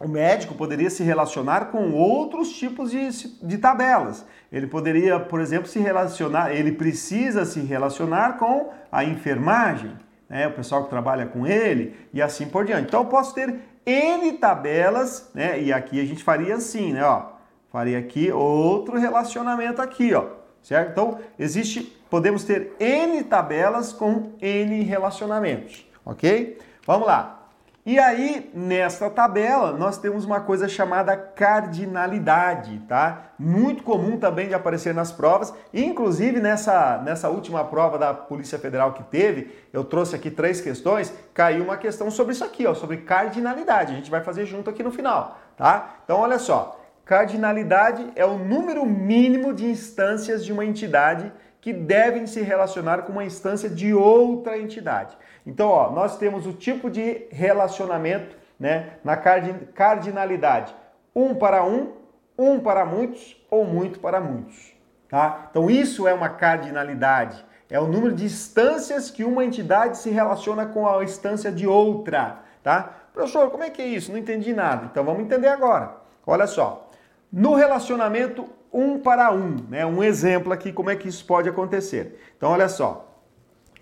o 0.00 0.08
médico 0.08 0.54
poderia 0.54 0.90
se 0.90 1.02
relacionar 1.02 1.66
com 1.66 1.92
outros 1.92 2.50
tipos 2.50 2.90
de, 2.90 3.08
de 3.42 3.58
tabelas. 3.58 4.26
Ele 4.50 4.66
poderia, 4.66 5.20
por 5.20 5.40
exemplo, 5.40 5.68
se 5.68 5.78
relacionar, 5.78 6.52
ele 6.52 6.72
precisa 6.72 7.44
se 7.44 7.60
relacionar 7.60 8.36
com 8.36 8.72
a 8.90 9.04
enfermagem, 9.04 9.92
né? 10.28 10.48
o 10.48 10.52
pessoal 10.52 10.84
que 10.84 10.90
trabalha 10.90 11.26
com 11.26 11.46
ele 11.46 11.96
e 12.12 12.20
assim 12.20 12.46
por 12.46 12.64
diante. 12.64 12.88
Então 12.88 13.00
eu 13.00 13.06
posso 13.06 13.34
ter 13.34 13.60
N 13.86 14.32
tabelas, 14.32 15.30
né? 15.34 15.60
E 15.60 15.72
aqui 15.72 16.00
a 16.00 16.04
gente 16.04 16.24
faria 16.24 16.56
assim, 16.56 16.92
né? 16.92 17.04
Ó, 17.04 17.30
faria 17.70 17.98
aqui 17.98 18.32
outro 18.32 18.98
relacionamento 18.98 19.80
aqui, 19.80 20.12
ó. 20.14 20.43
Certo? 20.64 20.92
Então, 20.92 21.18
existe, 21.38 21.82
podemos 22.08 22.42
ter 22.42 22.74
N 22.80 23.22
tabelas 23.24 23.92
com 23.92 24.32
N 24.40 24.82
relacionamentos, 24.82 25.86
ok? 26.06 26.58
Vamos 26.86 27.06
lá. 27.06 27.42
E 27.84 27.98
aí, 27.98 28.50
nesta 28.54 29.10
tabela, 29.10 29.72
nós 29.72 29.98
temos 29.98 30.24
uma 30.24 30.40
coisa 30.40 30.66
chamada 30.66 31.14
cardinalidade, 31.18 32.78
tá? 32.88 33.32
Muito 33.38 33.82
comum 33.82 34.18
também 34.18 34.48
de 34.48 34.54
aparecer 34.54 34.94
nas 34.94 35.12
provas, 35.12 35.52
inclusive 35.72 36.40
nessa, 36.40 36.96
nessa 37.04 37.28
última 37.28 37.62
prova 37.62 37.98
da 37.98 38.14
Polícia 38.14 38.58
Federal 38.58 38.94
que 38.94 39.02
teve, 39.02 39.54
eu 39.70 39.84
trouxe 39.84 40.16
aqui 40.16 40.30
três 40.30 40.62
questões, 40.62 41.12
caiu 41.34 41.62
uma 41.62 41.76
questão 41.76 42.10
sobre 42.10 42.32
isso 42.32 42.42
aqui, 42.42 42.66
ó, 42.66 42.72
sobre 42.72 42.96
cardinalidade. 42.96 43.92
A 43.92 43.96
gente 43.96 44.10
vai 44.10 44.22
fazer 44.22 44.46
junto 44.46 44.70
aqui 44.70 44.82
no 44.82 44.90
final, 44.90 45.38
tá? 45.54 45.96
Então, 46.06 46.20
olha 46.20 46.38
só, 46.38 46.80
cardinalidade 47.04 48.12
é 48.16 48.24
o 48.24 48.38
número 48.38 48.84
mínimo 48.86 49.52
de 49.52 49.66
instâncias 49.66 50.44
de 50.44 50.52
uma 50.52 50.64
entidade 50.64 51.32
que 51.60 51.72
devem 51.72 52.26
se 52.26 52.42
relacionar 52.42 53.02
com 53.02 53.12
uma 53.12 53.24
instância 53.24 53.70
de 53.70 53.94
outra 53.94 54.58
entidade. 54.58 55.16
Então, 55.46 55.68
ó, 55.68 55.90
nós 55.90 56.18
temos 56.18 56.46
o 56.46 56.52
tipo 56.52 56.90
de 56.90 57.26
relacionamento 57.30 58.36
né, 58.60 58.98
na 59.02 59.16
cardinalidade: 59.16 60.74
um 61.14 61.34
para 61.34 61.64
um, 61.64 61.92
um 62.38 62.60
para 62.60 62.84
muitos 62.84 63.42
ou 63.50 63.64
muito 63.64 63.98
para 63.98 64.20
muitos. 64.20 64.74
Tá? 65.08 65.48
Então, 65.50 65.70
isso 65.70 66.06
é 66.06 66.12
uma 66.12 66.28
cardinalidade. 66.28 67.44
É 67.70 67.80
o 67.80 67.86
número 67.86 68.14
de 68.14 68.24
instâncias 68.24 69.10
que 69.10 69.24
uma 69.24 69.44
entidade 69.44 69.96
se 69.98 70.10
relaciona 70.10 70.66
com 70.66 70.86
a 70.86 71.02
instância 71.02 71.50
de 71.50 71.66
outra. 71.66 72.40
Tá? 72.62 72.90
Professor, 73.12 73.50
como 73.50 73.62
é 73.62 73.70
que 73.70 73.80
é 73.80 73.86
isso? 73.86 74.12
Não 74.12 74.18
entendi 74.18 74.52
nada. 74.52 74.86
Então, 74.90 75.04
vamos 75.04 75.22
entender 75.22 75.48
agora. 75.48 75.96
Olha 76.26 76.46
só. 76.46 76.90
No 77.36 77.54
relacionamento 77.54 78.48
um 78.72 79.00
para 79.00 79.32
um, 79.32 79.56
né? 79.68 79.84
um 79.84 80.04
exemplo 80.04 80.52
aqui 80.52 80.72
como 80.72 80.88
é 80.88 80.94
que 80.94 81.08
isso 81.08 81.26
pode 81.26 81.48
acontecer. 81.48 82.16
Então, 82.36 82.48
olha 82.52 82.68
só. 82.68 83.20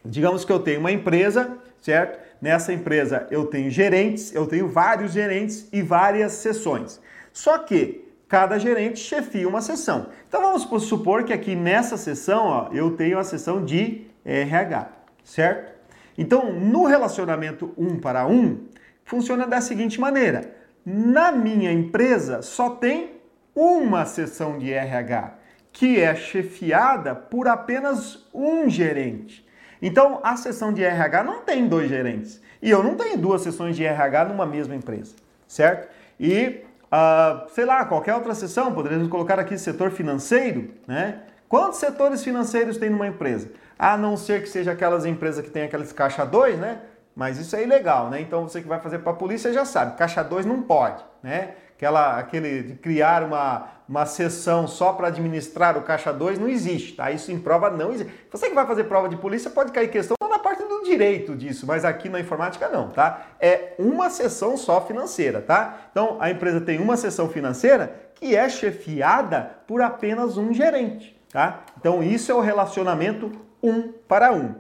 Digamos 0.03 0.43
que 0.43 0.51
eu 0.51 0.59
tenho 0.59 0.81
uma 0.81 0.91
empresa, 0.91 1.59
certo? 1.79 2.19
Nessa 2.41 2.73
empresa 2.73 3.27
eu 3.31 3.45
tenho 3.45 3.71
gerentes, 3.71 4.35
eu 4.35 4.47
tenho 4.47 4.69
vários 4.69 5.12
gerentes 5.12 5.69
e 5.71 5.83
várias 5.83 6.33
sessões. 6.33 6.99
Só 7.31 7.59
que 7.59 8.11
cada 8.27 8.59
gerente 8.59 8.99
chefia 8.99 9.47
uma 9.47 9.61
sessão. 9.61 10.07
Então 10.27 10.41
vamos 10.41 10.85
supor 10.85 11.23
que 11.23 11.33
aqui 11.35 11.55
nessa 11.55 11.99
sessão 11.99 12.47
ó, 12.47 12.69
eu 12.73 12.97
tenho 12.97 13.19
a 13.19 13.23
sessão 13.23 13.62
de 13.62 14.07
RH, 14.25 14.88
certo? 15.23 15.73
Então 16.17 16.55
no 16.55 16.87
relacionamento 16.87 17.75
um 17.77 17.99
para 18.01 18.27
um 18.27 18.65
funciona 19.05 19.47
da 19.47 19.61
seguinte 19.61 20.01
maneira: 20.01 20.57
na 20.85 21.31
minha 21.31 21.71
empresa 21.71 22.41
só 22.41 22.71
tem 22.71 23.21
uma 23.55 24.05
sessão 24.05 24.59
de 24.59 24.73
RH 24.73 25.35
que 25.73 25.99
é 25.99 26.15
chefiada 26.15 27.15
por 27.15 27.49
apenas 27.49 28.27
um 28.33 28.69
gerente. 28.69 29.47
Então, 29.81 30.21
a 30.23 30.37
seção 30.37 30.73
de 30.73 30.85
RH 30.85 31.25
não 31.25 31.41
tem 31.41 31.67
dois 31.67 31.88
gerentes. 31.88 32.41
E 32.61 32.71
eu 32.71 32.83
não 32.83 32.95
tenho 32.95 33.19
duas 33.19 33.43
sessões 33.43 33.75
de 33.75 33.85
RH 33.85 34.27
numa 34.27 34.47
mesma 34.47 34.77
empresa, 34.77 35.17
certo? 35.49 35.88
E, 36.21 36.62
uh, 36.85 37.49
sei 37.53 37.65
lá, 37.65 37.85
qualquer 37.85 38.15
outra 38.15 38.35
seção, 38.35 38.73
poderíamos 38.73 39.09
colocar 39.09 39.41
aqui 39.41 39.59
setor 39.59 39.91
financeiro, 39.91 40.71
né? 40.87 41.23
Quantos 41.49 41.81
setores 41.81 42.23
financeiros 42.23 42.77
tem 42.77 42.88
numa 42.88 43.07
empresa? 43.07 43.51
A 43.77 43.97
não 43.97 44.17
ser 44.17 44.43
que 44.43 44.49
seja 44.49 44.73
aquelas 44.73 45.05
empresas 45.05 45.45
que 45.45 45.51
tem 45.51 45.65
aqueles 45.65 45.93
caixa 45.93 46.25
2, 46.25 46.59
né? 46.59 46.81
Mas 47.17 47.38
isso 47.38 47.57
é 47.57 47.65
ilegal, 47.65 48.09
né? 48.09 48.21
Então 48.21 48.49
você 48.49 48.62
que 48.62 48.69
vai 48.69 48.79
fazer 48.79 49.01
para 49.01 49.12
a 49.12 49.17
polícia 49.17 49.53
já 49.53 49.65
sabe, 49.65 49.97
caixa 49.97 50.23
2 50.23 50.47
não 50.47 50.62
pode, 50.62 51.03
né? 51.23 51.55
Aquela, 51.83 52.16
aquele 52.16 52.62
de 52.62 52.75
criar 52.75 53.25
uma, 53.25 53.66
uma 53.88 54.07
sessão 54.07 54.68
só 54.68 54.92
para 54.92 55.09
administrar 55.09 55.77
o 55.77 55.83
caixa 55.83 56.12
2 56.12 56.38
não 56.38 56.49
existe, 56.49 56.92
tá? 56.92 57.11
Isso 57.11 57.33
em 57.33 57.40
prova 57.40 57.71
não 57.71 57.90
existe. 57.92 58.12
Você 58.31 58.49
que 58.49 58.55
vai 58.55 58.64
fazer 58.64 58.85
prova 58.85 59.09
de 59.09 59.16
polícia 59.16 59.51
pode 59.51 59.73
cair 59.73 59.88
questão 59.90 60.16
na 60.31 60.38
parte 60.38 60.62
do 60.62 60.85
direito 60.85 61.35
disso, 61.35 61.66
mas 61.66 61.85
aqui 61.85 62.09
na 62.09 62.21
informática 62.21 62.68
não, 62.68 62.90
tá? 62.90 63.27
É 63.40 63.73
uma 63.81 64.11
sessão 64.11 64.57
só 64.57 64.81
financeira, 64.83 65.42
tá? 65.42 65.88
Então 65.90 66.18
a 66.21 66.31
empresa 66.31 66.61
tem 66.61 66.81
uma 66.81 66.97
sessão 66.97 67.29
financeira 67.29 68.12
que 68.14 68.37
é 68.37 68.49
chefiada 68.49 69.51
por 69.66 69.83
apenas 69.83 70.37
um 70.37 70.55
gerente, 70.55 71.21
tá? 71.33 71.64
Então 71.77 72.01
isso 72.01 72.31
é 72.31 72.35
o 72.37 72.40
relacionamento 72.40 73.33
um 73.61 73.90
para 74.07 74.31
um. 74.31 74.55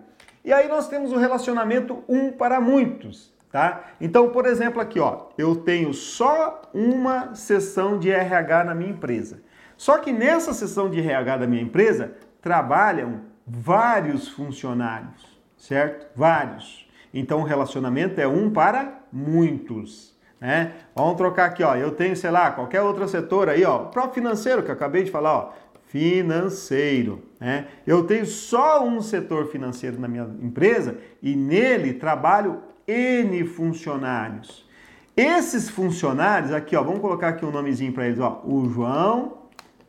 E 0.44 0.52
aí 0.52 0.66
nós 0.66 0.88
temos 0.88 1.12
o 1.12 1.18
relacionamento 1.18 2.02
um 2.08 2.32
para 2.32 2.60
muitos. 2.60 3.31
Tá? 3.52 3.84
Então, 4.00 4.30
por 4.30 4.46
exemplo, 4.46 4.80
aqui, 4.80 4.98
ó, 4.98 5.26
eu 5.36 5.56
tenho 5.56 5.92
só 5.92 6.62
uma 6.72 7.34
sessão 7.34 7.98
de 7.98 8.10
RH 8.10 8.64
na 8.64 8.74
minha 8.74 8.90
empresa. 8.90 9.42
Só 9.76 9.98
que 9.98 10.10
nessa 10.10 10.54
sessão 10.54 10.88
de 10.88 10.98
RH 10.98 11.36
da 11.36 11.46
minha 11.46 11.62
empresa 11.62 12.14
trabalham 12.40 13.20
vários 13.46 14.26
funcionários, 14.26 15.38
certo? 15.54 16.06
Vários. 16.16 16.88
Então, 17.12 17.40
o 17.40 17.44
relacionamento 17.44 18.18
é 18.18 18.26
um 18.26 18.50
para 18.50 19.00
muitos. 19.12 20.18
Né? 20.40 20.72
Vamos 20.94 21.16
trocar 21.18 21.44
aqui, 21.44 21.62
ó. 21.62 21.76
Eu 21.76 21.90
tenho, 21.90 22.16
sei 22.16 22.30
lá, 22.30 22.52
qualquer 22.52 22.80
outro 22.80 23.06
setor 23.06 23.50
aí, 23.50 23.64
ó. 23.66 23.82
O 23.82 23.86
próprio 23.88 24.14
financeiro 24.14 24.62
que 24.62 24.70
eu 24.70 24.74
acabei 24.74 25.04
de 25.04 25.10
falar, 25.10 25.34
ó. 25.34 25.52
Financeiro. 25.88 27.22
Né? 27.38 27.66
Eu 27.86 28.04
tenho 28.04 28.24
só 28.24 28.82
um 28.82 29.02
setor 29.02 29.48
financeiro 29.48 30.00
na 30.00 30.08
minha 30.08 30.26
empresa 30.40 30.96
e 31.22 31.36
nele 31.36 31.92
trabalho 31.92 32.62
N 32.92 33.44
funcionários. 33.46 34.68
Esses 35.16 35.68
funcionários, 35.68 36.52
aqui, 36.52 36.74
ó, 36.74 36.82
vamos 36.82 37.00
colocar 37.00 37.28
aqui 37.28 37.44
um 37.44 37.50
nomezinho 37.50 37.92
para 37.92 38.06
eles, 38.06 38.18
ó, 38.18 38.40
o 38.44 38.68
João, 38.68 39.38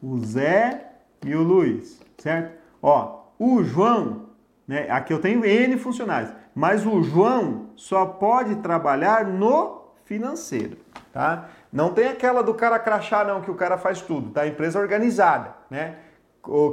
o 0.02 0.18
Zé 0.20 0.86
e 1.26 1.34
o 1.34 1.42
Luiz, 1.42 2.02
certo? 2.18 2.58
Ó, 2.82 3.24
o 3.40 3.64
João, 3.64 4.26
né, 4.68 4.88
aqui 4.90 5.14
eu 5.14 5.20
tenho 5.20 5.46
N 5.46 5.78
funcionários, 5.78 6.32
mas 6.54 6.86
o 6.86 7.02
João 7.02 7.70
só 7.76 8.06
pode 8.06 8.56
trabalhar 8.58 9.26
no 9.26 9.84
financeiro, 10.04 10.78
tá? 11.14 11.50
Não 11.72 11.94
tem 11.94 12.10
aquela 12.10 12.44
do 12.44 12.54
cara 12.54 12.78
crachá 12.78 13.24
não, 13.24 13.42
que 13.42 13.50
o 13.50 13.56
cara 13.56 13.78
faz 13.78 14.02
tudo, 14.02 14.30
tá? 14.32 14.46
Empresa 14.46 14.78
organizada, 14.78 15.56
né? 15.70 15.96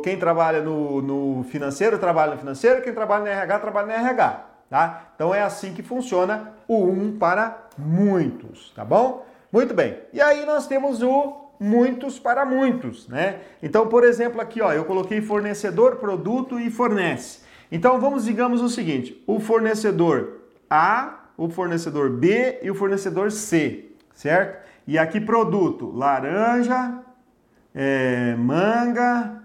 Quem 0.03 0.19
trabalha 0.19 0.61
no, 0.61 1.01
no 1.01 1.45
financeiro, 1.45 1.97
trabalha 1.99 2.33
no 2.33 2.39
financeiro, 2.39 2.83
quem 2.83 2.93
trabalha 2.93 3.23
no 3.23 3.31
RH, 3.31 3.59
trabalha 3.61 3.87
no 3.87 3.93
RH. 3.93 4.50
Tá? 4.71 5.11
Então 5.17 5.35
é 5.35 5.43
assim 5.43 5.75
que 5.75 5.83
funciona 5.83 6.53
o 6.69 6.85
um 6.85 7.19
para 7.19 7.67
muitos, 7.77 8.71
tá 8.71 8.85
bom? 8.85 9.27
Muito 9.53 9.75
bem. 9.75 9.99
E 10.13 10.21
aí 10.21 10.47
nós 10.47 10.69
temos 10.69 11.03
o 11.03 11.51
muitos 11.59 12.21
para 12.21 12.47
muitos, 12.47 13.09
né? 13.09 13.41
Então, 13.61 13.89
por 13.89 14.05
exemplo, 14.05 14.41
aqui, 14.41 14.63
ó, 14.63 14.73
eu 14.73 14.85
coloquei 14.85 15.21
fornecedor, 15.21 15.97
produto 15.97 16.61
e 16.61 16.71
fornece. 16.71 17.41
Então, 17.71 18.01
vamos 18.01 18.25
digamos 18.25 18.63
o 18.63 18.69
seguinte: 18.69 19.21
o 19.27 19.41
fornecedor 19.41 20.41
A, 20.71 21.25
o 21.37 21.51
fornecedor 21.51 22.09
B 22.09 22.61
e 22.63 22.71
o 22.71 22.75
fornecedor 22.75 23.33
C, 23.33 23.91
certo? 24.15 24.65
E 24.87 24.97
aqui 24.97 25.21
produto: 25.21 25.91
laranja, 25.93 27.01
é, 27.75 28.37
manga 28.37 29.43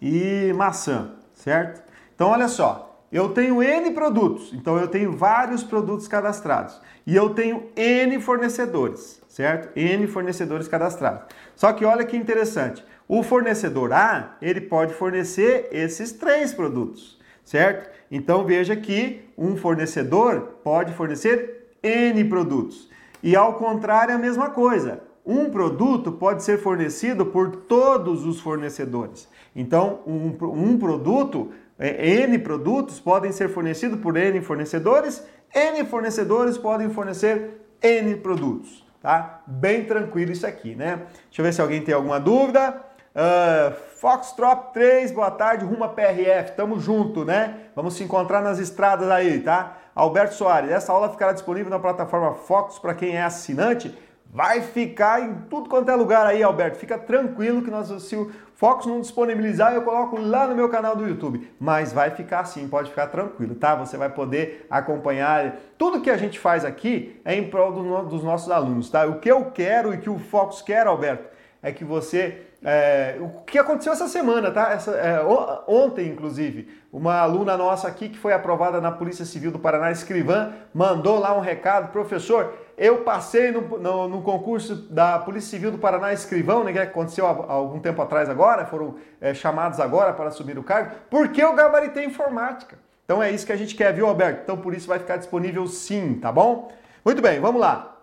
e 0.00 0.52
maçã, 0.54 1.10
certo? 1.34 1.82
Então, 2.14 2.28
olha 2.28 2.46
só, 2.46 2.85
eu 3.12 3.28
tenho 3.28 3.62
N 3.62 3.90
produtos, 3.92 4.52
então 4.52 4.76
eu 4.78 4.88
tenho 4.88 5.12
vários 5.12 5.62
produtos 5.62 6.08
cadastrados. 6.08 6.80
E 7.06 7.14
eu 7.14 7.30
tenho 7.30 7.68
N 7.76 8.20
fornecedores, 8.20 9.22
certo? 9.28 9.76
N 9.78 10.06
fornecedores 10.06 10.66
cadastrados. 10.66 11.26
Só 11.54 11.72
que 11.72 11.84
olha 11.84 12.04
que 12.04 12.16
interessante. 12.16 12.84
O 13.08 13.22
fornecedor 13.22 13.92
A, 13.92 14.36
ele 14.42 14.60
pode 14.60 14.92
fornecer 14.94 15.68
esses 15.70 16.12
três 16.12 16.52
produtos, 16.52 17.18
certo? 17.44 17.88
Então 18.10 18.44
veja 18.44 18.74
que 18.74 19.22
um 19.38 19.56
fornecedor 19.56 20.58
pode 20.64 20.92
fornecer 20.92 21.68
N 21.82 22.24
produtos. 22.24 22.90
E 23.22 23.36
ao 23.36 23.54
contrário, 23.54 24.14
a 24.14 24.18
mesma 24.18 24.50
coisa. 24.50 25.02
Um 25.24 25.50
produto 25.50 26.12
pode 26.12 26.44
ser 26.44 26.58
fornecido 26.58 27.26
por 27.26 27.50
todos 27.50 28.24
os 28.24 28.40
fornecedores. 28.40 29.28
Então, 29.54 30.00
um, 30.06 30.36
um 30.42 30.78
produto 30.78 31.50
é, 31.50 31.65
N 31.78 32.38
produtos 32.38 32.98
podem 32.98 33.32
ser 33.32 33.48
fornecidos 33.48 34.00
por 34.00 34.16
N 34.16 34.40
fornecedores, 34.40 35.26
N 35.54 35.84
fornecedores 35.84 36.56
podem 36.56 36.88
fornecer 36.90 37.66
N 37.82 38.16
produtos, 38.16 38.84
tá? 39.00 39.42
Bem 39.46 39.84
tranquilo 39.84 40.32
isso 40.32 40.46
aqui, 40.46 40.74
né? 40.74 41.02
Deixa 41.26 41.40
eu 41.40 41.44
ver 41.44 41.52
se 41.52 41.60
alguém 41.60 41.82
tem 41.82 41.94
alguma 41.94 42.18
dúvida. 42.18 42.82
Uh, 43.14 43.74
Foxtrot 43.98 44.72
3, 44.74 45.10
boa 45.10 45.30
tarde, 45.30 45.64
rumo 45.64 45.84
a 45.84 45.88
PRF, 45.88 46.52
tamo 46.52 46.78
junto, 46.78 47.24
né? 47.24 47.60
Vamos 47.74 47.94
se 47.94 48.04
encontrar 48.04 48.42
nas 48.42 48.58
estradas 48.58 49.10
aí, 49.10 49.40
tá? 49.40 49.78
Alberto 49.94 50.34
Soares, 50.34 50.70
essa 50.70 50.92
aula 50.92 51.08
ficará 51.08 51.32
disponível 51.32 51.70
na 51.70 51.78
plataforma 51.78 52.34
Fox 52.34 52.78
para 52.78 52.94
quem 52.94 53.16
é 53.16 53.22
assinante. 53.22 53.96
Vai 54.36 54.60
ficar 54.60 55.22
em 55.22 55.32
tudo 55.48 55.66
quanto 55.66 55.90
é 55.90 55.94
lugar 55.94 56.26
aí, 56.26 56.42
Alberto. 56.42 56.76
Fica 56.76 56.98
tranquilo 56.98 57.62
que 57.62 57.70
nós, 57.70 57.88
se 58.02 58.14
o 58.14 58.30
Fox 58.54 58.84
não 58.84 59.00
disponibilizar, 59.00 59.72
eu 59.72 59.80
coloco 59.80 60.20
lá 60.20 60.46
no 60.46 60.54
meu 60.54 60.68
canal 60.68 60.94
do 60.94 61.08
YouTube. 61.08 61.50
Mas 61.58 61.90
vai 61.90 62.10
ficar 62.10 62.40
assim, 62.40 62.68
pode 62.68 62.90
ficar 62.90 63.06
tranquilo, 63.06 63.54
tá? 63.54 63.74
Você 63.76 63.96
vai 63.96 64.10
poder 64.10 64.66
acompanhar. 64.68 65.56
Tudo 65.78 66.02
que 66.02 66.10
a 66.10 66.18
gente 66.18 66.38
faz 66.38 66.66
aqui 66.66 67.18
é 67.24 67.34
em 67.34 67.48
prol 67.48 67.72
do, 67.72 68.02
dos 68.10 68.22
nossos 68.22 68.50
alunos, 68.50 68.90
tá? 68.90 69.06
O 69.06 69.20
que 69.20 69.32
eu 69.32 69.46
quero 69.52 69.94
e 69.94 69.96
que 69.96 70.10
o 70.10 70.18
Fox 70.18 70.60
quer, 70.60 70.86
Alberto, 70.86 71.30
é 71.62 71.72
que 71.72 71.82
você. 71.82 72.42
É, 72.62 73.16
o 73.18 73.40
que 73.40 73.58
aconteceu 73.58 73.94
essa 73.94 74.06
semana, 74.06 74.50
tá? 74.50 74.70
Essa, 74.70 74.90
é, 74.90 75.18
ontem, 75.66 76.08
inclusive, 76.08 76.68
uma 76.92 77.20
aluna 77.20 77.56
nossa 77.56 77.88
aqui 77.88 78.10
que 78.10 78.18
foi 78.18 78.34
aprovada 78.34 78.82
na 78.82 78.92
Polícia 78.92 79.24
Civil 79.24 79.50
do 79.50 79.58
Paraná, 79.58 79.90
escrivã, 79.90 80.52
mandou 80.74 81.18
lá 81.18 81.34
um 81.34 81.40
recado, 81.40 81.90
professor. 81.90 82.65
Eu 82.76 82.98
passei 82.98 83.50
no, 83.50 83.78
no, 83.78 84.08
no 84.08 84.22
concurso 84.22 84.74
da 84.74 85.18
Polícia 85.18 85.50
Civil 85.50 85.70
do 85.70 85.78
Paraná 85.78 86.12
escrivão, 86.12 86.62
né, 86.62 86.72
que 86.72 86.78
aconteceu 86.78 87.26
há, 87.26 87.30
há 87.30 87.52
algum 87.52 87.80
tempo 87.80 88.02
atrás 88.02 88.28
agora, 88.28 88.66
foram 88.66 88.96
é, 89.20 89.32
chamados 89.32 89.80
agora 89.80 90.12
para 90.12 90.28
assumir 90.28 90.58
o 90.58 90.62
cargo, 90.62 90.94
porque 91.08 91.42
eu 91.42 91.54
gabaritei 91.54 92.04
informática. 92.04 92.78
Então 93.06 93.22
é 93.22 93.30
isso 93.30 93.46
que 93.46 93.52
a 93.52 93.56
gente 93.56 93.74
quer, 93.74 93.94
viu, 93.94 94.06
Alberto? 94.06 94.42
Então 94.42 94.58
por 94.58 94.74
isso 94.74 94.86
vai 94.86 94.98
ficar 94.98 95.16
disponível 95.16 95.66
sim, 95.66 96.18
tá 96.20 96.30
bom? 96.30 96.70
Muito 97.02 97.22
bem, 97.22 97.40
vamos 97.40 97.60
lá. 97.60 97.96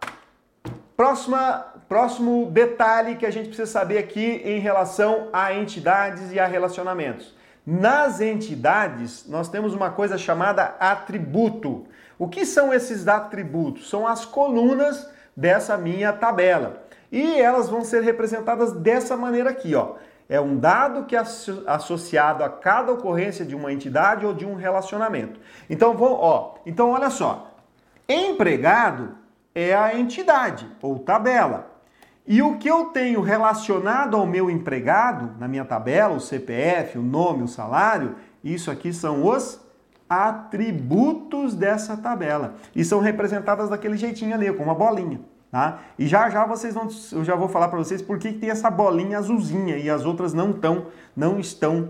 Próxima, 0.95 1.67
próximo 1.87 2.49
detalhe 2.49 3.15
que 3.15 3.25
a 3.25 3.31
gente 3.31 3.47
precisa 3.47 3.69
saber 3.69 3.97
aqui 3.97 4.41
em 4.43 4.59
relação 4.59 5.29
a 5.33 5.53
entidades 5.53 6.31
e 6.31 6.39
a 6.39 6.47
relacionamentos. 6.47 7.35
Nas 7.65 8.19
entidades, 8.19 9.25
nós 9.27 9.47
temos 9.47 9.73
uma 9.73 9.89
coisa 9.89 10.17
chamada 10.17 10.75
atributo. 10.79 11.85
O 12.19 12.27
que 12.27 12.45
são 12.45 12.73
esses 12.73 13.07
atributos? 13.07 13.89
São 13.89 14.05
as 14.05 14.25
colunas 14.25 15.09
dessa 15.35 15.77
minha 15.77 16.11
tabela. 16.11 16.83
E 17.11 17.39
elas 17.39 17.69
vão 17.69 17.83
ser 17.83 18.03
representadas 18.03 18.73
dessa 18.73 19.15
maneira 19.15 19.49
aqui, 19.49 19.75
ó. 19.75 19.95
É 20.27 20.41
um 20.41 20.57
dado 20.57 21.05
que 21.05 21.15
é 21.15 21.23
associado 21.67 22.43
a 22.43 22.49
cada 22.49 22.91
ocorrência 22.91 23.45
de 23.45 23.55
uma 23.55 23.71
entidade 23.71 24.25
ou 24.25 24.33
de 24.33 24.45
um 24.45 24.55
relacionamento. 24.55 25.39
Então, 25.69 25.93
vou, 25.93 26.13
ó, 26.13 26.55
então 26.65 26.91
olha 26.91 27.09
só. 27.09 27.51
Empregado 28.07 29.17
é 29.53 29.75
a 29.75 29.97
entidade 29.97 30.69
ou 30.81 30.99
tabela. 30.99 31.72
E 32.25 32.41
o 32.41 32.57
que 32.57 32.69
eu 32.69 32.85
tenho 32.85 33.21
relacionado 33.21 34.15
ao 34.15 34.25
meu 34.25 34.49
empregado, 34.49 35.31
na 35.39 35.47
minha 35.47 35.65
tabela, 35.65 36.15
o 36.15 36.21
CPF, 36.21 36.97
o 36.97 37.01
nome, 37.01 37.43
o 37.43 37.47
salário, 37.47 38.15
isso 38.43 38.71
aqui 38.71 38.93
são 38.93 39.25
os 39.25 39.59
atributos 40.07 41.53
dessa 41.55 41.97
tabela. 41.97 42.55
E 42.75 42.85
são 42.85 42.99
representadas 42.99 43.69
daquele 43.69 43.97
jeitinho 43.97 44.33
ali, 44.33 44.51
com 44.53 44.63
uma 44.63 44.75
bolinha. 44.75 45.19
Tá? 45.51 45.79
E 45.99 46.07
já 46.07 46.29
já 46.31 46.47
vocês 46.47 46.73
vão, 46.73 46.87
eu 47.11 47.23
já 47.23 47.35
vou 47.35 47.47
falar 47.47 47.67
para 47.67 47.77
vocês 47.77 48.01
por 48.01 48.17
que 48.17 48.33
tem 48.33 48.49
essa 48.49 48.71
bolinha 48.71 49.19
azulzinha 49.19 49.77
e 49.77 49.87
as 49.87 50.03
outras 50.03 50.33
não 50.33 50.51
tão, 50.51 50.87
não 51.15 51.39
estão 51.39 51.89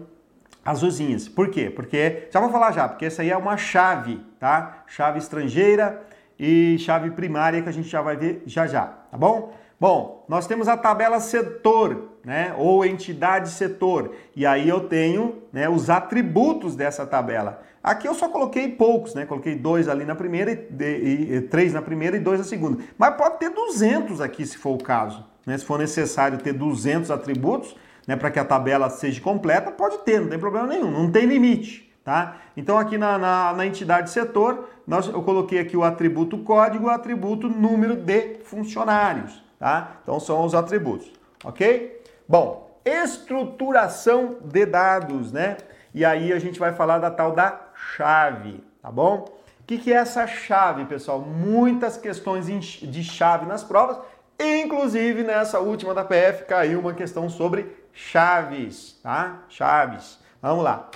azulzinhas. 0.65 1.29
Por 1.29 1.49
quê? 1.49 1.69
Porque 1.69 2.27
já 2.29 2.41
vou 2.41 2.49
falar 2.49 2.71
já, 2.73 2.89
porque 2.89 3.05
essa 3.05 3.21
aí 3.21 3.29
é 3.29 3.37
uma 3.37 3.55
chave, 3.55 4.19
tá? 4.37 4.83
Chave 4.85 5.19
estrangeira 5.19 6.01
e 6.37 6.77
chave 6.79 7.11
primária 7.11 7.61
que 7.61 7.69
a 7.69 7.71
gente 7.71 7.87
já 7.87 8.01
vai 8.01 8.17
ver 8.17 8.43
já 8.45 8.67
já, 8.67 8.85
tá 8.85 9.17
bom? 9.17 9.53
Bom, 9.83 10.23
nós 10.29 10.47
temos 10.47 10.69
a 10.69 10.77
tabela 10.77 11.19
setor, 11.19 12.11
né, 12.23 12.55
ou 12.57 12.85
entidade 12.85 13.49
setor, 13.49 14.13
e 14.33 14.45
aí 14.45 14.69
eu 14.69 14.87
tenho, 14.87 15.43
né, 15.51 15.67
os 15.67 15.89
atributos 15.89 16.73
dessa 16.73 17.05
tabela. 17.05 17.61
Aqui 17.83 18.07
eu 18.07 18.13
só 18.13 18.29
coloquei 18.29 18.69
poucos, 18.69 19.13
né? 19.13 19.25
Coloquei 19.25 19.55
dois 19.55 19.89
ali 19.89 20.05
na 20.05 20.15
primeira, 20.15 20.53
e, 20.53 20.73
e, 20.81 21.35
e, 21.35 21.41
três 21.41 21.73
na 21.73 21.81
primeira 21.81 22.15
e 22.15 22.21
dois 22.21 22.39
na 22.39 22.45
segunda. 22.45 22.81
Mas 22.97 23.17
pode 23.17 23.39
ter 23.39 23.49
200 23.49 24.21
aqui 24.21 24.45
se 24.45 24.57
for 24.57 24.73
o 24.73 24.81
caso. 24.81 25.25
Né? 25.45 25.57
Se 25.57 25.65
for 25.65 25.77
necessário 25.77 26.37
ter 26.37 26.53
200 26.53 27.11
atributos, 27.11 27.75
né, 28.07 28.15
para 28.15 28.31
que 28.31 28.39
a 28.39 28.45
tabela 28.45 28.89
seja 28.89 29.19
completa, 29.19 29.69
pode 29.69 29.97
ter, 30.05 30.21
não 30.21 30.29
tem 30.29 30.39
problema 30.39 30.65
nenhum, 30.65 30.91
não 30.91 31.11
tem 31.11 31.25
limite. 31.25 31.93
Tá? 32.05 32.37
Então 32.55 32.77
aqui 32.77 32.97
na, 32.97 33.17
na, 33.17 33.51
na 33.51 33.65
entidade 33.65 34.11
setor, 34.11 34.69
nós, 34.87 35.09
eu 35.09 35.21
coloquei 35.23 35.59
aqui 35.59 35.75
o 35.75 35.83
atributo 35.83 36.37
código, 36.37 36.85
o 36.85 36.89
atributo 36.89 37.49
número 37.49 37.97
de 37.97 38.39
funcionários. 38.45 39.42
Tá? 39.63 39.95
Então 40.03 40.19
são 40.19 40.43
os 40.43 40.53
atributos, 40.53 41.09
ok? 41.41 42.03
Bom, 42.27 42.77
estruturação 42.83 44.35
de 44.43 44.65
dados, 44.65 45.31
né? 45.31 45.55
E 45.93 46.03
aí 46.03 46.33
a 46.33 46.37
gente 46.37 46.59
vai 46.59 46.73
falar 46.73 46.97
da 46.97 47.09
tal 47.09 47.31
da 47.31 47.61
chave, 47.73 48.61
tá 48.81 48.91
bom? 48.91 49.19
O 49.61 49.63
que, 49.65 49.77
que 49.77 49.93
é 49.93 49.95
essa 49.95 50.27
chave, 50.27 50.83
pessoal? 50.83 51.21
Muitas 51.21 51.95
questões 51.95 52.47
de 52.47 53.03
chave 53.05 53.45
nas 53.45 53.63
provas, 53.63 53.99
inclusive 54.37 55.23
nessa 55.23 55.61
última 55.61 55.93
da 55.93 56.03
PF 56.03 56.43
caiu 56.43 56.81
uma 56.81 56.93
questão 56.93 57.29
sobre 57.29 57.73
chaves, 57.93 58.99
tá? 59.01 59.43
Chaves. 59.47 60.19
Vamos 60.41 60.65
lá. 60.65 60.89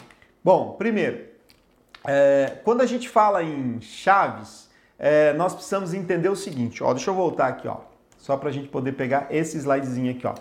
Bom, 0.44 0.74
primeiro, 0.74 1.26
é, 2.06 2.58
quando 2.66 2.82
a 2.82 2.86
gente 2.86 3.08
fala 3.08 3.42
em 3.42 3.80
chaves, 3.80 4.70
é, 5.00 5.32
nós 5.32 5.54
precisamos 5.54 5.94
entender 5.94 6.28
o 6.28 6.36
seguinte, 6.36 6.84
ó, 6.84 6.94
deixa 6.94 7.10
eu 7.10 7.16
voltar 7.16 7.48
aqui, 7.48 7.66
ó, 7.66 7.87
só 8.28 8.36
para 8.36 8.50
a 8.50 8.52
gente 8.52 8.68
poder 8.68 8.92
pegar 8.92 9.28
esse 9.30 9.58
slidezinho 9.58 10.12
aqui, 10.12 10.28
ó. 10.28 10.36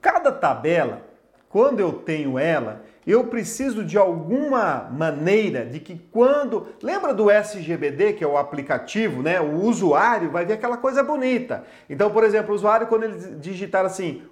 Cada 0.00 0.30
tabela, 0.30 1.02
quando 1.48 1.80
eu 1.80 1.92
tenho 1.92 2.38
ela, 2.38 2.84
eu 3.06 3.24
preciso 3.24 3.84
de 3.84 3.98
alguma 3.98 4.88
maneira 4.90 5.64
de 5.64 5.78
que 5.78 6.00
quando. 6.10 6.66
Lembra 6.82 7.12
do 7.12 7.30
SGBD, 7.30 8.14
que 8.14 8.24
é 8.24 8.26
o 8.26 8.36
aplicativo, 8.36 9.22
né? 9.22 9.40
O 9.40 9.62
usuário 9.62 10.30
vai 10.30 10.44
ver 10.44 10.54
aquela 10.54 10.76
coisa 10.76 11.02
bonita. 11.02 11.64
Então, 11.88 12.10
por 12.10 12.24
exemplo, 12.24 12.52
o 12.52 12.54
usuário, 12.54 12.86
quando 12.86 13.04
ele 13.04 13.36
digitar 13.36 13.84
assim, 13.84 14.22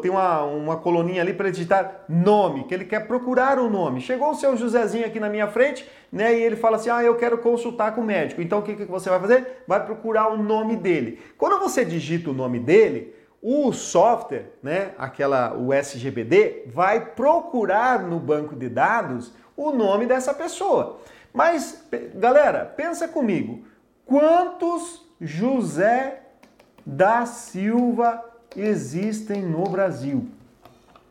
tem 0.00 0.10
uma, 0.10 0.42
uma 0.44 0.76
coluninha 0.76 1.22
ali 1.22 1.34
para 1.34 1.50
digitar 1.50 2.04
nome, 2.08 2.64
que 2.64 2.74
ele 2.74 2.84
quer 2.84 3.06
procurar 3.06 3.58
o 3.58 3.66
um 3.66 3.70
nome. 3.70 4.00
Chegou 4.00 4.30
o 4.30 4.34
seu 4.34 4.56
Josézinho 4.56 5.06
aqui 5.06 5.20
na 5.20 5.28
minha 5.28 5.48
frente, 5.48 5.86
né? 6.10 6.38
E 6.38 6.42
ele 6.42 6.56
fala 6.56 6.76
assim: 6.76 6.90
ah, 6.90 7.02
eu 7.02 7.16
quero 7.16 7.38
consultar 7.38 7.94
com 7.94 8.00
o 8.00 8.04
médico. 8.04 8.40
Então, 8.40 8.60
o 8.60 8.62
que, 8.62 8.74
que 8.74 8.84
você 8.84 9.10
vai 9.10 9.20
fazer? 9.20 9.62
Vai 9.66 9.84
procurar 9.84 10.28
o 10.28 10.42
nome 10.42 10.76
dele. 10.76 11.20
Quando 11.36 11.60
você 11.60 11.84
digita 11.84 12.30
o 12.30 12.34
nome 12.34 12.58
dele, 12.58 13.14
o 13.42 13.72
software, 13.72 14.52
né, 14.62 14.92
aquela 14.96 15.54
o 15.54 15.72
SGBD, 15.72 16.68
vai 16.72 17.04
procurar 17.04 18.00
no 18.00 18.20
banco 18.20 18.54
de 18.54 18.68
dados 18.68 19.32
o 19.56 19.72
nome 19.72 20.06
dessa 20.06 20.32
pessoa. 20.32 21.00
Mas, 21.32 21.84
galera, 22.14 22.64
pensa 22.64 23.08
comigo, 23.08 23.64
quantos 24.06 25.04
José 25.20 26.20
da 26.86 27.26
Silva 27.26 28.24
existem 28.56 29.42
no 29.42 29.64
Brasil? 29.64 30.28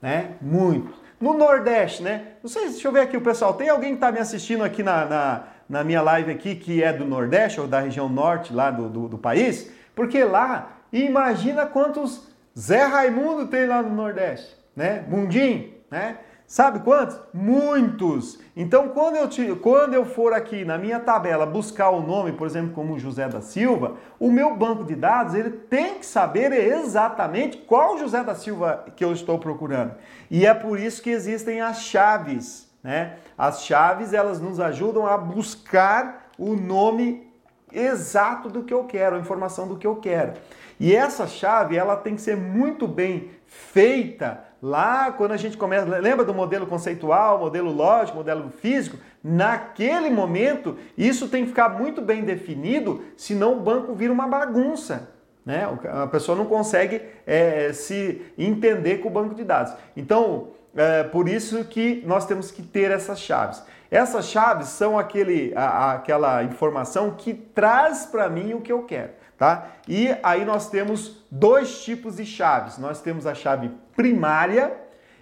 Né? 0.01 0.35
Muitos. 0.41 0.95
No 1.19 1.33
Nordeste, 1.33 2.01
né? 2.01 2.33
Não 2.41 2.49
sei, 2.49 2.69
deixa 2.69 2.87
eu 2.87 2.91
ver 2.91 3.01
aqui 3.01 3.17
o 3.17 3.21
pessoal. 3.21 3.53
Tem 3.53 3.69
alguém 3.69 3.89
que 3.89 3.95
está 3.95 4.11
me 4.11 4.19
assistindo 4.19 4.63
aqui 4.63 4.81
na, 4.81 5.05
na, 5.05 5.43
na, 5.69 5.83
minha 5.83 6.01
live 6.01 6.31
aqui 6.31 6.55
que 6.55 6.81
é 6.81 6.91
do 6.91 7.05
Nordeste 7.05 7.61
ou 7.61 7.67
da 7.67 7.79
região 7.79 8.09
norte 8.09 8.51
lá 8.51 8.71
do, 8.71 8.89
do, 8.89 9.07
do 9.07 9.17
país? 9.19 9.71
Porque 9.93 10.23
lá 10.23 10.80
imagina 10.91 11.65
quantos 11.65 12.27
Zé 12.57 12.83
Raimundo 12.83 13.47
tem 13.47 13.65
lá 13.65 13.81
no 13.81 13.95
Nordeste, 13.95 14.55
né? 14.75 15.05
Mundim, 15.07 15.73
né? 15.89 16.17
Sabe 16.51 16.79
quantos? 16.79 17.17
Muitos! 17.33 18.37
Então, 18.57 18.89
quando 18.89 19.15
eu, 19.15 19.29
te, 19.29 19.55
quando 19.55 19.93
eu 19.93 20.03
for 20.03 20.33
aqui 20.33 20.65
na 20.65 20.77
minha 20.77 20.99
tabela 20.99 21.45
buscar 21.45 21.91
o 21.91 22.01
nome, 22.01 22.33
por 22.33 22.45
exemplo, 22.45 22.73
como 22.73 22.99
José 22.99 23.29
da 23.29 23.39
Silva, 23.39 23.95
o 24.19 24.29
meu 24.29 24.53
banco 24.53 24.83
de 24.83 24.93
dados 24.93 25.33
ele 25.33 25.49
tem 25.49 25.99
que 25.99 26.05
saber 26.05 26.51
exatamente 26.51 27.55
qual 27.55 27.97
José 27.97 28.21
da 28.21 28.35
Silva 28.35 28.83
que 28.97 29.05
eu 29.05 29.13
estou 29.13 29.39
procurando. 29.39 29.95
E 30.29 30.45
é 30.45 30.53
por 30.53 30.77
isso 30.77 31.01
que 31.01 31.09
existem 31.09 31.61
as 31.61 31.83
chaves, 31.83 32.69
né? 32.83 33.15
As 33.37 33.63
chaves 33.63 34.11
elas 34.11 34.41
nos 34.41 34.59
ajudam 34.59 35.07
a 35.07 35.17
buscar 35.17 36.31
o 36.37 36.53
nome 36.53 37.31
exato 37.71 38.49
do 38.49 38.63
que 38.63 38.73
eu 38.73 38.83
quero, 38.83 39.15
a 39.15 39.19
informação 39.19 39.69
do 39.69 39.77
que 39.77 39.87
eu 39.87 39.95
quero. 39.95 40.33
E 40.81 40.95
essa 40.95 41.27
chave, 41.27 41.77
ela 41.77 41.95
tem 41.95 42.15
que 42.15 42.21
ser 42.21 42.35
muito 42.35 42.87
bem 42.87 43.29
feita 43.45 44.43
lá 44.59 45.11
quando 45.11 45.31
a 45.31 45.37
gente 45.37 45.55
começa, 45.55 45.85
lembra 45.85 46.25
do 46.25 46.33
modelo 46.33 46.65
conceitual, 46.65 47.37
modelo 47.37 47.71
lógico, 47.71 48.17
modelo 48.17 48.49
físico? 48.49 48.97
Naquele 49.23 50.09
momento, 50.09 50.75
isso 50.97 51.27
tem 51.27 51.43
que 51.43 51.49
ficar 51.49 51.69
muito 51.69 52.01
bem 52.01 52.23
definido, 52.23 53.05
senão 53.15 53.59
o 53.59 53.59
banco 53.59 53.93
vira 53.93 54.11
uma 54.11 54.27
bagunça. 54.27 55.09
Né? 55.45 55.69
A 55.87 56.07
pessoa 56.07 56.35
não 56.35 56.45
consegue 56.45 56.99
é, 57.27 57.71
se 57.73 58.19
entender 58.35 59.01
com 59.01 59.09
o 59.09 59.11
banco 59.11 59.35
de 59.35 59.43
dados. 59.43 59.73
Então, 59.95 60.47
é 60.75 61.03
por 61.03 61.29
isso 61.29 61.63
que 61.65 62.01
nós 62.07 62.25
temos 62.25 62.49
que 62.49 62.63
ter 62.63 62.89
essas 62.89 63.19
chaves. 63.19 63.61
Essas 63.91 64.25
chaves 64.25 64.69
são 64.69 64.97
aquele, 64.97 65.53
a, 65.55 65.91
aquela 65.93 66.43
informação 66.43 67.11
que 67.11 67.35
traz 67.35 68.03
para 68.03 68.27
mim 68.27 68.55
o 68.55 68.61
que 68.61 68.71
eu 68.71 68.81
quero. 68.81 69.20
Tá? 69.41 69.69
E 69.87 70.15
aí 70.21 70.45
nós 70.45 70.69
temos 70.69 71.25
dois 71.31 71.83
tipos 71.83 72.17
de 72.17 72.25
chaves. 72.27 72.77
Nós 72.77 73.01
temos 73.01 73.25
a 73.25 73.33
chave 73.33 73.71
primária, 73.95 74.71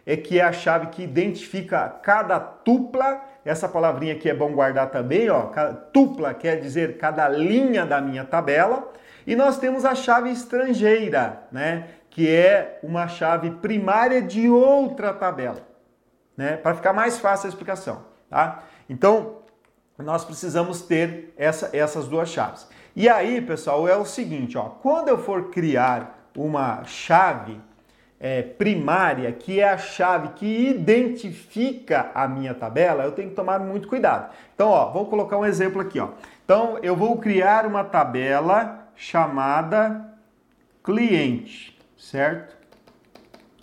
é 0.06 0.18
que 0.18 0.42
é 0.42 0.44
a 0.44 0.52
chave 0.52 0.88
que 0.88 1.02
identifica 1.02 1.88
cada 2.04 2.38
tupla. 2.38 3.22
Essa 3.46 3.70
palavrinha 3.70 4.16
aqui 4.16 4.30
é 4.30 4.34
bom 4.34 4.52
guardar 4.52 4.92
também, 4.92 5.30
ó. 5.30 5.50
Tupla 5.94 6.34
quer 6.34 6.60
dizer 6.60 6.98
cada 6.98 7.30
linha 7.30 7.86
da 7.86 8.02
minha 8.02 8.26
tabela. 8.26 8.92
E 9.26 9.38
nós 9.38 9.58
temos 9.58 9.86
a 9.86 9.96
chave 9.96 10.30
estrangeira, 10.30 11.44
né? 11.50 11.88
Que 12.10 12.30
é 12.30 12.78
uma 12.84 13.08
chave 13.08 13.52
primária 13.52 14.22
de 14.22 14.50
outra 14.50 15.14
tabela, 15.14 15.66
né? 16.36 16.58
Para 16.58 16.76
ficar 16.76 16.92
mais 16.92 17.18
fácil 17.18 17.46
a 17.46 17.50
explicação 17.50 18.04
tá? 18.30 18.64
Então, 18.90 19.38
nós 19.98 20.24
precisamos 20.24 20.82
ter 20.82 21.34
essa, 21.38 21.70
essas 21.74 22.06
duas 22.08 22.28
chaves. 22.28 22.68
E 23.00 23.08
aí, 23.08 23.40
pessoal, 23.40 23.88
é 23.88 23.96
o 23.96 24.04
seguinte, 24.04 24.58
ó, 24.58 24.64
quando 24.64 25.08
eu 25.08 25.18
for 25.18 25.52
criar 25.52 26.30
uma 26.36 26.84
chave, 26.84 27.58
é, 28.20 28.42
primária, 28.42 29.32
que 29.32 29.62
é 29.62 29.70
a 29.70 29.78
chave 29.78 30.34
que 30.36 30.68
identifica 30.68 32.12
a 32.14 32.28
minha 32.28 32.54
tabela, 32.54 33.06
eu 33.06 33.14
tenho 33.14 33.30
que 33.30 33.36
tomar 33.38 33.58
muito 33.62 33.88
cuidado. 33.88 34.34
Então, 34.54 34.68
ó, 34.68 34.92
vou 34.92 35.06
colocar 35.06 35.38
um 35.38 35.46
exemplo 35.46 35.82
aqui, 35.82 35.98
ó. 35.98 36.10
Então, 36.44 36.78
eu 36.84 36.94
vou 36.94 37.18
criar 37.20 37.66
uma 37.66 37.86
tabela 37.86 38.90
chamada 38.98 40.14
cliente, 40.84 41.80
certo? 41.98 42.54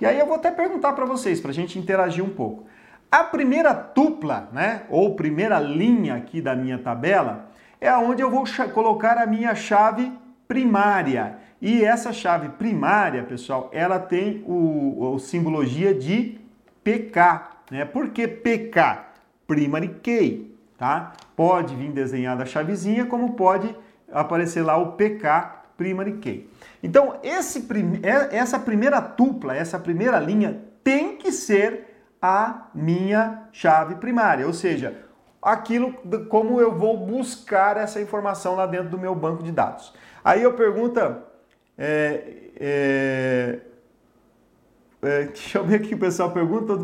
E 0.01 0.07
aí 0.07 0.19
eu 0.19 0.25
vou 0.25 0.37
até 0.37 0.51
perguntar 0.51 0.95
para 0.95 1.05
vocês, 1.05 1.43
para 1.43 1.51
a 1.51 1.55
gente 1.55 1.79
interagir 1.79 2.25
um 2.25 2.31
pouco. 2.31 2.67
A 3.13 3.23
primeira 3.23 3.75
tupla, 3.75 4.49
né, 4.51 4.85
ou 4.89 5.15
primeira 5.15 5.61
linha 5.61 6.15
aqui 6.15 6.41
da 6.41 6.57
minha 6.57 6.79
tabela, 6.79 7.55
é 7.81 7.95
onde 7.97 8.23
eu 8.23 8.31
vou 8.31 8.45
colocar 8.73 9.19
a 9.19 9.27
minha 9.27 9.55
chave 9.55 10.13
primária. 10.47 11.39
E 11.61 11.85
essa 11.85 12.13
chave 12.13 12.51
primária, 12.51 13.23
pessoal, 13.23 13.71
ela 13.73 13.99
tem 13.99 14.45
o, 14.47 15.15
o 15.15 15.19
simbologia 15.19 15.95
de 15.95 16.39
PK. 16.85 17.49
Né? 17.71 17.85
Por 17.85 18.11
que 18.11 18.29
PK? 18.29 19.07
Primary 19.47 19.89
Key, 20.03 20.57
tá? 20.77 21.13
Pode 21.37 21.75
vir 21.75 21.93
desenhada 21.93 22.43
a 22.43 22.47
chavezinha, 22.47 23.07
como 23.07 23.35
pode 23.35 23.75
aparecer 24.11 24.63
lá 24.63 24.77
o 24.77 24.93
PK 24.93 25.57
Primary 25.77 26.15
Key. 26.15 26.51
Então, 26.83 27.19
esse, 27.23 27.67
é, 28.03 28.37
essa 28.37 28.59
primeira 28.59 29.01
tupla, 29.01 29.55
essa 29.55 29.79
primeira 29.79 30.19
linha 30.19 30.63
tem 30.83 31.17
que 31.17 31.31
ser 31.31 31.97
a 32.21 32.69
minha 32.75 33.45
chave 33.53 33.97
primária, 33.97 34.47
ou 34.47 34.53
seja, 34.53 35.06
aquilo 35.47 35.95
como 36.29 36.61
eu 36.61 36.75
vou 36.75 36.97
buscar 36.97 37.77
essa 37.77 38.01
informação 38.01 38.57
lá 38.57 38.67
dentro 38.67 38.89
do 38.89 38.99
meu 38.99 39.15
banco 39.15 39.43
de 39.43 39.53
dados. 39.53 39.95
Aí 40.25 40.43
eu 40.43 40.55
pergunto, 40.55 40.99
é, 40.99 41.17
é, 42.59 43.59
é, 45.03 45.23
deixa 45.33 45.59
eu 45.59 45.65
ver 45.65 45.77
aqui 45.77 45.95
o 45.95 45.99
pessoal 45.99 46.33
pergunta, 46.33 46.77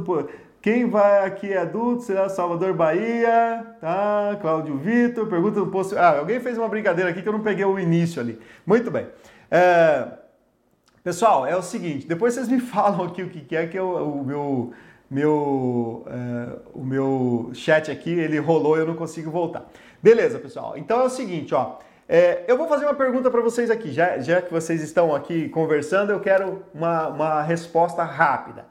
quem 0.60 0.88
vai 0.88 1.26
aqui 1.26 1.52
é 1.52 1.58
adulto, 1.58 2.02
será 2.02 2.28
Salvador 2.28 2.72
Bahia, 2.72 3.66
tá? 3.80 4.38
Cláudio 4.40 4.76
Vitor, 4.76 5.26
pergunta 5.26 5.58
do 5.58 5.66
posto. 5.66 5.98
Ah, 5.98 6.18
alguém 6.18 6.38
fez 6.38 6.56
uma 6.56 6.68
brincadeira 6.68 7.10
aqui 7.10 7.20
que 7.20 7.28
eu 7.28 7.32
não 7.32 7.42
peguei 7.42 7.64
o 7.64 7.80
início 7.80 8.22
ali. 8.22 8.38
Muito 8.64 8.88
bem. 8.88 9.08
É, 9.50 10.06
pessoal, 11.02 11.44
é 11.44 11.56
o 11.56 11.62
seguinte, 11.62 12.06
depois 12.06 12.34
vocês 12.34 12.46
me 12.46 12.60
falam 12.62 13.06
aqui 13.06 13.24
o 13.24 13.28
que 13.28 13.56
é 13.56 13.66
que 13.66 13.76
eu, 13.76 13.88
o 13.88 14.24
meu 14.24 14.72
meu, 15.12 16.06
é, 16.06 16.58
o 16.72 16.82
meu 16.82 17.50
chat 17.52 17.90
aqui, 17.90 18.10
ele 18.10 18.38
rolou 18.38 18.76
e 18.76 18.80
eu 18.80 18.86
não 18.86 18.94
consigo 18.94 19.30
voltar. 19.30 19.68
Beleza, 20.02 20.38
pessoal. 20.38 20.76
Então 20.76 21.00
é 21.00 21.04
o 21.04 21.10
seguinte, 21.10 21.54
ó. 21.54 21.76
É, 22.08 22.44
eu 22.48 22.56
vou 22.56 22.66
fazer 22.66 22.84
uma 22.84 22.94
pergunta 22.94 23.30
para 23.30 23.40
vocês 23.40 23.70
aqui. 23.70 23.92
Já, 23.92 24.18
já 24.18 24.40
que 24.40 24.52
vocês 24.52 24.82
estão 24.82 25.14
aqui 25.14 25.48
conversando, 25.50 26.10
eu 26.10 26.20
quero 26.20 26.62
uma, 26.74 27.08
uma 27.08 27.42
resposta 27.42 28.02
rápida. 28.02 28.66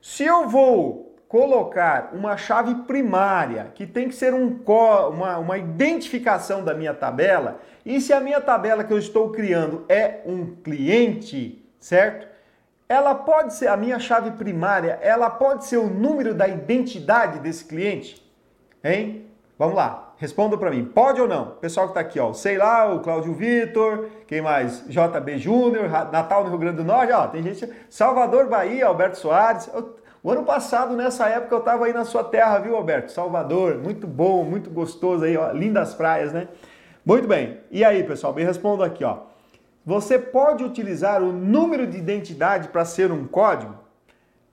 Se 0.00 0.24
eu 0.24 0.48
vou 0.48 1.14
colocar 1.28 2.10
uma 2.12 2.36
chave 2.36 2.74
primária, 2.82 3.70
que 3.74 3.86
tem 3.86 4.08
que 4.08 4.14
ser 4.14 4.34
um, 4.34 4.60
uma, 4.66 5.38
uma 5.38 5.58
identificação 5.58 6.64
da 6.64 6.74
minha 6.74 6.92
tabela, 6.92 7.60
e 7.84 8.00
se 8.00 8.12
a 8.12 8.20
minha 8.20 8.40
tabela 8.40 8.82
que 8.82 8.92
eu 8.92 8.98
estou 8.98 9.30
criando 9.30 9.84
é 9.88 10.20
um 10.26 10.56
cliente, 10.56 11.64
certo? 11.78 12.31
Ela 12.92 13.14
pode 13.14 13.54
ser 13.54 13.68
a 13.68 13.76
minha 13.76 13.98
chave 13.98 14.32
primária, 14.32 14.98
ela 15.00 15.30
pode 15.30 15.64
ser 15.64 15.78
o 15.78 15.88
número 15.88 16.34
da 16.34 16.46
identidade 16.46 17.38
desse 17.38 17.64
cliente? 17.64 18.22
Hein? 18.84 19.24
Vamos 19.58 19.74
lá, 19.74 20.12
responda 20.18 20.58
para 20.58 20.70
mim. 20.70 20.84
Pode 20.84 21.18
ou 21.18 21.26
não? 21.26 21.52
Pessoal 21.52 21.86
que 21.86 21.92
está 21.92 22.00
aqui, 22.00 22.20
ó, 22.20 22.34
sei 22.34 22.58
lá, 22.58 22.92
o 22.92 23.00
Cláudio 23.00 23.32
Vitor, 23.32 24.10
quem 24.26 24.42
mais? 24.42 24.84
JB 24.88 25.38
Júnior, 25.38 25.88
Natal 25.88 26.44
no 26.44 26.50
Rio 26.50 26.58
Grande 26.58 26.76
do 26.76 26.84
Norte, 26.84 27.12
ó, 27.14 27.26
tem 27.28 27.42
gente, 27.42 27.66
Salvador 27.88 28.46
Bahia, 28.50 28.86
Alberto 28.86 29.16
Soares. 29.16 29.70
O 30.22 30.30
ano 30.30 30.44
passado, 30.44 30.94
nessa 30.94 31.26
época, 31.30 31.54
eu 31.54 31.60
estava 31.60 31.86
aí 31.86 31.94
na 31.94 32.04
sua 32.04 32.22
terra, 32.22 32.58
viu, 32.58 32.76
Alberto? 32.76 33.10
Salvador, 33.10 33.78
muito 33.78 34.06
bom, 34.06 34.44
muito 34.44 34.68
gostoso 34.68 35.24
aí, 35.24 35.34
ó, 35.34 35.50
lindas 35.50 35.94
praias, 35.94 36.30
né? 36.30 36.46
Muito 37.06 37.26
bem. 37.26 37.58
E 37.70 37.82
aí, 37.82 38.04
pessoal, 38.04 38.34
me 38.34 38.44
responda 38.44 38.84
aqui, 38.84 39.02
ó. 39.02 39.31
Você 39.84 40.18
pode 40.18 40.62
utilizar 40.62 41.22
o 41.22 41.32
número 41.32 41.86
de 41.86 41.98
identidade 41.98 42.68
para 42.68 42.84
ser 42.84 43.10
um 43.10 43.26
código? 43.26 43.74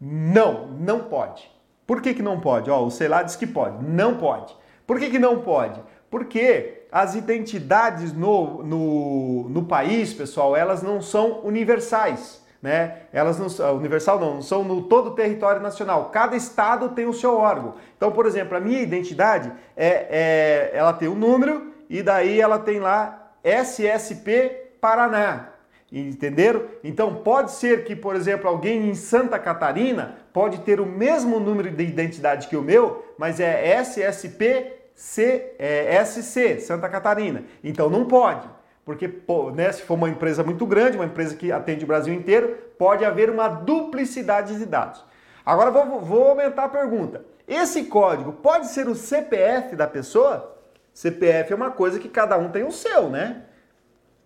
Não, 0.01 0.67
não 0.67 1.01
pode. 1.01 1.49
Por 1.85 2.01
que, 2.01 2.13
que 2.13 2.23
não 2.23 2.39
pode? 2.39 2.69
Ó, 2.69 2.83
o 2.83 2.91
Celar 2.91 3.23
diz 3.23 3.35
que 3.35 3.45
pode. 3.45 3.83
Não 3.85 4.17
pode. 4.17 4.55
Por 4.87 4.99
que, 4.99 5.09
que 5.09 5.19
não 5.19 5.41
pode? 5.41 5.79
Porque 6.09 6.83
as 6.91 7.13
identidades 7.13 8.11
no, 8.11 8.63
no, 8.63 9.49
no 9.49 9.65
país, 9.65 10.13
pessoal, 10.13 10.55
elas 10.55 10.81
não 10.81 11.01
são 11.01 11.41
universais. 11.43 12.43
Né? 12.61 13.03
Elas 13.13 13.39
não 13.39 13.47
são 13.47 13.77
universal 13.77 14.19
não, 14.19 14.41
são 14.41 14.63
no 14.63 14.83
todo 14.83 15.11
o 15.11 15.15
território 15.15 15.61
nacional. 15.61 16.09
Cada 16.09 16.35
estado 16.35 16.89
tem 16.89 17.05
o 17.05 17.13
seu 17.13 17.37
órgão. 17.37 17.75
Então, 17.95 18.11
por 18.11 18.25
exemplo, 18.25 18.57
a 18.57 18.59
minha 18.59 18.81
identidade 18.81 19.51
é, 19.77 20.07
é 20.09 20.71
ela 20.73 20.91
tem 20.91 21.07
um 21.07 21.15
número 21.15 21.71
e 21.89 22.01
daí 22.01 22.41
ela 22.41 22.59
tem 22.59 22.79
lá 22.79 23.31
SSP 23.43 24.68
Paraná. 24.79 25.49
Entenderam? 25.91 26.65
Então 26.83 27.15
pode 27.15 27.51
ser 27.51 27.83
que, 27.83 27.95
por 27.95 28.15
exemplo, 28.15 28.47
alguém 28.47 28.89
em 28.89 28.95
Santa 28.95 29.39
Catarina 29.39 30.17
pode 30.31 30.59
ter 30.59 30.79
o 30.79 30.85
mesmo 30.85 31.39
número 31.39 31.71
de 31.71 31.83
identidade 31.83 32.47
que 32.47 32.55
o 32.55 32.61
meu, 32.61 33.13
mas 33.17 33.39
é 33.39 33.79
SSP 33.81 34.79
SC, 34.99 36.59
Santa 36.59 36.89
Catarina. 36.89 37.43
Então 37.63 37.89
não 37.89 38.05
pode. 38.05 38.47
Porque 38.83 39.09
né, 39.55 39.71
se 39.71 39.81
for 39.83 39.93
uma 39.93 40.09
empresa 40.09 40.43
muito 40.43 40.65
grande, 40.65 40.97
uma 40.97 41.05
empresa 41.05 41.35
que 41.35 41.51
atende 41.51 41.85
o 41.85 41.87
Brasil 41.87 42.13
inteiro, 42.13 42.57
pode 42.77 43.05
haver 43.05 43.29
uma 43.29 43.47
duplicidade 43.47 44.57
de 44.57 44.65
dados. 44.65 45.03
Agora 45.45 45.71
vou, 45.71 46.01
vou 46.01 46.29
aumentar 46.29 46.65
a 46.65 46.69
pergunta. 46.69 47.23
Esse 47.47 47.85
código 47.85 48.33
pode 48.33 48.67
ser 48.67 48.87
o 48.87 48.95
CPF 48.95 49.75
da 49.75 49.87
pessoa? 49.87 50.57
CPF 50.93 51.53
é 51.53 51.55
uma 51.55 51.71
coisa 51.71 51.97
que 51.97 52.09
cada 52.09 52.37
um 52.37 52.49
tem 52.49 52.63
o 52.63 52.71
seu, 52.71 53.09
né? 53.09 53.43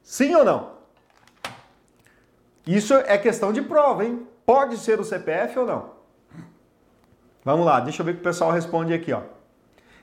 Sim 0.03 0.35
ou 0.35 0.43
não? 0.45 0.73
Isso 2.67 2.93
é 2.93 3.17
questão 3.17 3.51
de 3.51 3.61
prova, 3.61 4.05
hein? 4.05 4.27
Pode 4.45 4.77
ser 4.77 4.99
o 4.99 5.03
CPF 5.03 5.57
ou 5.59 5.65
não? 5.65 5.93
Vamos 7.43 7.65
lá, 7.65 7.79
deixa 7.79 8.01
eu 8.01 8.05
ver 8.05 8.11
o 8.11 8.15
que 8.15 8.21
o 8.21 8.23
pessoal 8.23 8.51
responde 8.51 8.93
aqui, 8.93 9.11
ó. 9.11 9.21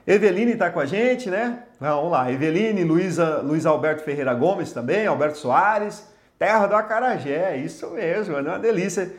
Eveline 0.07 0.53
está 0.53 0.71
com 0.71 0.81
a 0.81 0.87
gente, 0.87 1.31
né? 1.31 1.65
Vamos 1.79 2.11
lá, 2.11 2.31
Eveline, 2.31 2.83
Luísa, 2.85 3.39
Luiz 3.43 3.65
Alberto 3.65 4.03
Ferreira 4.03 4.35
Gomes 4.35 4.73
também, 4.73 5.07
Alberto 5.07 5.39
Soares, 5.39 6.07
Terra 6.39 6.67
do 6.67 6.75
Acarajé, 6.75 7.57
isso 7.59 7.91
mesmo, 7.91 8.37
é 8.37 8.41
uma 8.41 8.59
delícia. 8.59 9.15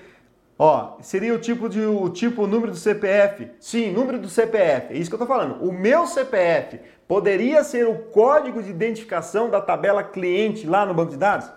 Ó, 0.57 0.97
seria 1.01 1.34
o 1.34 1.39
tipo 1.39 1.67
de 1.67 1.84
o 1.84 2.09
tipo 2.09 2.43
o 2.43 2.47
número 2.47 2.71
do 2.71 2.77
CPF? 2.77 3.49
Sim, 3.59 3.91
número 3.91 4.19
do 4.19 4.29
CPF. 4.29 4.93
É 4.93 4.97
isso 4.97 5.09
que 5.09 5.15
eu 5.15 5.19
tô 5.19 5.25
falando. 5.25 5.63
O 5.63 5.71
meu 5.71 6.05
CPF 6.05 6.79
poderia 7.12 7.62
ser 7.62 7.86
o 7.86 8.03
código 8.03 8.64
de 8.64 8.70
identificação 8.70 9.49
da 9.49 9.59
tabela 9.59 10.01
cliente 10.01 10.66
lá 10.66 10.86
no 10.86 10.93
banco 10.93 11.12
de 11.12 11.18
dados? 11.18 11.51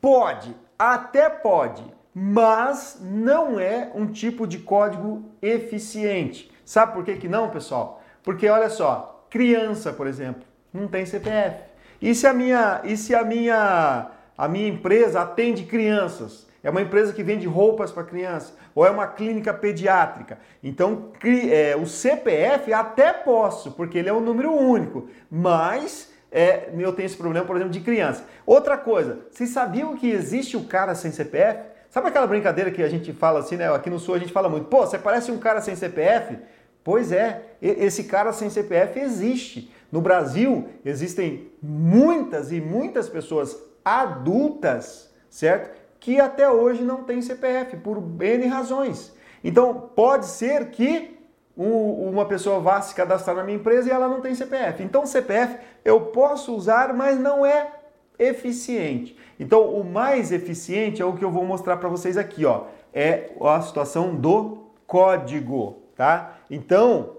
Pode, 0.00 0.56
até 0.78 1.28
pode, 1.28 1.84
mas 2.14 2.98
não 2.98 3.60
é 3.60 3.90
um 3.94 4.06
tipo 4.06 4.46
de 4.46 4.56
código 4.56 5.22
eficiente. 5.42 6.50
Sabe 6.64 6.94
por 6.94 7.04
que 7.04 7.16
que 7.16 7.28
não, 7.28 7.50
pessoal? 7.50 8.02
Porque 8.22 8.48
olha 8.48 8.70
só, 8.70 9.26
criança, 9.28 9.92
por 9.92 10.06
exemplo, 10.06 10.44
não 10.72 10.88
tem 10.88 11.04
CPF. 11.04 11.62
E 12.00 12.14
se 12.14 12.26
a 12.26 12.32
minha 12.32 12.80
e 12.82 12.96
se 12.96 13.14
a 13.14 13.22
minha 13.22 14.06
a 14.38 14.48
minha 14.48 14.68
empresa 14.68 15.20
atende 15.20 15.64
crianças? 15.64 16.46
É 16.62 16.70
uma 16.70 16.82
empresa 16.82 17.12
que 17.12 17.22
vende 17.22 17.46
roupas 17.46 17.90
para 17.90 18.04
criança, 18.04 18.54
ou 18.74 18.86
é 18.86 18.90
uma 18.90 19.06
clínica 19.06 19.52
pediátrica. 19.52 20.38
Então, 20.62 21.10
é, 21.24 21.76
o 21.76 21.86
CPF 21.86 22.72
até 22.72 23.12
posso, 23.12 23.72
porque 23.72 23.98
ele 23.98 24.08
é 24.08 24.12
um 24.12 24.20
número 24.20 24.52
único, 24.52 25.08
mas 25.30 26.12
é, 26.30 26.70
eu 26.78 26.92
tenho 26.92 27.06
esse 27.06 27.16
problema, 27.16 27.46
por 27.46 27.56
exemplo, 27.56 27.72
de 27.72 27.80
criança. 27.80 28.24
Outra 28.46 28.76
coisa, 28.76 29.20
vocês 29.30 29.50
sabiam 29.50 29.96
que 29.96 30.10
existe 30.10 30.56
o 30.56 30.64
cara 30.64 30.94
sem 30.94 31.10
CPF? 31.10 31.70
Sabe 31.88 32.08
aquela 32.08 32.26
brincadeira 32.26 32.70
que 32.70 32.82
a 32.82 32.88
gente 32.88 33.12
fala 33.12 33.40
assim, 33.40 33.56
né? 33.56 33.72
Aqui 33.74 33.90
no 33.90 33.98
Sul 33.98 34.14
a 34.14 34.18
gente 34.18 34.32
fala 34.32 34.48
muito, 34.48 34.66
pô, 34.66 34.86
você 34.86 34.98
parece 34.98 35.32
um 35.32 35.38
cara 35.38 35.60
sem 35.60 35.74
CPF? 35.74 36.38
Pois 36.84 37.10
é, 37.10 37.42
esse 37.60 38.04
cara 38.04 38.32
sem 38.32 38.48
CPF 38.48 39.00
existe. 39.00 39.74
No 39.90 40.00
Brasil 40.00 40.68
existem 40.84 41.50
muitas 41.60 42.52
e 42.52 42.60
muitas 42.60 43.08
pessoas 43.08 43.56
adultas, 43.84 45.10
certo? 45.28 45.79
Que 46.00 46.18
até 46.18 46.50
hoje 46.50 46.82
não 46.82 47.04
tem 47.04 47.20
CPF, 47.20 47.76
por 47.76 48.02
N 48.20 48.46
razões. 48.46 49.14
Então, 49.44 49.90
pode 49.94 50.26
ser 50.26 50.70
que 50.70 51.18
uma 51.56 52.24
pessoa 52.24 52.58
vá 52.58 52.80
se 52.80 52.94
cadastrar 52.94 53.36
na 53.36 53.44
minha 53.44 53.58
empresa 53.58 53.88
e 53.88 53.92
ela 53.92 54.08
não 54.08 54.22
tem 54.22 54.34
CPF. 54.34 54.82
Então, 54.82 55.04
CPF 55.04 55.58
eu 55.84 56.00
posso 56.06 56.54
usar, 56.54 56.94
mas 56.94 57.20
não 57.20 57.44
é 57.44 57.70
eficiente. 58.18 59.16
Então, 59.38 59.62
o 59.62 59.84
mais 59.84 60.32
eficiente 60.32 61.02
é 61.02 61.04
o 61.04 61.14
que 61.14 61.24
eu 61.24 61.30
vou 61.30 61.44
mostrar 61.44 61.76
para 61.76 61.88
vocês 61.88 62.16
aqui, 62.16 62.46
ó. 62.46 62.64
É 62.92 63.30
a 63.40 63.60
situação 63.60 64.14
do 64.14 64.70
código, 64.86 65.82
tá? 65.94 66.38
Então, 66.50 67.16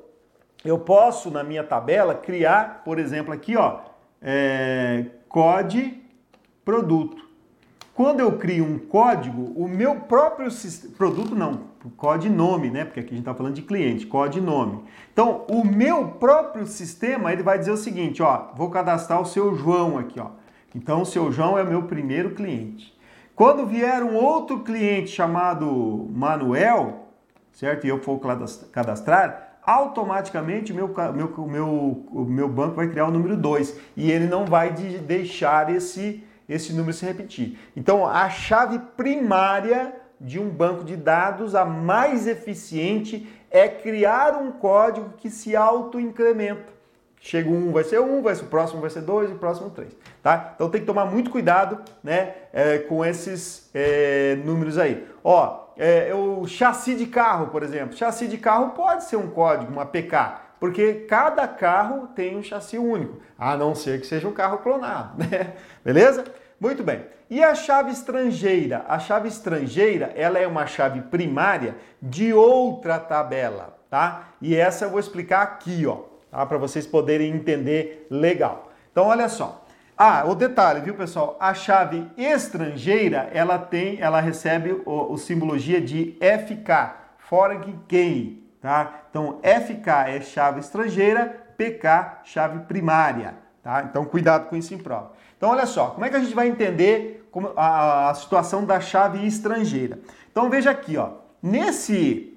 eu 0.66 0.80
posso 0.80 1.30
na 1.32 1.44
minha 1.44 1.64
tabela 1.64 2.16
criar, 2.16 2.82
por 2.84 3.00
exemplo, 3.00 3.34
aqui, 3.34 3.56
ó, 3.56 3.80
é, 4.22 5.06
produto. 6.66 7.31
Quando 8.02 8.20
eu 8.20 8.32
crio 8.32 8.66
um 8.66 8.80
código, 8.80 9.54
o 9.56 9.68
meu 9.68 9.94
próprio 9.94 10.50
produto 10.98 11.36
não, 11.36 11.66
codinome, 11.96 12.72
né? 12.72 12.84
Porque 12.84 13.00
aqui 13.00 13.10
a 13.10 13.12
gente 13.12 13.20
está 13.20 13.36
falando 13.36 13.54
de 13.54 13.62
cliente, 13.62 14.08
codinome. 14.08 14.84
Então, 15.14 15.46
o 15.48 15.64
meu 15.64 16.08
próprio 16.08 16.66
sistema, 16.66 17.32
ele 17.32 17.44
vai 17.44 17.60
dizer 17.60 17.70
o 17.70 17.78
seguinte, 17.78 18.24
ó, 18.24 18.48
vou 18.56 18.72
cadastrar 18.72 19.22
o 19.22 19.26
seu 19.28 19.54
João 19.54 20.00
aqui, 20.00 20.20
ó. 20.20 20.30
Então, 20.74 21.04
o 21.04 21.06
seu 21.06 21.32
João 21.32 21.60
é 21.60 21.62
o 21.62 21.68
meu 21.68 21.84
primeiro 21.84 22.32
cliente. 22.32 22.92
Quando 23.36 23.68
vier 23.68 24.02
um 24.02 24.16
outro 24.16 24.62
cliente 24.62 25.12
chamado 25.12 26.10
Manuel, 26.12 27.08
certo? 27.54 27.86
E 27.86 27.90
eu 27.90 28.02
for 28.02 28.20
cadastrar, 28.72 29.60
automaticamente 29.64 30.74
meu, 30.74 30.92
meu, 31.14 31.48
meu, 31.48 31.68
o 32.12 32.26
meu 32.28 32.50
banco 32.50 32.78
vai 32.78 32.88
criar 32.88 33.06
o 33.06 33.12
número 33.12 33.38
2 33.38 33.80
e 33.96 34.12
ele 34.12 34.26
não 34.26 34.44
vai 34.44 34.74
de 34.74 34.98
deixar 34.98 35.70
esse, 35.70 36.24
esse 36.54 36.74
número 36.74 36.94
se 36.94 37.06
repetir. 37.06 37.58
Então, 37.76 38.06
a 38.06 38.30
chave 38.30 38.80
primária 38.98 39.94
de 40.20 40.40
um 40.40 40.50
banco 40.50 40.84
de 40.84 40.96
dados, 40.96 41.56
a 41.56 41.66
mais 41.66 42.28
eficiente, 42.28 43.28
é 43.50 43.68
criar 43.68 44.38
um 44.38 44.52
código 44.52 45.14
que 45.18 45.30
se 45.30 45.56
auto-incrementa. 45.56 46.72
Chega 47.20 47.50
um, 47.50 47.72
vai 47.72 47.84
ser 47.84 48.02
um, 48.02 48.22
vai 48.22 48.34
ser, 48.34 48.46
o 48.46 48.48
próximo 48.48 48.82
vai 48.82 48.90
ser 48.90 49.02
dois 49.02 49.30
e 49.30 49.34
o 49.34 49.38
próximo 49.38 49.70
três. 49.70 49.96
Tá? 50.24 50.54
Então 50.56 50.70
tem 50.70 50.82
que 50.82 50.88
tomar 50.88 51.06
muito 51.06 51.30
cuidado 51.30 51.80
né, 52.04 52.34
é, 52.52 52.80
com 52.80 53.06
esses 53.06 53.70
é, 53.74 54.38
números 54.44 54.78
aí. 54.78 55.08
Ó, 55.24 55.68
é, 55.78 56.14
o 56.14 56.48
chassi 56.48 56.96
de 56.96 57.06
carro, 57.06 57.48
por 57.48 57.62
exemplo. 57.62 57.96
Chassi 57.96 58.28
de 58.28 58.38
carro 58.38 58.72
pode 58.72 59.04
ser 59.04 59.18
um 59.18 59.30
código, 59.30 59.72
uma 59.72 59.86
PK, 59.86 60.42
porque 60.62 60.94
cada 61.10 61.46
carro 61.46 62.08
tem 62.16 62.38
um 62.38 62.44
chassi 62.44 62.78
único, 62.78 63.20
a 63.38 63.58
não 63.58 63.76
ser 63.76 64.00
que 64.00 64.08
seja 64.08 64.30
um 64.30 64.34
carro 64.34 64.60
clonado, 64.60 65.18
né? 65.30 65.56
Beleza? 65.84 66.24
Muito 66.58 66.84
bem. 66.84 67.04
E 67.30 67.44
a 67.44 67.54
chave 67.54 67.92
estrangeira? 67.92 68.86
A 68.88 69.00
chave 69.00 69.28
estrangeira, 69.28 70.14
ela 70.16 70.40
é 70.40 70.48
uma 70.48 70.66
chave 70.68 71.02
primária 71.02 71.76
de 72.02 72.32
outra 72.32 73.00
tabela, 73.00 73.78
tá? 73.90 74.30
E 74.42 74.56
essa 74.56 74.86
eu 74.86 74.90
vou 74.90 75.00
explicar 75.00 75.42
aqui, 75.42 75.86
ó 75.86 76.12
tá? 76.32 76.46
para 76.46 76.58
vocês 76.58 76.88
poderem 76.88 77.34
entender 77.34 78.08
legal. 78.10 78.72
Então, 78.92 79.08
olha 79.08 79.28
só. 79.28 79.66
Ah, 79.98 80.24
o 80.26 80.34
detalhe, 80.34 80.82
viu, 80.82 80.96
pessoal? 80.96 81.38
A 81.40 81.54
chave 81.54 82.08
estrangeira, 82.18 83.30
ela 83.34 83.60
tem, 83.60 84.00
ela 84.02 84.20
recebe 84.20 84.82
o, 84.86 85.14
o 85.14 85.18
simbologia 85.18 85.80
de 85.80 86.18
FK, 86.20 86.96
Foreign 87.20 87.80
Key, 87.88 88.41
tá? 88.62 89.02
Então, 89.10 89.40
FK 89.42 89.90
é 90.08 90.22
chave 90.22 90.60
estrangeira, 90.60 91.26
PK, 91.58 92.22
chave 92.24 92.60
primária, 92.66 93.36
tá? 93.64 93.84
Então, 93.90 94.06
cuidado 94.06 94.48
com 94.48 94.56
isso 94.56 94.74
em 94.74 94.78
prova. 94.78 95.14
Então, 95.36 95.50
olha 95.50 95.66
só, 95.66 95.88
como 95.88 96.06
é 96.06 96.10
que 96.10 96.16
a 96.16 96.20
gente 96.20 96.36
vai 96.36 96.48
entender 96.48 97.28
a, 97.58 98.10
a 98.10 98.14
situação 98.14 98.64
da 98.64 98.80
chave 98.80 99.26
estrangeira? 99.26 100.00
Então, 100.32 100.50
veja 100.50 100.70
aqui, 100.70 100.98
ó. 100.98 101.14
Nesse 101.42 102.32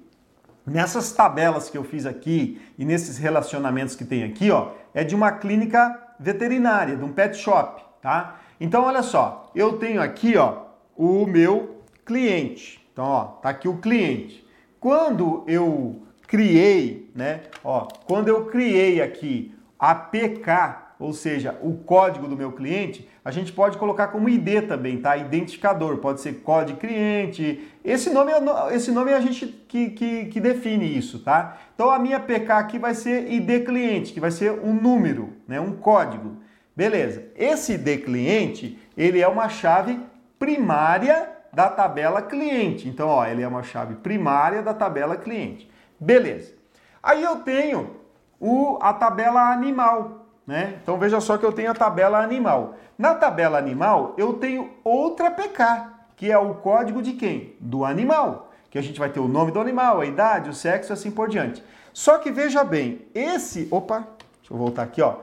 Nessas 0.65 1.11
tabelas 1.11 1.69
que 1.69 1.77
eu 1.77 1.83
fiz 1.83 2.07
aqui 2.07 2.59
e 2.75 2.83
nesses 2.83 3.19
relacionamentos 3.19 3.95
que 3.95 4.03
tem 4.03 4.23
aqui, 4.23 4.49
ó, 4.49 4.71
é 4.95 5.03
de 5.03 5.13
uma 5.13 5.31
clínica 5.31 5.95
veterinária, 6.19 6.95
de 6.95 7.03
um 7.03 7.13
pet 7.13 7.37
shop, 7.37 7.83
tá? 8.01 8.39
Então, 8.59 8.83
olha 8.83 9.03
só, 9.03 9.51
eu 9.53 9.77
tenho 9.77 10.01
aqui, 10.01 10.35
ó, 10.35 10.63
o 10.97 11.27
meu 11.27 11.81
cliente. 12.03 12.83
Então, 12.91 13.05
ó, 13.05 13.23
tá 13.25 13.49
aqui 13.49 13.67
o 13.67 13.77
cliente. 13.77 14.43
Quando 14.79 15.43
eu 15.45 16.01
criei, 16.27 17.11
né, 17.15 17.41
ó, 17.63 17.87
quando 18.05 18.27
eu 18.27 18.45
criei 18.45 19.01
aqui 19.01 19.53
a 19.77 19.93
PK 19.93 20.85
ou 20.97 21.11
seja, 21.11 21.57
o 21.61 21.73
código 21.73 22.27
do 22.27 22.37
meu 22.37 22.51
cliente, 22.53 23.07
a 23.23 23.29
gente 23.29 23.51
pode 23.51 23.77
colocar 23.77 24.07
como 24.07 24.29
ID 24.29 24.67
também, 24.67 24.97
tá? 24.97 25.17
Identificador, 25.17 25.97
pode 25.97 26.21
ser 26.21 26.41
código 26.41 26.79
cliente. 26.79 27.67
Esse 27.83 28.09
nome, 28.09 28.31
é, 28.31 28.75
esse 28.75 28.91
nome 28.91 29.11
é 29.11 29.15
a 29.15 29.19
gente 29.19 29.47
que, 29.67 29.89
que, 29.89 30.25
que 30.25 30.39
define 30.39 30.97
isso, 30.97 31.19
tá? 31.19 31.57
Então 31.73 31.89
a 31.89 31.99
minha 31.99 32.19
PK 32.19 32.51
aqui 32.53 32.79
vai 32.79 32.93
ser 32.93 33.29
ID 33.29 33.65
cliente, 33.65 34.13
que 34.13 34.19
vai 34.19 34.31
ser 34.31 34.51
um 34.51 34.73
número, 34.73 35.33
né? 35.47 35.59
um 35.59 35.73
código. 35.73 36.37
Beleza. 36.75 37.25
Esse 37.35 37.73
ID 37.73 38.03
cliente, 38.03 38.79
ele 38.95 39.19
é 39.19 39.27
uma 39.27 39.49
chave 39.49 39.99
primária 40.39 41.29
da 41.51 41.69
tabela 41.69 42.21
cliente. 42.21 42.87
Então, 42.87 43.07
ó, 43.07 43.25
ele 43.25 43.41
é 43.41 43.47
uma 43.47 43.63
chave 43.63 43.95
primária 43.95 44.61
da 44.61 44.73
tabela 44.73 45.15
cliente. 45.15 45.69
Beleza. 45.99 46.53
Aí 47.01 47.23
eu 47.23 47.37
tenho 47.37 47.97
o, 48.39 48.77
a 48.81 48.93
tabela 48.93 49.51
animal. 49.51 50.25
Né? 50.45 50.77
Então 50.81 50.97
veja 50.97 51.19
só 51.19 51.37
que 51.37 51.45
eu 51.45 51.51
tenho 51.51 51.71
a 51.71 51.75
tabela 51.75 52.19
animal. 52.19 52.75
Na 52.97 53.15
tabela 53.15 53.57
animal 53.57 54.13
eu 54.17 54.33
tenho 54.33 54.71
outra 54.83 55.31
PK, 55.31 55.89
que 56.15 56.31
é 56.31 56.37
o 56.37 56.55
código 56.55 57.01
de 57.01 57.13
quem? 57.13 57.55
Do 57.59 57.83
animal. 57.83 58.51
Que 58.69 58.77
a 58.77 58.81
gente 58.81 58.99
vai 58.99 59.09
ter 59.09 59.19
o 59.19 59.27
nome 59.27 59.51
do 59.51 59.59
animal, 59.59 60.01
a 60.01 60.05
idade, 60.05 60.49
o 60.49 60.53
sexo 60.53 60.93
assim 60.93 61.09
por 61.09 61.29
diante. 61.29 61.63
Só 61.93 62.17
que 62.17 62.29
veja 62.29 62.63
bem, 62.63 63.07
esse. 63.13 63.67
Opa, 63.71 63.99
deixa 64.39 64.53
eu 64.53 64.57
voltar 64.57 64.83
aqui, 64.83 65.01
ó. 65.01 65.15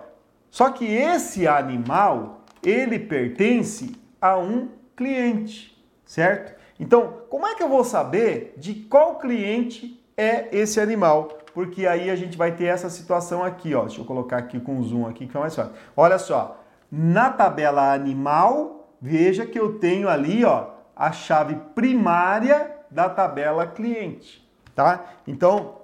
Só 0.50 0.70
que 0.70 0.84
esse 0.84 1.46
animal, 1.46 2.42
ele 2.62 2.98
pertence 2.98 3.94
a 4.20 4.36
um 4.38 4.68
cliente, 4.96 5.76
certo? 6.04 6.58
Então, 6.78 7.22
como 7.28 7.46
é 7.46 7.54
que 7.54 7.62
eu 7.62 7.68
vou 7.68 7.84
saber 7.84 8.54
de 8.56 8.74
qual 8.74 9.18
cliente 9.18 10.01
é 10.22 10.48
esse 10.52 10.80
animal? 10.80 11.42
porque 11.54 11.86
aí 11.86 12.10
a 12.10 12.16
gente 12.16 12.36
vai 12.36 12.52
ter 12.52 12.64
essa 12.64 12.88
situação 12.88 13.44
aqui, 13.44 13.74
ó. 13.74 13.82
Deixa 13.82 14.00
eu 14.00 14.04
colocar 14.04 14.38
aqui 14.38 14.58
com 14.58 14.82
zoom 14.82 15.06
aqui 15.06 15.26
que 15.26 15.36
é 15.36 15.40
mais 15.40 15.54
fácil. 15.54 15.72
Olha 15.96 16.18
só, 16.18 16.60
na 16.90 17.30
tabela 17.30 17.92
animal, 17.92 18.88
veja 19.00 19.46
que 19.46 19.58
eu 19.58 19.78
tenho 19.78 20.08
ali, 20.08 20.44
ó, 20.44 20.70
a 20.96 21.12
chave 21.12 21.56
primária 21.74 22.70
da 22.90 23.08
tabela 23.08 23.66
cliente, 23.66 24.46
tá? 24.74 25.04
Então, 25.26 25.78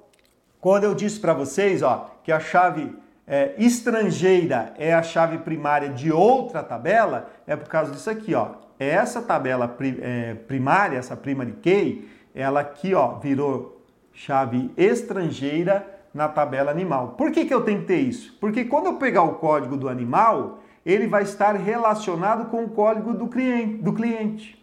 quando 0.61 0.85
eu 0.85 0.95
disse 0.95 1.19
para 1.21 1.33
vocês, 1.33 1.83
ó, 1.83 2.11
que 2.23 2.33
a 2.33 2.41
chave 2.41 2.95
é, 3.27 3.55
estrangeira 3.59 4.73
é 4.79 4.95
a 4.95 5.03
chave 5.03 5.39
primária 5.39 5.91
de 5.91 6.11
outra 6.11 6.63
tabela, 6.63 7.31
é 7.47 7.57
por 7.57 7.69
causa 7.69 7.93
disso 7.93 8.11
aqui, 8.11 8.35
ó. 8.35 8.53
Essa 8.79 9.21
tabela 9.21 9.77
é, 10.01 10.35
primária, 10.35 10.99
essa 10.99 11.17
primary 11.17 11.53
key, 11.53 12.09
ela 12.35 12.61
aqui, 12.61 12.95
ó, 12.95 13.19
virou 13.19 13.78
chave 14.19 14.71
estrangeira 14.77 15.87
na 16.13 16.29
tabela 16.29 16.71
animal. 16.71 17.15
Por 17.17 17.31
que, 17.31 17.45
que 17.45 17.55
eu 17.55 17.63
tenho 17.63 17.81
que 17.81 17.87
ter 17.87 17.99
isso? 18.01 18.37
Porque 18.41 18.65
quando 18.65 18.87
eu 18.87 18.95
pegar 18.95 19.23
o 19.23 19.35
código 19.35 19.77
do 19.77 19.89
animal, 19.89 20.61
ele 20.85 21.07
vai 21.07 21.23
estar 21.23 21.55
relacionado 21.55 22.51
com 22.51 22.65
o 22.65 22.71
código 22.71 23.13
do 23.13 23.29
cliente, 23.29 23.83
do 23.83 23.93
cliente 23.93 24.59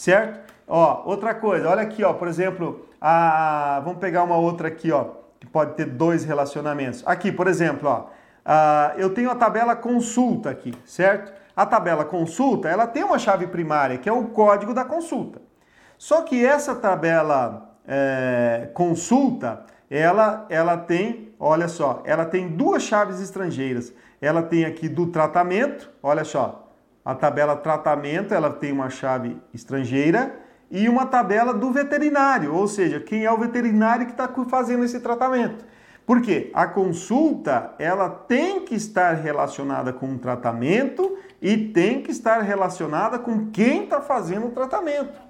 certo? 0.00 0.52
Ó, 0.66 1.02
outra 1.04 1.34
coisa, 1.34 1.68
olha 1.68 1.82
aqui, 1.82 2.04
ó, 2.04 2.12
por 2.12 2.28
exemplo, 2.28 2.86
a, 3.00 3.80
vamos 3.84 3.98
pegar 3.98 4.22
uma 4.22 4.36
outra 4.36 4.68
aqui, 4.68 4.92
ó, 4.92 5.06
que 5.38 5.46
pode 5.46 5.74
ter 5.74 5.86
dois 5.86 6.24
relacionamentos. 6.24 7.02
Aqui, 7.06 7.32
por 7.32 7.46
exemplo, 7.46 7.88
ó, 7.88 8.06
a, 8.44 8.94
eu 8.96 9.10
tenho 9.10 9.30
a 9.30 9.34
tabela 9.34 9.74
consulta 9.74 10.50
aqui, 10.50 10.72
certo? 10.86 11.32
A 11.56 11.66
tabela 11.66 12.04
consulta, 12.04 12.68
ela 12.68 12.86
tem 12.86 13.02
uma 13.02 13.18
chave 13.18 13.46
primária, 13.46 13.98
que 13.98 14.08
é 14.08 14.12
o 14.12 14.28
código 14.28 14.72
da 14.72 14.84
consulta. 14.84 15.42
Só 15.98 16.22
que 16.22 16.44
essa 16.44 16.74
tabela 16.74 17.69
é, 17.86 18.68
consulta, 18.74 19.64
ela, 19.90 20.46
ela 20.48 20.76
tem, 20.76 21.34
olha 21.38 21.66
só, 21.66 22.02
ela 22.04 22.24
tem 22.24 22.48
duas 22.48 22.82
chaves 22.82 23.20
estrangeiras. 23.20 23.92
Ela 24.20 24.42
tem 24.42 24.64
aqui 24.64 24.88
do 24.88 25.06
tratamento, 25.08 25.90
olha 26.02 26.24
só, 26.24 26.70
a 27.04 27.14
tabela 27.14 27.56
tratamento, 27.56 28.32
ela 28.32 28.50
tem 28.50 28.70
uma 28.70 28.90
chave 28.90 29.36
estrangeira 29.52 30.36
e 30.70 30.88
uma 30.88 31.06
tabela 31.06 31.52
do 31.52 31.72
veterinário, 31.72 32.54
ou 32.54 32.68
seja, 32.68 33.00
quem 33.00 33.24
é 33.24 33.32
o 33.32 33.38
veterinário 33.38 34.06
que 34.06 34.12
está 34.12 34.28
fazendo 34.48 34.84
esse 34.84 35.00
tratamento. 35.00 35.64
Porque 36.06 36.50
a 36.54 36.66
consulta, 36.66 37.74
ela 37.78 38.08
tem 38.08 38.64
que 38.64 38.74
estar 38.74 39.14
relacionada 39.14 39.92
com 39.92 40.14
o 40.14 40.18
tratamento 40.18 41.16
e 41.40 41.56
tem 41.56 42.02
que 42.02 42.10
estar 42.10 42.40
relacionada 42.42 43.18
com 43.18 43.50
quem 43.50 43.84
está 43.84 44.00
fazendo 44.00 44.46
o 44.46 44.50
tratamento 44.50 45.29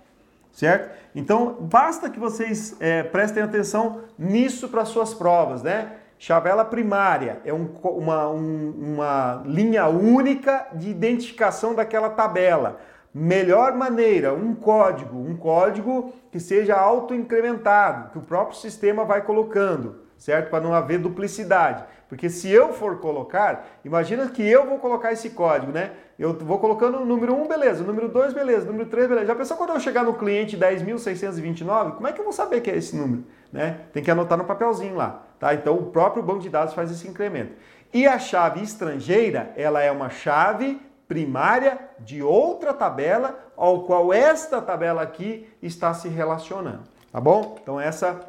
certo? 0.52 0.90
Então, 1.14 1.56
basta 1.60 2.08
que 2.08 2.18
vocês 2.18 2.76
é, 2.80 3.02
prestem 3.02 3.42
atenção 3.42 4.02
nisso 4.18 4.68
para 4.68 4.84
suas 4.84 5.14
provas, 5.14 5.62
né? 5.62 5.92
Chavela 6.18 6.64
primária 6.66 7.40
é 7.46 7.52
um, 7.52 7.66
uma, 7.82 8.28
um, 8.28 8.94
uma 8.94 9.42
linha 9.46 9.86
única 9.86 10.66
de 10.74 10.90
identificação 10.90 11.74
daquela 11.74 12.10
tabela. 12.10 12.78
Melhor 13.12 13.74
maneira, 13.74 14.34
um 14.34 14.54
código, 14.54 15.18
um 15.18 15.34
código 15.34 16.12
que 16.30 16.38
seja 16.38 16.76
auto-incrementado, 16.76 18.10
que 18.10 18.18
o 18.18 18.22
próprio 18.22 18.58
sistema 18.58 19.04
vai 19.04 19.22
colocando, 19.22 20.02
certo? 20.16 20.50
Para 20.50 20.62
não 20.62 20.74
haver 20.74 20.98
duplicidade. 20.98 21.84
Porque 22.10 22.28
se 22.28 22.50
eu 22.50 22.72
for 22.72 22.98
colocar, 22.98 23.68
imagina 23.84 24.28
que 24.28 24.42
eu 24.42 24.66
vou 24.66 24.78
colocar 24.78 25.12
esse 25.12 25.30
código, 25.30 25.70
né? 25.70 25.92
Eu 26.18 26.34
vou 26.34 26.58
colocando 26.58 26.98
o 26.98 27.06
número 27.06 27.32
1, 27.40 27.46
beleza, 27.46 27.84
o 27.84 27.86
número 27.86 28.08
2, 28.08 28.34
beleza, 28.34 28.64
o 28.64 28.72
número 28.72 28.90
3, 28.90 29.08
beleza. 29.08 29.26
Já 29.28 29.34
pensou 29.36 29.56
quando 29.56 29.70
eu 29.70 29.78
chegar 29.78 30.02
no 30.02 30.14
cliente 30.14 30.58
10.629? 30.58 31.92
Como 31.92 32.08
é 32.08 32.12
que 32.12 32.18
eu 32.20 32.24
vou 32.24 32.32
saber 32.32 32.62
que 32.62 32.70
é 32.70 32.76
esse 32.76 32.96
número? 32.96 33.24
Né? 33.52 33.82
Tem 33.92 34.02
que 34.02 34.10
anotar 34.10 34.36
no 34.36 34.44
papelzinho 34.44 34.96
lá, 34.96 35.22
tá? 35.38 35.54
Então 35.54 35.76
o 35.76 35.86
próprio 35.86 36.20
banco 36.20 36.40
de 36.40 36.48
dados 36.48 36.74
faz 36.74 36.90
esse 36.90 37.06
incremento. 37.06 37.52
E 37.94 38.08
a 38.08 38.18
chave 38.18 38.60
estrangeira, 38.60 39.52
ela 39.56 39.80
é 39.80 39.92
uma 39.92 40.10
chave 40.10 40.80
primária 41.06 41.78
de 42.00 42.24
outra 42.24 42.74
tabela 42.74 43.38
ao 43.56 43.84
qual 43.84 44.12
esta 44.12 44.60
tabela 44.60 45.00
aqui 45.00 45.48
está 45.62 45.94
se 45.94 46.08
relacionando, 46.08 46.82
tá 47.12 47.20
bom? 47.20 47.56
Então 47.62 47.80
essa, 47.80 48.20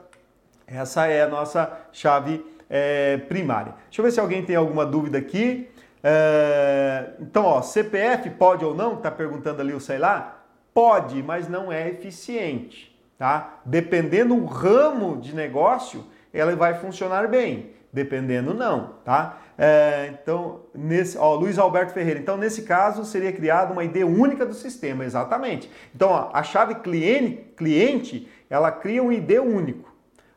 essa 0.68 1.08
é 1.08 1.24
a 1.24 1.28
nossa 1.28 1.80
chave 1.92 2.46
é, 2.72 3.18
primária. 3.18 3.76
Deixa 3.88 4.00
eu 4.02 4.06
ver 4.06 4.12
se 4.12 4.20
alguém 4.20 4.44
tem 4.44 4.56
alguma 4.56 4.86
dúvida 4.86 5.18
aqui. 5.18 5.70
É, 6.02 7.10
então, 7.20 7.44
ó, 7.44 7.62
CPF 7.62 8.30
pode 8.32 8.64
ou 8.64 8.74
não? 8.74 8.96
Está 8.96 9.12
perguntando 9.12 9.62
ali 9.62 9.74
o 9.74 9.80
sei 9.82 9.98
lá. 9.98 10.38
Pode, 10.74 11.22
mas 11.22 11.50
não 11.50 11.70
é 11.70 11.90
eficiente, 11.90 12.98
tá? 13.18 13.60
Dependendo 13.66 14.34
do 14.34 14.46
ramo 14.46 15.20
de 15.20 15.36
negócio, 15.36 16.06
ela 16.34 16.56
vai 16.56 16.76
funcionar 16.76 17.28
bem. 17.28 17.72
Dependendo, 17.92 18.54
não, 18.54 18.94
tá? 19.04 19.38
É, 19.58 20.14
então, 20.14 20.62
nesse, 20.74 21.18
ó, 21.18 21.36
Luiz 21.36 21.60
Alberto 21.60 21.94
Ferreira. 21.94 22.22
Então, 22.22 22.38
nesse 22.38 22.62
caso, 22.62 23.04
seria 23.04 23.34
criada 23.34 23.74
uma 23.74 23.84
ID 23.84 23.98
única 23.98 24.46
do 24.46 24.54
sistema, 24.54 25.04
exatamente. 25.04 25.70
Então, 25.94 26.10
ó, 26.10 26.30
a 26.32 26.42
chave 26.42 26.76
cliente, 26.76 27.44
cliente, 27.58 28.30
ela 28.50 28.72
cria 28.72 29.04
um 29.04 29.12
ID 29.12 29.32
único. 29.44 29.91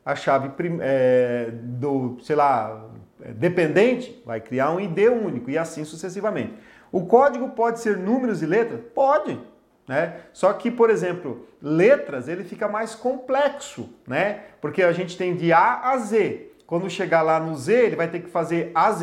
A 0.05 0.15
chave 0.15 0.51
é, 0.81 1.51
do, 1.53 2.19
sei 2.23 2.37
lá, 2.37 2.91
dependente 3.37 4.23
vai 4.27 4.41
criar 4.41 4.71
um 4.71 4.81
ID 4.81 5.09
único 5.09 5.51
e 5.51 5.57
assim 5.57 5.85
sucessivamente. 5.85 6.55
O 6.93 7.07
código 7.07 7.51
pode 7.51 7.81
ser 7.81 7.97
números 7.97 8.43
e 8.43 8.47
letras? 8.47 8.81
Pode. 8.95 9.41
Né? 9.87 10.17
Só 10.33 10.53
que, 10.53 10.71
por 10.71 10.91
exemplo, 10.91 11.47
letras 11.61 12.29
ele 12.29 12.45
fica 12.45 12.69
mais 12.69 12.95
complexo, 12.95 13.91
né? 14.07 14.41
Porque 14.61 14.83
a 14.83 14.93
gente 14.93 15.17
tem 15.17 15.35
de 15.35 15.53
A 15.53 15.91
a 15.91 15.99
Z. 15.99 16.53
Quando 16.67 16.89
chegar 16.89 17.23
lá 17.23 17.39
no 17.39 17.55
Z, 17.55 17.73
ele 17.73 17.97
vai 17.97 18.09
ter 18.09 18.21
que 18.21 18.31
fazer 18.31 18.71
AZ, 18.75 19.03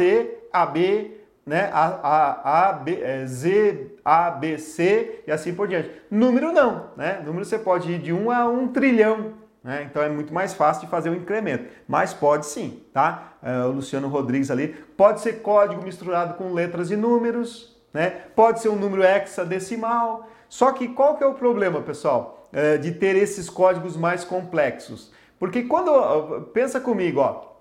AB, 0.51 1.17
né? 1.45 1.69
A, 1.71 1.85
a, 1.85 2.69
a, 2.69 2.73
B, 2.73 2.99
é, 3.01 3.25
Z, 3.25 3.95
A, 4.03 4.31
B, 4.31 4.57
C 4.57 5.23
e 5.27 5.31
assim 5.31 5.53
por 5.53 5.67
diante. 5.67 5.91
Número 6.09 6.51
não, 6.51 6.91
né? 6.97 7.21
Número 7.23 7.45
você 7.45 7.59
pode 7.59 7.91
ir 7.91 7.99
de 7.99 8.11
1 8.11 8.31
a 8.31 8.47
1 8.47 8.67
trilhão, 8.69 9.33
né? 9.63 9.87
Então 9.89 10.01
é 10.01 10.09
muito 10.09 10.33
mais 10.33 10.53
fácil 10.53 10.85
de 10.85 10.89
fazer 10.89 11.09
o 11.09 11.13
um 11.13 11.15
incremento. 11.15 11.65
Mas 11.87 12.13
pode 12.13 12.45
sim, 12.45 12.83
tá? 12.93 13.33
É, 13.43 13.63
o 13.65 13.71
Luciano 13.71 14.07
Rodrigues 14.07 14.49
ali. 14.49 14.69
Pode 14.97 15.21
ser 15.21 15.41
código 15.41 15.83
misturado 15.83 16.33
com 16.35 16.53
letras 16.53 16.89
e 16.91 16.95
números, 16.95 17.77
né? 17.93 18.09
Pode 18.35 18.61
ser 18.61 18.69
um 18.69 18.75
número 18.75 19.03
hexadecimal. 19.03 20.27
Só 20.49 20.71
que 20.71 20.87
qual 20.89 21.15
que 21.15 21.23
é 21.23 21.27
o 21.27 21.33
problema, 21.33 21.81
pessoal, 21.81 22.49
é, 22.51 22.77
de 22.77 22.91
ter 22.91 23.15
esses 23.15 23.49
códigos 23.49 23.95
mais 23.95 24.23
complexos? 24.23 25.11
Porque 25.39 25.63
quando, 25.63 26.41
pensa 26.53 26.79
comigo, 26.79 27.19
ó, 27.19 27.51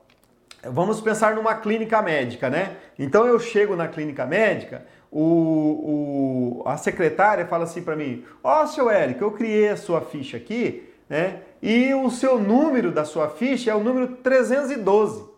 vamos 0.64 1.00
pensar 1.00 1.34
numa 1.34 1.54
clínica 1.54 2.02
médica, 2.02 2.50
né? 2.50 2.76
Então 2.98 3.26
eu 3.26 3.38
chego 3.38 3.76
na 3.76 3.88
clínica 3.88 4.26
médica, 4.26 4.84
o, 5.10 6.62
o 6.62 6.62
a 6.66 6.76
secretária 6.76 7.46
fala 7.46 7.64
assim 7.64 7.82
para 7.82 7.96
mim, 7.96 8.24
ó, 8.42 8.62
oh, 8.62 8.66
seu 8.66 8.90
Érico, 8.90 9.24
eu 9.24 9.30
criei 9.32 9.68
a 9.70 9.76
sua 9.76 10.00
ficha 10.00 10.36
aqui, 10.36 10.89
né? 11.10 11.40
E 11.60 11.92
o 11.92 12.08
seu 12.08 12.38
número 12.38 12.92
da 12.92 13.04
sua 13.04 13.28
ficha 13.28 13.72
é 13.72 13.74
o 13.74 13.82
número 13.82 14.16
312. 14.16 15.28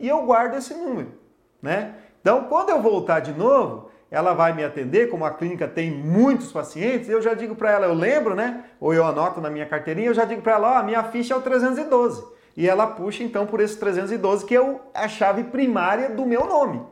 E 0.00 0.08
eu 0.08 0.22
guardo 0.26 0.56
esse 0.56 0.74
número, 0.74 1.12
né? 1.62 1.94
Então, 2.20 2.44
quando 2.44 2.70
eu 2.70 2.82
voltar 2.82 3.20
de 3.20 3.32
novo, 3.32 3.90
ela 4.10 4.34
vai 4.34 4.52
me 4.52 4.64
atender, 4.64 5.08
como 5.08 5.24
a 5.24 5.30
clínica 5.30 5.68
tem 5.68 5.90
muitos 5.90 6.50
pacientes, 6.50 7.08
eu 7.08 7.22
já 7.22 7.32
digo 7.32 7.54
para 7.54 7.70
ela, 7.70 7.86
eu 7.86 7.94
lembro, 7.94 8.34
né? 8.34 8.64
Ou 8.80 8.92
eu 8.92 9.06
anoto 9.06 9.40
na 9.40 9.48
minha 9.48 9.66
carteirinha, 9.66 10.08
eu 10.08 10.14
já 10.14 10.24
digo 10.24 10.42
para 10.42 10.54
ela, 10.54 10.68
ó, 10.68 10.74
oh, 10.74 10.78
a 10.78 10.82
minha 10.82 11.04
ficha 11.04 11.32
é 11.32 11.36
o 11.36 11.40
312. 11.40 12.22
E 12.56 12.68
ela 12.68 12.88
puxa 12.88 13.22
então 13.22 13.46
por 13.46 13.60
esse 13.60 13.78
312, 13.78 14.44
que 14.44 14.56
é 14.56 14.80
a 14.92 15.06
chave 15.06 15.44
primária 15.44 16.10
do 16.10 16.26
meu 16.26 16.44
nome, 16.44 16.82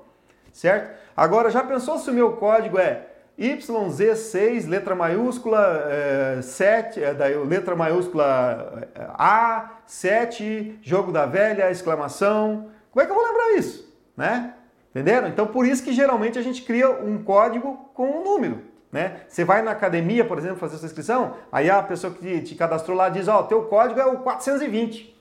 certo? 0.53 0.97
Agora, 1.17 1.51
já 1.51 1.65
pensou 1.65 1.99
se 1.99 2.09
o 2.09 2.15
meu 2.15 2.35
código 2.35 2.79
é 2.79 3.08
YZ6, 3.39 4.69
letra 4.69 4.97
maiúscula 4.97 5.87
é, 5.89 6.43
7, 6.43 7.03
é, 7.03 7.15
daí, 7.15 7.37
letra 7.37 7.77
maiúscula 7.77 8.89
é, 8.95 9.07
A, 9.11 9.79
7, 9.87 10.81
jogo 10.83 11.13
da 11.13 11.25
velha, 11.25 11.71
exclamação. 11.71 12.69
Como 12.91 13.01
é 13.01 13.07
que 13.07 13.13
eu 13.13 13.15
vou 13.15 13.25
lembrar 13.25 13.53
isso? 13.53 13.97
Né? 14.17 14.55
Entenderam? 14.91 15.29
Então, 15.29 15.47
por 15.47 15.65
isso 15.65 15.85
que 15.85 15.93
geralmente 15.93 16.37
a 16.37 16.43
gente 16.43 16.63
cria 16.63 16.91
um 16.91 17.23
código 17.23 17.91
com 17.95 18.11
um 18.11 18.25
número. 18.25 18.63
Né? 18.91 19.21
Você 19.29 19.45
vai 19.45 19.63
na 19.63 19.71
academia, 19.71 20.25
por 20.25 20.39
exemplo, 20.39 20.57
fazer 20.57 20.77
sua 20.79 20.87
inscrição, 20.87 21.35
aí 21.53 21.71
a 21.71 21.81
pessoa 21.83 22.13
que 22.13 22.41
te 22.41 22.57
cadastrou 22.57 22.97
lá 22.97 23.09
diz, 23.09 23.29
ó, 23.29 23.41
oh, 23.41 23.43
teu 23.45 23.63
código 23.67 24.01
é 24.01 24.07
o 24.07 24.19
420. 24.19 25.17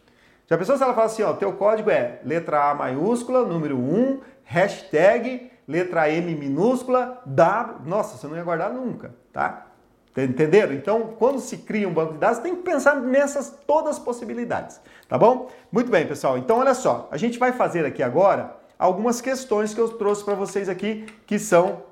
Já 0.47 0.57
pensou 0.57 0.77
se 0.77 0.83
ela 0.83 0.93
fala 0.93 1.05
assim, 1.05 1.21
ó, 1.21 1.33
teu 1.33 1.53
código 1.53 1.91
é 1.91 2.19
letra 2.23 2.71
A 2.71 2.73
maiúscula, 2.73 3.45
número 3.45 3.77
1, 3.77 4.21
hashtag, 4.45 5.51
letra 5.67 6.09
M 6.09 6.33
minúscula, 6.35 7.21
W, 7.25 7.85
nossa, 7.85 8.17
você 8.17 8.27
não 8.27 8.35
ia 8.37 8.43
guardar 8.43 8.71
nunca, 8.71 9.13
tá? 9.33 9.67
Entenderam? 10.15 10.73
Então, 10.73 11.13
quando 11.19 11.39
se 11.39 11.57
cria 11.57 11.87
um 11.87 11.93
banco 11.93 12.13
de 12.13 12.19
dados, 12.19 12.39
tem 12.39 12.55
que 12.55 12.63
pensar 12.63 12.95
nessas 12.95 13.55
todas 13.67 13.97
as 13.97 13.99
possibilidades, 13.99 14.81
tá 15.07 15.15
bom? 15.15 15.49
Muito 15.71 15.91
bem, 15.91 16.07
pessoal. 16.07 16.37
Então, 16.39 16.57
olha 16.57 16.73
só, 16.73 17.07
a 17.11 17.17
gente 17.17 17.37
vai 17.37 17.51
fazer 17.51 17.85
aqui 17.85 18.01
agora 18.01 18.55
algumas 18.79 19.21
questões 19.21 19.75
que 19.75 19.79
eu 19.79 19.89
trouxe 19.89 20.23
para 20.23 20.33
vocês 20.33 20.69
aqui, 20.69 21.05
que 21.27 21.37
são 21.37 21.83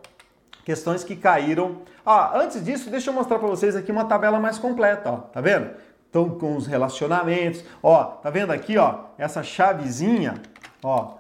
questões 0.64 1.04
que 1.04 1.16
caíram. 1.16 1.82
Ah, 2.04 2.40
antes 2.40 2.64
disso, 2.66 2.90
deixa 2.90 3.12
eu 3.12 3.14
mostrar 3.14 3.38
para 3.38 3.48
vocês 3.48 3.76
aqui 3.76 3.92
uma 3.92 4.06
tabela 4.06 4.40
mais 4.40 4.58
completa, 4.58 5.12
ó. 5.12 5.18
Tá 5.18 5.40
vendo? 5.40 5.70
Então, 6.10 6.30
com 6.30 6.56
os 6.56 6.66
relacionamentos, 6.66 7.64
ó, 7.84 8.06
tá 8.06 8.30
vendo 8.30 8.52
aqui, 8.52 8.78
ó, 8.78 9.02
essa 9.18 9.44
chavezinha, 9.44 10.42
ó. 10.82 11.16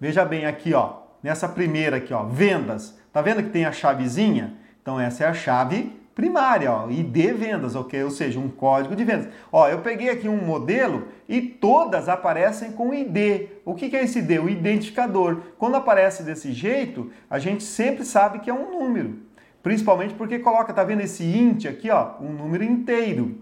Veja 0.00 0.24
bem 0.24 0.46
aqui, 0.46 0.74
ó, 0.74 0.97
nessa 1.22 1.48
primeira 1.48 1.96
aqui, 1.96 2.12
ó, 2.12 2.24
vendas. 2.24 2.98
Tá 3.12 3.20
vendo 3.22 3.42
que 3.42 3.50
tem 3.50 3.64
a 3.64 3.72
chavezinha? 3.72 4.54
Então 4.82 4.98
essa 4.98 5.24
é 5.24 5.26
a 5.26 5.34
chave 5.34 5.98
primária, 6.18 6.72
ó, 6.72 6.90
ID 6.90 7.32
vendas, 7.32 7.76
ok? 7.76 8.02
Ou 8.02 8.10
seja, 8.10 8.40
um 8.40 8.48
código 8.48 8.96
de 8.96 9.04
vendas. 9.04 9.28
Ó, 9.52 9.68
eu 9.68 9.78
peguei 9.82 10.10
aqui 10.10 10.28
um 10.28 10.44
modelo 10.44 11.06
e 11.28 11.40
todas 11.40 12.08
aparecem 12.08 12.72
com 12.72 12.92
ID. 12.92 13.50
O 13.64 13.72
que 13.72 13.96
é 13.96 14.02
esse 14.02 14.18
ID? 14.18 14.40
O 14.40 14.48
identificador. 14.48 15.42
Quando 15.56 15.76
aparece 15.76 16.24
desse 16.24 16.52
jeito, 16.52 17.08
a 17.30 17.38
gente 17.38 17.62
sempre 17.62 18.04
sabe 18.04 18.40
que 18.40 18.50
é 18.50 18.52
um 18.52 18.80
número. 18.80 19.20
Principalmente 19.62 20.12
porque 20.14 20.40
coloca, 20.40 20.72
tá 20.72 20.82
vendo 20.82 21.02
esse 21.02 21.22
int 21.22 21.66
aqui, 21.66 21.88
ó, 21.88 22.14
um 22.20 22.32
número 22.32 22.64
inteiro. 22.64 23.38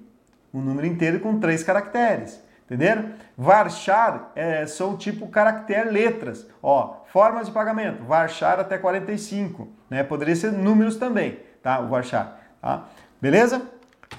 Um 0.52 0.60
número 0.60 0.86
inteiro 0.86 1.20
com 1.20 1.40
três 1.40 1.62
caracteres. 1.62 2.44
Entenderam? 2.66 3.12
Varchar 3.38 4.32
é, 4.34 4.66
são 4.66 4.98
tipo 4.98 5.28
caractere 5.28 5.88
letras. 5.88 6.46
Ó, 6.62 6.96
formas 7.16 7.46
de 7.46 7.52
pagamento, 7.54 8.04
varchar 8.04 8.60
até 8.60 8.76
45. 8.76 9.66
Né? 9.88 10.02
Poderia 10.02 10.36
ser 10.36 10.52
números 10.52 10.96
também, 10.96 11.40
tá? 11.62 11.80
O 11.80 11.88
varchar. 11.88 12.38
Tá? 12.60 12.82
Beleza? 13.18 13.62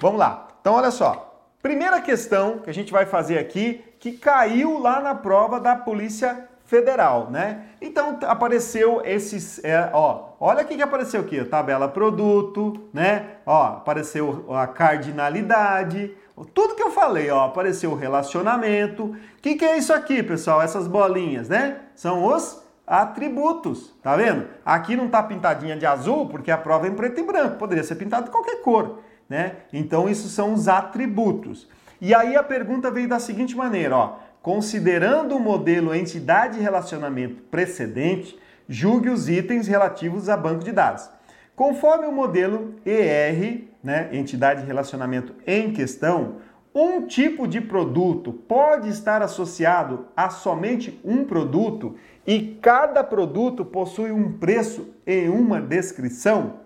Vamos 0.00 0.18
lá. 0.18 0.48
Então, 0.60 0.74
olha 0.74 0.90
só. 0.90 1.40
Primeira 1.62 2.00
questão 2.00 2.58
que 2.58 2.68
a 2.68 2.74
gente 2.74 2.90
vai 2.90 3.06
fazer 3.06 3.38
aqui, 3.38 3.84
que 4.00 4.10
caiu 4.10 4.80
lá 4.80 4.98
na 4.98 5.14
prova 5.14 5.60
da 5.60 5.76
Polícia 5.76 6.48
Federal, 6.64 7.30
né? 7.30 7.66
Então 7.80 8.18
apareceu 8.22 9.00
esses, 9.04 9.62
é, 9.62 9.90
ó, 9.92 10.30
olha 10.40 10.64
o 10.64 10.66
que 10.66 10.82
apareceu 10.82 11.20
aqui, 11.20 11.42
tabela 11.44 11.86
produto, 11.86 12.88
né? 12.92 13.36
Ó, 13.46 13.64
apareceu 13.64 14.44
a 14.52 14.66
cardinalidade, 14.66 16.16
tudo 16.52 16.74
que 16.74 16.82
eu 16.82 16.90
falei, 16.90 17.30
ó, 17.30 17.44
apareceu 17.44 17.92
o 17.92 17.96
relacionamento. 17.96 19.04
O 19.04 19.16
que, 19.40 19.54
que 19.54 19.64
é 19.64 19.78
isso 19.78 19.94
aqui, 19.94 20.20
pessoal? 20.20 20.60
Essas 20.60 20.88
bolinhas, 20.88 21.48
né? 21.48 21.76
São 21.94 22.24
os 22.24 22.66
atributos, 22.88 23.94
tá 24.02 24.16
vendo? 24.16 24.46
Aqui 24.64 24.96
não 24.96 25.08
tá 25.08 25.22
pintadinha 25.22 25.76
de 25.76 25.86
azul 25.86 26.26
porque 26.26 26.50
a 26.50 26.58
prova 26.58 26.86
é 26.86 26.90
em 26.90 26.94
preto 26.94 27.20
e 27.20 27.22
branco, 27.22 27.58
poderia 27.58 27.84
ser 27.84 27.96
pintado 27.96 28.26
de 28.26 28.30
qualquer 28.30 28.62
cor, 28.62 29.00
né? 29.28 29.56
Então 29.72 30.08
isso 30.08 30.28
são 30.28 30.54
os 30.54 30.68
atributos. 30.68 31.68
E 32.00 32.14
aí 32.14 32.36
a 32.36 32.42
pergunta 32.42 32.90
veio 32.90 33.08
da 33.08 33.18
seguinte 33.18 33.56
maneira, 33.56 33.96
ó: 33.96 34.16
considerando 34.40 35.36
o 35.36 35.40
modelo 35.40 35.94
entidade 35.94 36.60
relacionamento 36.60 37.42
precedente, 37.44 38.38
julgue 38.68 39.10
os 39.10 39.28
itens 39.28 39.66
relativos 39.66 40.28
a 40.28 40.36
banco 40.36 40.64
de 40.64 40.72
dados. 40.72 41.10
Conforme 41.54 42.06
o 42.06 42.12
modelo 42.12 42.76
ER, 42.86 43.64
né, 43.82 44.08
entidade 44.12 44.60
de 44.60 44.66
relacionamento 44.66 45.34
em 45.46 45.72
questão, 45.72 46.36
um 46.74 47.06
tipo 47.06 47.46
de 47.46 47.60
produto 47.60 48.32
pode 48.32 48.88
estar 48.88 49.22
associado 49.22 50.06
a 50.16 50.30
somente 50.30 51.00
um 51.04 51.24
produto 51.24 51.96
e 52.26 52.58
cada 52.60 53.02
produto 53.02 53.64
possui 53.64 54.12
um 54.12 54.32
preço 54.38 54.94
e 55.06 55.28
uma 55.28 55.60
descrição? 55.60 56.60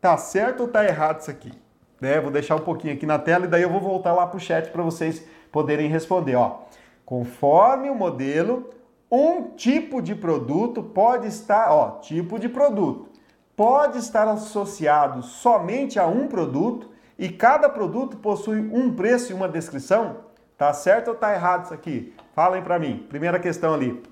Tá 0.00 0.16
certo 0.16 0.60
ou 0.60 0.68
tá 0.68 0.84
errado 0.84 1.20
isso 1.20 1.30
aqui? 1.30 1.52
Né? 2.00 2.20
Vou 2.20 2.30
deixar 2.30 2.56
um 2.56 2.60
pouquinho 2.60 2.94
aqui 2.94 3.06
na 3.06 3.18
tela 3.18 3.46
e 3.46 3.48
daí 3.48 3.62
eu 3.62 3.70
vou 3.70 3.80
voltar 3.80 4.12
lá 4.12 4.26
para 4.26 4.36
o 4.36 4.40
chat 4.40 4.70
para 4.70 4.82
vocês 4.82 5.24
poderem 5.50 5.88
responder. 5.88 6.34
Ó. 6.34 6.58
Conforme 7.06 7.88
o 7.88 7.94
modelo, 7.94 8.70
um 9.10 9.50
tipo 9.50 10.02
de 10.02 10.14
produto 10.14 10.82
pode 10.82 11.28
estar, 11.28 11.70
ó, 11.70 12.00
tipo 12.00 12.38
de 12.38 12.48
produto, 12.48 13.08
pode 13.54 13.98
estar 13.98 14.26
associado 14.26 15.22
somente 15.22 15.98
a 15.98 16.06
um 16.06 16.26
produto 16.26 16.90
e 17.18 17.28
cada 17.28 17.68
produto 17.68 18.16
possui 18.16 18.58
um 18.58 18.94
preço 18.94 19.32
e 19.32 19.34
uma 19.34 19.48
descrição? 19.48 20.16
Tá 20.56 20.72
certo 20.72 21.08
ou 21.08 21.14
tá 21.14 21.32
errado 21.32 21.64
isso 21.64 21.74
aqui? 21.74 22.14
Falem 22.34 22.62
para 22.62 22.78
mim. 22.78 23.06
Primeira 23.08 23.38
questão 23.38 23.74
ali. 23.74 24.02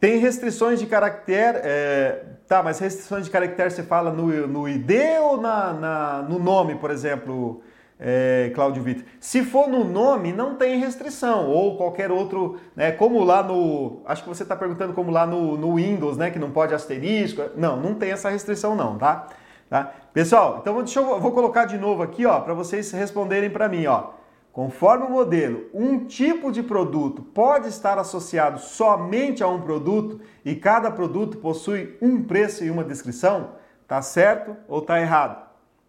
Tem 0.00 0.18
restrições 0.18 0.78
de 0.78 0.86
caractere. 0.86 1.58
É, 1.62 2.24
tá, 2.46 2.62
mas 2.62 2.78
restrições 2.78 3.24
de 3.24 3.30
caractere 3.30 3.70
você 3.70 3.82
fala 3.82 4.12
no, 4.12 4.46
no 4.46 4.68
ID 4.68 4.90
ou 5.20 5.40
na, 5.40 5.72
na 5.72 6.22
no 6.22 6.38
nome, 6.38 6.76
por 6.76 6.90
exemplo, 6.90 7.62
é, 7.98 8.52
Cláudio 8.54 8.82
Vitor? 8.82 9.04
Se 9.18 9.42
for 9.42 9.68
no 9.68 9.82
nome, 9.84 10.32
não 10.32 10.54
tem 10.54 10.78
restrição. 10.78 11.48
Ou 11.48 11.76
qualquer 11.76 12.12
outro, 12.12 12.60
né? 12.76 12.92
Como 12.92 13.24
lá 13.24 13.42
no. 13.42 14.02
Acho 14.06 14.22
que 14.22 14.28
você 14.28 14.44
está 14.44 14.54
perguntando 14.54 14.92
como 14.92 15.10
lá 15.10 15.26
no, 15.26 15.56
no 15.56 15.74
Windows, 15.74 16.16
né? 16.16 16.30
Que 16.30 16.38
não 16.38 16.50
pode 16.50 16.74
asterisco. 16.74 17.42
Não, 17.56 17.76
não 17.76 17.94
tem 17.94 18.12
essa 18.12 18.30
restrição, 18.30 18.76
não, 18.76 18.96
tá? 18.96 19.26
Tá? 19.68 19.92
Pessoal, 20.12 20.58
então 20.60 20.76
deixa 20.78 21.00
eu 21.00 21.20
vou 21.20 21.32
colocar 21.32 21.64
de 21.64 21.78
novo 21.78 22.02
aqui, 22.02 22.26
ó, 22.26 22.40
para 22.40 22.54
vocês 22.54 22.90
responderem 22.92 23.50
para 23.50 23.68
mim, 23.68 23.86
ó. 23.86 24.18
Conforme 24.52 25.06
o 25.06 25.10
modelo, 25.10 25.66
um 25.72 26.06
tipo 26.06 26.50
de 26.50 26.62
produto 26.62 27.22
pode 27.22 27.68
estar 27.68 27.98
associado 27.98 28.58
somente 28.58 29.42
a 29.42 29.46
um 29.46 29.60
produto 29.60 30.20
e 30.44 30.56
cada 30.56 30.90
produto 30.90 31.38
possui 31.38 31.96
um 32.02 32.22
preço 32.24 32.64
e 32.64 32.70
uma 32.70 32.82
descrição? 32.82 33.50
Tá 33.86 34.02
certo 34.02 34.56
ou 34.66 34.82
tá 34.82 35.00
errado? 35.00 35.46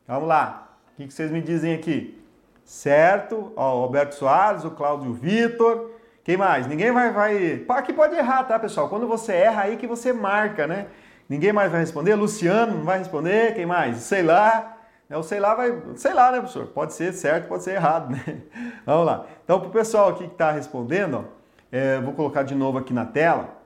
Vamos 0.07 0.27
lá. 0.27 0.77
O 0.97 1.01
que 1.01 1.11
vocês 1.11 1.31
me 1.31 1.41
dizem 1.41 1.73
aqui? 1.73 2.21
Certo? 2.63 3.51
Ó, 3.55 3.79
o 3.79 3.83
Alberto 3.83 4.13
Soares, 4.13 4.63
o 4.63 4.71
Cláudio 4.71 5.13
Vitor. 5.13 5.89
Quem 6.23 6.37
mais? 6.37 6.67
Ninguém 6.67 6.91
vai, 6.91 7.11
vai. 7.11 7.65
Aqui 7.69 7.91
pode 7.91 8.15
errar, 8.15 8.43
tá, 8.43 8.59
pessoal? 8.59 8.87
Quando 8.87 9.07
você 9.07 9.33
erra, 9.33 9.63
aí 9.63 9.77
que 9.77 9.87
você 9.87 10.13
marca, 10.13 10.67
né? 10.67 10.85
Ninguém 11.29 11.53
mais 11.53 11.71
vai 11.71 11.81
responder. 11.81 12.15
Luciano 12.15 12.75
não 12.75 12.83
vai 12.83 12.97
responder. 12.97 13.53
Quem 13.53 13.65
mais? 13.65 13.97
Sei 13.97 14.23
lá. 14.23 14.77
É, 15.09 15.17
o 15.17 15.23
sei 15.23 15.39
lá 15.39 15.55
vai, 15.55 15.75
sei 15.95 16.13
lá, 16.13 16.31
né, 16.31 16.37
professor? 16.37 16.67
Pode 16.67 16.93
ser 16.93 17.11
certo, 17.13 17.47
pode 17.47 17.63
ser 17.63 17.71
errado, 17.71 18.11
né? 18.11 18.41
Vamos 18.85 19.07
lá. 19.07 19.25
Então, 19.43 19.59
para 19.59 19.69
o 19.69 19.71
pessoal 19.71 20.09
aqui 20.09 20.25
que 20.25 20.33
está 20.33 20.51
respondendo, 20.51 21.15
ó, 21.15 21.23
é, 21.71 21.99
vou 21.99 22.13
colocar 22.13 22.43
de 22.43 22.53
novo 22.53 22.77
aqui 22.77 22.93
na 22.93 23.05
tela. 23.05 23.57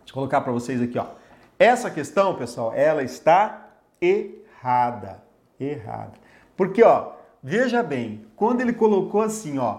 Deixa 0.00 0.10
eu 0.10 0.14
colocar 0.14 0.40
para 0.40 0.52
vocês 0.52 0.82
aqui, 0.82 0.98
ó. 0.98 1.06
Essa 1.58 1.90
questão, 1.90 2.34
pessoal, 2.34 2.72
ela 2.74 3.04
está 3.04 3.68
errada. 4.00 5.22
Errada. 5.60 6.12
Porque, 6.56 6.82
ó, 6.82 7.12
veja 7.40 7.80
bem, 7.80 8.26
quando 8.34 8.60
ele 8.60 8.72
colocou 8.72 9.22
assim, 9.22 9.58
ó, 9.58 9.78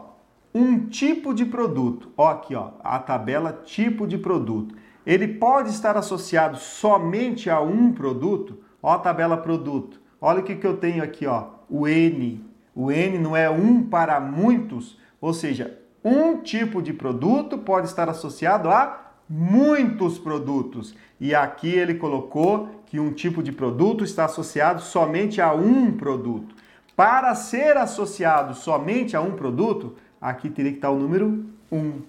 um 0.54 0.88
tipo 0.88 1.34
de 1.34 1.44
produto, 1.44 2.14
ó 2.16 2.30
aqui, 2.30 2.56
ó, 2.56 2.72
a 2.82 2.98
tabela 3.00 3.52
tipo 3.52 4.08
de 4.08 4.18
produto, 4.18 4.74
ele 5.06 5.28
pode 5.28 5.70
estar 5.70 5.96
associado 5.98 6.58
somente 6.58 7.50
a 7.50 7.62
um 7.62 7.92
produto, 7.92 8.60
ó 8.82 8.94
a 8.94 9.00
tabela 9.00 9.38
produto. 9.38 10.02
Olha 10.20 10.40
o 10.40 10.44
que, 10.44 10.56
que 10.56 10.66
eu 10.66 10.78
tenho 10.78 11.04
aqui, 11.04 11.28
ó, 11.28 11.48
o 11.70 11.88
N. 11.88 12.44
O 12.74 12.92
N 12.92 13.20
não 13.20 13.36
é 13.36 13.50
um 13.50 13.84
para 13.84 14.20
muitos, 14.20 14.98
ou 15.22 15.34
seja, 15.34 15.80
um 16.04 16.38
tipo 16.38 16.82
de 16.82 16.94
produto 16.94 17.58
pode 17.58 17.88
estar 17.88 18.10
associado 18.10 18.70
a 18.70 19.14
muitos 19.30 20.20
produtos. 20.20 20.96
E 21.20 21.34
aqui 21.34 21.70
ele 21.70 21.96
colocou 21.96 22.84
que 22.86 23.00
um 23.00 23.12
tipo 23.12 23.42
de 23.42 23.52
produto 23.52 24.04
está 24.04 24.26
associado 24.26 24.82
somente 24.82 25.42
a 25.42 25.54
um 25.54 25.92
produto. 25.92 26.56
Para 26.96 27.34
ser 27.36 27.76
associado 27.78 28.54
somente 28.54 29.16
a 29.18 29.22
um 29.22 29.32
produto, 29.32 29.96
aqui 30.22 30.50
teria 30.50 30.72
que 30.72 30.78
estar 30.78 30.92
o 30.92 31.00
número 31.00 31.46
1. 31.72 32.02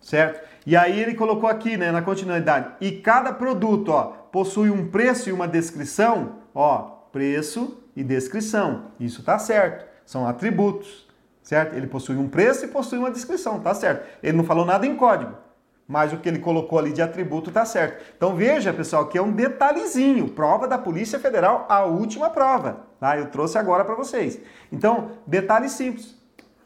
Certo? 0.00 0.48
E 0.66 0.76
aí 0.76 1.00
ele 1.00 1.14
colocou 1.14 1.48
aqui, 1.48 1.76
né, 1.76 1.90
na 1.90 2.02
continuidade, 2.02 2.74
e 2.80 2.92
cada 2.92 3.32
produto, 3.32 3.90
ó, 3.90 4.04
possui 4.30 4.70
um 4.70 4.88
preço 4.88 5.28
e 5.28 5.32
uma 5.32 5.48
descrição, 5.48 6.36
ó, 6.54 6.78
preço 7.12 7.82
e 7.96 8.04
descrição. 8.04 8.86
Isso 8.98 9.20
está 9.20 9.38
certo. 9.38 9.86
São 10.04 10.26
atributos, 10.26 11.08
certo? 11.42 11.74
Ele 11.76 11.86
possui 11.86 12.16
um 12.16 12.28
preço 12.28 12.64
e 12.64 12.68
possui 12.68 12.98
uma 12.98 13.10
descrição, 13.10 13.60
tá 13.60 13.74
certo. 13.74 14.06
Ele 14.22 14.36
não 14.36 14.44
falou 14.44 14.64
nada 14.64 14.86
em 14.86 14.96
código, 14.96 15.34
mas 15.88 16.12
o 16.12 16.18
que 16.18 16.28
ele 16.28 16.38
colocou 16.38 16.78
ali 16.78 16.92
de 16.92 17.02
atributo 17.02 17.50
tá 17.50 17.64
certo. 17.64 18.04
Então 18.16 18.36
veja, 18.36 18.72
pessoal, 18.72 19.06
que 19.06 19.16
é 19.16 19.22
um 19.22 19.32
detalhezinho, 19.32 20.28
prova 20.28 20.68
da 20.68 20.78
Polícia 20.78 21.18
Federal, 21.18 21.66
a 21.68 21.84
última 21.84 22.28
prova, 22.30 22.86
tá? 23.00 23.16
Eu 23.18 23.26
trouxe 23.26 23.56
agora 23.56 23.84
para 23.84 23.94
vocês. 23.94 24.38
Então, 24.70 25.12
detalhe 25.26 25.68
simples. 25.68 26.19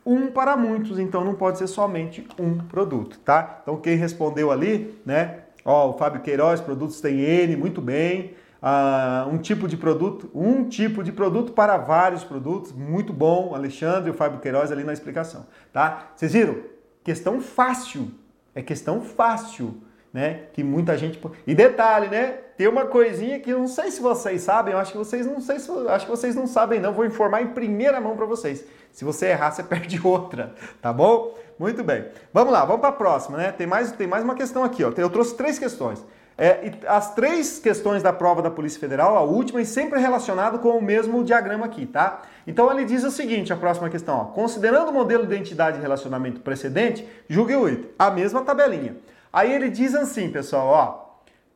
Um 0.07 0.31
para 0.31 0.57
muitos, 0.57 0.99
então 0.99 1.25
não 1.25 1.35
pode 1.35 1.59
ser 1.59 1.67
somente 1.67 2.27
um 2.39 2.59
produto, 2.59 3.19
tá? 3.21 3.61
Então 3.63 3.77
quem 3.79 3.97
respondeu 3.97 4.51
ali, 4.51 5.01
né? 5.05 5.41
Ó, 5.65 5.91
o 5.91 5.93
Fábio 5.95 6.21
Queiroz, 6.21 6.61
produtos 6.61 7.01
tem 7.01 7.21
N, 7.21 7.57
muito 7.57 7.81
bem 7.81 8.35
uh, 8.65 9.29
um 9.29 9.37
tipo 9.37 9.69
de 9.69 9.77
produto, 9.77 10.31
um 10.35 10.65
tipo 10.65 11.05
de 11.05 11.13
produto 11.13 11.53
para 11.53 11.77
vários 11.77 12.25
produtos, 12.25 12.73
muito 12.73 13.13
bom, 13.13 13.55
Alexandre 13.55 14.09
e 14.09 14.11
o 14.11 14.15
Fábio 14.15 14.41
Queiroz 14.41 14.73
ali 14.73 14.83
na 14.83 14.93
explicação, 14.93 15.47
tá? 15.73 16.13
Vocês 16.17 16.33
viram? 16.33 16.57
Questão 17.03 17.41
fácil, 17.41 18.11
é 18.55 18.63
questão 18.63 19.03
fácil, 19.03 19.83
né? 20.15 20.43
Que 20.53 20.63
muita 20.63 20.97
gente 20.97 21.21
e 21.45 21.57
detalhe, 21.57 22.07
né? 22.07 22.39
Tem 22.57 22.69
uma 22.69 22.87
coisinha 22.87 23.41
que 23.41 23.51
eu 23.51 23.59
não 23.59 23.67
sei 23.67 23.91
se 23.91 24.01
vocês 24.01 24.43
sabem, 24.43 24.73
eu 24.73 24.79
acho 24.79 24.93
que 24.93 24.99
vocês 24.99 25.27
não 25.27 25.41
sei 25.41 25.59
se 25.59 25.69
acho 25.89 26.07
que 26.07 26.11
vocês 26.11 26.37
não 26.37 26.47
sabem 26.47 26.79
não, 26.79 26.93
vou 26.93 27.05
informar 27.05 27.43
em 27.43 27.49
primeira 27.49 28.01
mão 28.01 28.17
para 28.17 28.25
vocês. 28.25 28.65
Se 28.93 29.05
você 29.05 29.27
errar, 29.27 29.51
você 29.51 29.65
perde 29.65 30.01
outra, 30.05 30.55
tá 30.81 30.93
bom? 30.93 31.37
Muito 31.59 31.83
bem. 31.83 32.05
Vamos 32.33 32.53
lá, 32.53 32.65
vamos 32.65 32.81
para 32.81 32.91
a 32.91 32.93
próxima, 32.93 33.37
né? 33.37 33.51
Tem 33.51 33.67
mais, 33.67 33.91
tem 33.91 34.07
mais 34.07 34.23
uma 34.23 34.37
questão 34.37 34.63
aqui, 34.63 34.85
ó. 34.85 34.93
Eu 34.97 35.11
trouxe 35.11 35.35
três 35.37 35.59
questões. 35.59 36.05
É, 36.37 36.73
as 36.87 37.15
três 37.15 37.59
questões 37.59 38.03
da 38.03 38.13
prova 38.13 38.43
da 38.43 38.51
Polícia 38.51 38.79
Federal, 38.79 39.17
a 39.17 39.23
última, 39.23 39.61
e 39.61 39.67
sempre 39.67 40.01
relacionado 40.01 40.59
com 40.59 40.71
o 40.71 40.83
mesmo 40.83 41.23
diagrama 41.23 41.67
aqui, 41.67 41.87
tá? 41.87 42.23
Então 42.47 42.71
ele 42.73 42.85
diz 42.85 43.05
o 43.05 43.11
seguinte, 43.11 43.53
a 43.53 43.57
próxima 43.57 43.89
questão, 43.89 44.17
ó, 44.17 44.25
considerando 44.27 44.89
o 44.89 44.93
modelo 44.93 45.27
de 45.27 45.33
identidade 45.33 45.79
e 45.79 45.81
relacionamento 45.81 46.41
precedente, 46.41 47.09
julgue 47.29 47.55
o 47.55 47.69
item, 47.69 47.89
a 47.97 48.11
mesma 48.11 48.43
tabelinha. 48.43 48.97
Aí 49.35 49.53
ele 49.53 49.69
diz 49.69 49.97
assim, 49.97 50.31
pessoal, 50.31 50.69
ó, 50.69 51.05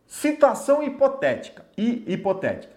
situação 0.05 0.83
hipotética 0.83 1.65
e 1.77 2.03
hipotética. 2.13 2.73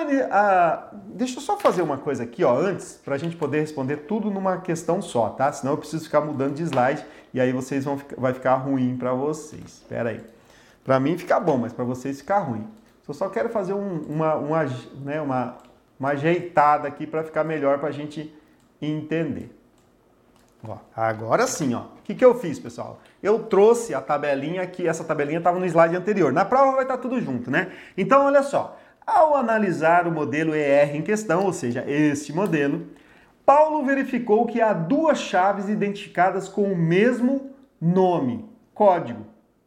Ele, 0.00 0.22
a, 0.22 0.88
deixa 1.08 1.36
eu 1.36 1.42
só 1.42 1.58
fazer 1.58 1.82
uma 1.82 1.98
coisa 1.98 2.22
aqui, 2.22 2.42
ó, 2.42 2.56
antes, 2.56 2.98
para 3.04 3.14
a 3.14 3.18
gente 3.18 3.36
poder 3.36 3.60
responder 3.60 3.98
tudo 4.08 4.30
numa 4.30 4.56
questão 4.56 5.02
só, 5.02 5.28
tá? 5.28 5.52
Senão 5.52 5.74
eu 5.74 5.76
preciso 5.76 6.04
ficar 6.04 6.22
mudando 6.22 6.54
de 6.54 6.62
slide 6.62 7.04
e 7.34 7.38
aí 7.38 7.52
vocês 7.52 7.84
vão 7.84 8.00
vai 8.16 8.32
ficar 8.32 8.54
ruim 8.54 8.96
para 8.96 9.12
vocês. 9.12 9.64
Espera 9.64 10.08
aí. 10.08 10.24
Para 10.82 10.98
mim 10.98 11.18
fica 11.18 11.38
bom, 11.38 11.58
mas 11.58 11.74
para 11.74 11.84
vocês 11.84 12.16
ficar 12.16 12.38
ruim. 12.38 12.66
Eu 13.06 13.12
só 13.12 13.28
quero 13.28 13.50
fazer 13.50 13.74
um, 13.74 14.00
uma, 14.08 14.34
uma, 14.36 14.64
né, 15.02 15.20
uma, 15.20 15.58
uma 16.00 16.08
ajeitada 16.10 16.88
aqui 16.88 17.06
para 17.06 17.22
ficar 17.22 17.44
melhor 17.44 17.78
para 17.78 17.90
a 17.90 17.92
gente 17.92 18.34
entender. 18.80 19.54
Ó, 20.66 20.78
agora 20.96 21.46
sim, 21.46 21.74
ó. 21.74 21.80
O 21.80 22.02
que, 22.02 22.14
que 22.14 22.24
eu 22.24 22.34
fiz, 22.34 22.58
pessoal? 22.58 22.98
Eu 23.22 23.44
trouxe 23.44 23.94
a 23.94 24.00
tabelinha 24.00 24.62
aqui, 24.62 24.86
essa 24.86 25.04
tabelinha 25.04 25.38
estava 25.38 25.58
no 25.58 25.66
slide 25.66 25.96
anterior. 25.96 26.32
Na 26.32 26.44
prova 26.44 26.72
vai 26.72 26.82
estar 26.82 26.96
tá 26.96 27.02
tudo 27.02 27.20
junto, 27.20 27.50
né? 27.50 27.72
Então, 27.96 28.24
olha 28.26 28.42
só. 28.42 28.78
Ao 29.06 29.34
analisar 29.36 30.06
o 30.06 30.12
modelo 30.12 30.54
ER 30.54 30.94
em 30.94 31.02
questão, 31.02 31.44
ou 31.44 31.52
seja, 31.52 31.82
este 31.86 32.32
modelo, 32.32 32.86
Paulo 33.44 33.82
verificou 33.84 34.46
que 34.46 34.60
há 34.60 34.72
duas 34.72 35.18
chaves 35.18 35.68
identificadas 35.68 36.48
com 36.48 36.64
o 36.64 36.76
mesmo 36.76 37.50
nome, 37.80 38.44
código, 38.74 39.24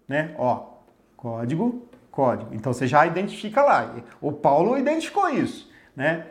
né? 0.08 0.36
Ó, 0.38 0.72
Código, 1.18 1.88
código. 2.10 2.50
Então 2.52 2.74
você 2.74 2.88
já 2.88 3.06
identifica 3.06 3.62
lá. 3.62 3.96
O 4.20 4.32
Paulo 4.32 4.76
identificou 4.76 5.30
isso, 5.30 5.72
né? 5.96 6.26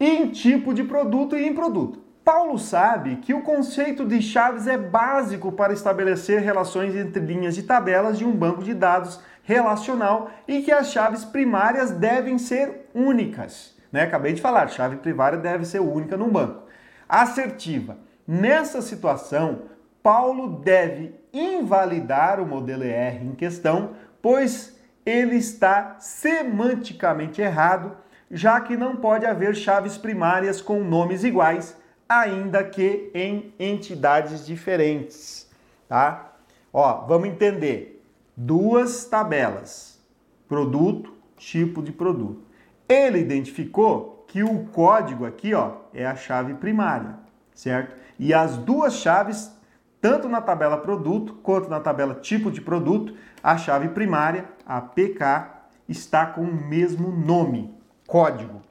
em 0.00 0.28
tipo 0.28 0.72
de 0.72 0.84
produto 0.84 1.36
e 1.36 1.46
em 1.46 1.54
produto. 1.54 2.00
Paulo 2.28 2.58
sabe 2.58 3.16
que 3.16 3.32
o 3.32 3.40
conceito 3.40 4.04
de 4.04 4.20
chaves 4.20 4.66
é 4.66 4.76
básico 4.76 5.50
para 5.50 5.72
estabelecer 5.72 6.42
relações 6.42 6.94
entre 6.94 7.24
linhas 7.24 7.54
de 7.54 7.62
tabelas 7.62 8.18
de 8.18 8.26
um 8.26 8.36
banco 8.36 8.62
de 8.62 8.74
dados 8.74 9.18
relacional 9.42 10.30
e 10.46 10.60
que 10.60 10.70
as 10.70 10.92
chaves 10.92 11.24
primárias 11.24 11.90
devem 11.90 12.36
ser 12.36 12.90
únicas. 12.92 13.74
Né? 13.90 14.02
Acabei 14.02 14.34
de 14.34 14.42
falar, 14.42 14.68
chave 14.68 14.96
primária 14.96 15.38
deve 15.38 15.64
ser 15.64 15.80
única 15.80 16.18
num 16.18 16.28
banco. 16.28 16.64
Assertiva. 17.08 17.96
Nessa 18.26 18.82
situação, 18.82 19.62
Paulo 20.02 20.60
deve 20.60 21.18
invalidar 21.32 22.40
o 22.40 22.46
modelo 22.46 22.84
ER 22.84 23.24
em 23.24 23.34
questão, 23.34 23.92
pois 24.20 24.78
ele 25.06 25.36
está 25.36 25.96
semanticamente 25.98 27.40
errado, 27.40 27.96
já 28.30 28.60
que 28.60 28.76
não 28.76 28.96
pode 28.96 29.24
haver 29.24 29.56
chaves 29.56 29.96
primárias 29.96 30.60
com 30.60 30.84
nomes 30.84 31.24
iguais, 31.24 31.74
ainda 32.08 32.64
que 32.64 33.10
em 33.14 33.52
entidades 33.58 34.46
diferentes, 34.46 35.48
tá? 35.88 36.32
Ó, 36.72 37.06
vamos 37.06 37.28
entender. 37.28 38.02
Duas 38.36 39.04
tabelas: 39.04 40.00
produto, 40.48 41.12
tipo 41.36 41.82
de 41.82 41.92
produto. 41.92 42.42
Ele 42.88 43.18
identificou 43.18 44.24
que 44.28 44.42
o 44.42 44.64
código 44.66 45.26
aqui, 45.26 45.54
ó, 45.54 45.72
é 45.92 46.06
a 46.06 46.16
chave 46.16 46.54
primária, 46.54 47.16
certo? 47.54 47.96
E 48.18 48.32
as 48.32 48.56
duas 48.56 48.94
chaves 48.94 49.52
tanto 50.00 50.28
na 50.28 50.40
tabela 50.40 50.76
produto 50.78 51.34
quanto 51.42 51.68
na 51.68 51.80
tabela 51.80 52.14
tipo 52.14 52.50
de 52.50 52.60
produto, 52.60 53.14
a 53.42 53.56
chave 53.56 53.88
primária, 53.88 54.44
a 54.64 54.80
PK, 54.80 55.58
está 55.88 56.26
com 56.26 56.42
o 56.42 56.54
mesmo 56.54 57.10
nome, 57.10 57.74
código. 58.06 58.62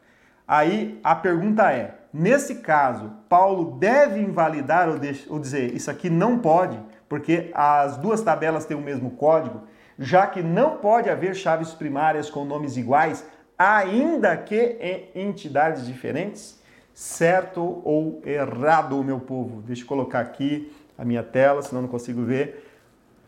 Aí 0.48 1.00
a 1.04 1.16
pergunta 1.16 1.72
é: 1.72 1.97
nesse 2.18 2.56
caso, 2.56 3.12
Paulo 3.30 3.78
deve 3.80 4.20
invalidar 4.20 4.90
ou, 5.30 5.40
dizer 5.40 5.74
isso 5.74 5.92
aqui 5.92 6.10
não 6.10 6.40
pode, 6.40 6.80
porque 7.08 7.52
as 7.54 7.98
duas 7.98 8.22
tabelas 8.22 8.66
têm 8.66 8.76
o 8.76 8.82
mesmo 8.82 9.12
código? 9.12 9.62
já 9.98 10.28
que 10.28 10.42
não 10.42 10.78
pode 10.78 11.10
haver 11.10 11.36
chaves 11.36 11.74
primárias 11.74 12.30
com 12.30 12.46
nomes 12.46 12.78
iguais, 12.78 13.26
ainda 13.58 14.36
que 14.38 14.78
em 14.80 15.28
entidades 15.28 15.86
diferentes? 15.86 16.62
Certo 16.94 17.82
ou 17.84 18.22
errado, 18.26 19.04
meu 19.04 19.20
povo? 19.20 19.62
Deixa 19.62 19.84
eu 19.84 19.88
colocar 19.88 20.20
aqui 20.20 20.72
a 20.98 21.06
minha 21.06 21.24
tela, 21.24 21.62
senão 21.62 21.84
não 21.84 21.90
consigo 21.90 22.24
ver. 22.24 22.66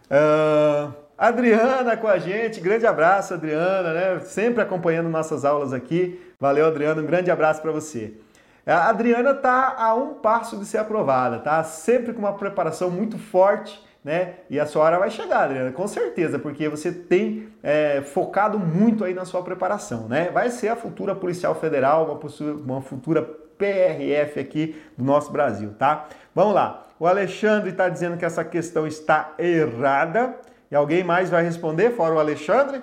Uh, 0.09 0.91
Adriana 1.15 1.95
com 1.95 2.07
a 2.07 2.17
gente, 2.17 2.59
grande 2.59 2.87
abraço, 2.87 3.33
Adriana, 3.33 3.93
né? 3.93 4.19
Sempre 4.21 4.63
acompanhando 4.63 5.09
nossas 5.09 5.45
aulas 5.45 5.71
aqui. 5.71 6.19
Valeu, 6.39 6.65
Adriana, 6.65 7.01
um 7.01 7.05
grande 7.05 7.29
abraço 7.29 7.61
para 7.61 7.71
você. 7.71 8.13
A 8.65 8.89
Adriana 8.89 9.33
tá 9.33 9.75
a 9.77 9.93
um 9.93 10.15
passo 10.15 10.57
de 10.57 10.65
ser 10.65 10.77
aprovada, 10.77 11.39
tá? 11.39 11.63
Sempre 11.63 12.13
com 12.13 12.19
uma 12.19 12.33
preparação 12.33 12.91
muito 12.91 13.17
forte, 13.17 13.83
né? 14.03 14.35
E 14.49 14.59
a 14.59 14.65
sua 14.65 14.83
hora 14.83 14.99
vai 14.99 15.09
chegar, 15.09 15.43
Adriana, 15.43 15.71
com 15.71 15.87
certeza, 15.87 16.37
porque 16.39 16.69
você 16.69 16.91
tem 16.91 17.49
é, 17.63 18.01
focado 18.01 18.59
muito 18.59 19.03
aí 19.03 19.13
na 19.13 19.25
sua 19.25 19.41
preparação, 19.41 20.07
né? 20.07 20.29
Vai 20.31 20.49
ser 20.49 20.69
a 20.69 20.75
futura 20.75 21.15
policial 21.15 21.55
federal, 21.55 22.05
uma, 22.05 22.53
uma 22.63 22.81
futura 22.81 23.21
PRF 23.21 24.39
aqui 24.39 24.81
do 24.97 25.03
nosso 25.03 25.31
Brasil, 25.31 25.73
tá? 25.77 26.07
Vamos 26.33 26.53
lá. 26.53 26.87
O 26.99 27.07
Alexandre 27.07 27.71
está 27.71 27.89
dizendo 27.89 28.17
que 28.17 28.25
essa 28.25 28.43
questão 28.43 28.87
está 28.87 29.33
errada. 29.37 30.35
E 30.71 30.75
alguém 30.75 31.03
mais 31.03 31.29
vai 31.29 31.43
responder, 31.43 31.91
fora 31.91 32.13
o 32.13 32.19
Alexandre? 32.19 32.81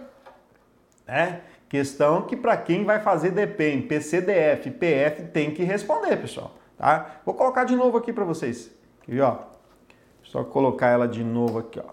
É, 1.07 1.37
questão 1.69 2.23
que 2.23 2.37
para 2.37 2.57
quem 2.57 2.85
vai 2.85 3.01
fazer 3.01 3.31
DPEM, 3.31 3.83
PCDF, 3.83 4.71
PF 4.71 5.23
tem 5.33 5.51
que 5.51 5.63
responder, 5.63 6.17
pessoal. 6.17 6.53
Tá? 6.79 7.21
Vou 7.25 7.35
colocar 7.35 7.65
de 7.65 7.75
novo 7.75 7.97
aqui 7.97 8.13
para 8.13 8.25
vocês. 8.25 8.71
Aqui, 9.03 9.21
ó. 9.21 9.39
Só 10.23 10.45
colocar 10.45 10.89
ela 10.89 11.07
de 11.07 11.23
novo 11.23 11.59
aqui, 11.59 11.81
ó. 11.81 11.91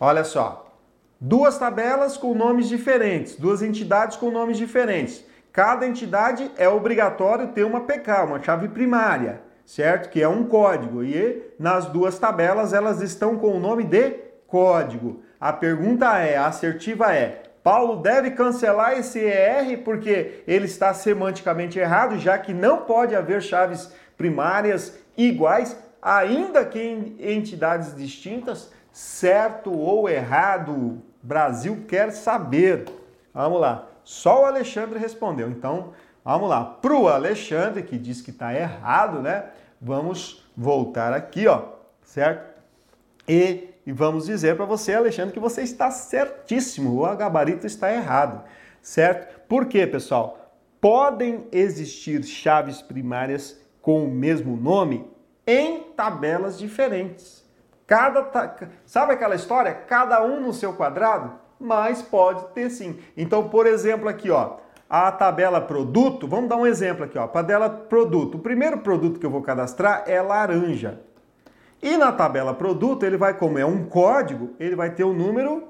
Olha 0.00 0.24
só. 0.24 0.72
Duas 1.20 1.56
tabelas 1.56 2.16
com 2.16 2.34
nomes 2.34 2.68
diferentes, 2.68 3.36
duas 3.36 3.62
entidades 3.62 4.16
com 4.16 4.30
nomes 4.30 4.58
diferentes. 4.58 5.24
Cada 5.52 5.86
entidade 5.86 6.50
é 6.56 6.68
obrigatório 6.68 7.48
ter 7.48 7.64
uma 7.64 7.82
PK, 7.82 8.24
uma 8.24 8.42
chave 8.42 8.68
primária, 8.68 9.40
certo? 9.64 10.10
Que 10.10 10.20
é 10.20 10.28
um 10.28 10.44
código. 10.44 11.02
E 11.04 11.54
nas 11.58 11.86
duas 11.86 12.18
tabelas 12.18 12.72
elas 12.72 13.00
estão 13.00 13.38
com 13.38 13.56
o 13.56 13.60
nome 13.60 13.84
de 13.84 14.16
código. 14.48 15.22
A 15.40 15.52
pergunta 15.52 16.18
é, 16.18 16.36
a 16.36 16.46
assertiva 16.46 17.14
é, 17.14 17.44
Paulo 17.64 17.96
deve 18.02 18.32
cancelar 18.32 18.98
esse 18.98 19.18
ER 19.18 19.82
porque 19.82 20.44
ele 20.46 20.66
está 20.66 20.92
semanticamente 20.92 21.78
errado, 21.78 22.18
já 22.18 22.36
que 22.36 22.52
não 22.52 22.82
pode 22.82 23.16
haver 23.16 23.40
chaves 23.40 23.90
primárias 24.18 24.98
iguais, 25.16 25.74
ainda 26.02 26.62
que 26.66 26.78
em 26.78 27.16
entidades 27.18 27.96
distintas, 27.96 28.70
certo 28.92 29.72
ou 29.72 30.10
errado? 30.10 31.02
Brasil 31.22 31.86
quer 31.88 32.12
saber. 32.12 32.84
Vamos 33.32 33.58
lá. 33.58 33.88
Só 34.04 34.42
o 34.42 34.44
Alexandre 34.44 34.98
respondeu. 34.98 35.48
Então, 35.48 35.94
vamos 36.22 36.50
lá. 36.50 36.62
Para 36.62 36.94
o 36.94 37.08
Alexandre, 37.08 37.82
que 37.82 37.96
diz 37.96 38.20
que 38.20 38.30
está 38.30 38.52
errado, 38.52 39.22
né? 39.22 39.46
Vamos 39.80 40.46
voltar 40.54 41.14
aqui, 41.14 41.48
ó, 41.48 41.62
certo? 42.02 42.60
E 43.26 43.73
e 43.86 43.92
vamos 43.92 44.26
dizer 44.26 44.56
para 44.56 44.64
você, 44.64 44.94
Alexandre, 44.94 45.34
que 45.34 45.40
você 45.40 45.62
está 45.62 45.90
certíssimo, 45.90 47.02
o 47.04 47.16
gabarito 47.16 47.66
está 47.66 47.92
errado, 47.92 48.42
certo? 48.80 49.40
Por 49.48 49.66
quê, 49.66 49.86
pessoal? 49.86 50.52
Podem 50.80 51.46
existir 51.52 52.22
chaves 52.24 52.80
primárias 52.80 53.60
com 53.82 54.04
o 54.04 54.10
mesmo 54.10 54.56
nome 54.56 55.06
em 55.46 55.82
tabelas 55.94 56.58
diferentes. 56.58 57.44
Cada 57.86 58.22
ta... 58.22 58.56
Sabe 58.86 59.12
aquela 59.12 59.34
história? 59.34 59.72
Cada 59.72 60.22
um 60.24 60.40
no 60.40 60.54
seu 60.54 60.72
quadrado? 60.72 61.32
Mas 61.60 62.00
pode 62.00 62.46
ter 62.54 62.70
sim. 62.70 62.98
Então, 63.16 63.48
por 63.48 63.66
exemplo, 63.66 64.08
aqui, 64.08 64.30
ó, 64.30 64.56
a 64.88 65.12
tabela 65.12 65.60
produto, 65.60 66.26
vamos 66.26 66.48
dar 66.48 66.56
um 66.56 66.66
exemplo 66.66 67.04
aqui, 67.04 67.18
ó, 67.18 67.26
tabela 67.26 67.68
produto. 67.68 68.36
O 68.36 68.40
primeiro 68.40 68.78
produto 68.78 69.20
que 69.20 69.26
eu 69.26 69.30
vou 69.30 69.42
cadastrar 69.42 70.04
é 70.06 70.20
laranja. 70.20 71.00
E 71.82 71.96
na 71.96 72.12
tabela 72.12 72.54
produto, 72.54 73.04
ele 73.04 73.16
vai, 73.16 73.36
como 73.36 73.58
é 73.58 73.64
um 73.64 73.84
código, 73.84 74.54
ele 74.58 74.74
vai 74.74 74.94
ter 74.94 75.04
o 75.04 75.12
número 75.12 75.68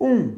1, 0.00 0.36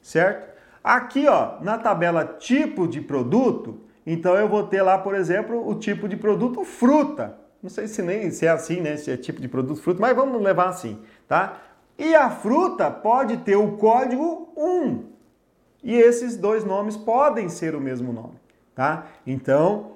certo? 0.00 0.50
Aqui, 0.82 1.26
ó, 1.26 1.60
na 1.60 1.76
tabela 1.76 2.24
tipo 2.24 2.86
de 2.86 3.00
produto, 3.00 3.80
então 4.06 4.34
eu 4.34 4.48
vou 4.48 4.62
ter 4.62 4.82
lá, 4.82 4.98
por 4.98 5.14
exemplo, 5.14 5.68
o 5.68 5.74
tipo 5.74 6.08
de 6.08 6.16
produto 6.16 6.64
fruta. 6.64 7.38
Não 7.62 7.68
sei 7.68 7.86
se 7.86 8.00
nem 8.00 8.30
se 8.30 8.46
é 8.46 8.50
assim, 8.50 8.80
né? 8.80 8.96
Se 8.96 9.10
é 9.10 9.16
tipo 9.16 9.40
de 9.40 9.48
produto 9.48 9.82
fruta, 9.82 10.00
mas 10.00 10.16
vamos 10.16 10.40
levar 10.40 10.68
assim, 10.68 10.98
tá? 11.28 11.58
E 11.98 12.14
a 12.14 12.30
fruta 12.30 12.90
pode 12.90 13.38
ter 13.38 13.56
o 13.56 13.72
código 13.72 14.52
1. 14.56 15.04
E 15.82 15.94
esses 15.94 16.36
dois 16.36 16.64
nomes 16.64 16.96
podem 16.96 17.48
ser 17.48 17.74
o 17.74 17.80
mesmo 17.80 18.12
nome, 18.12 18.34
tá? 18.74 19.06
Então, 19.26 19.92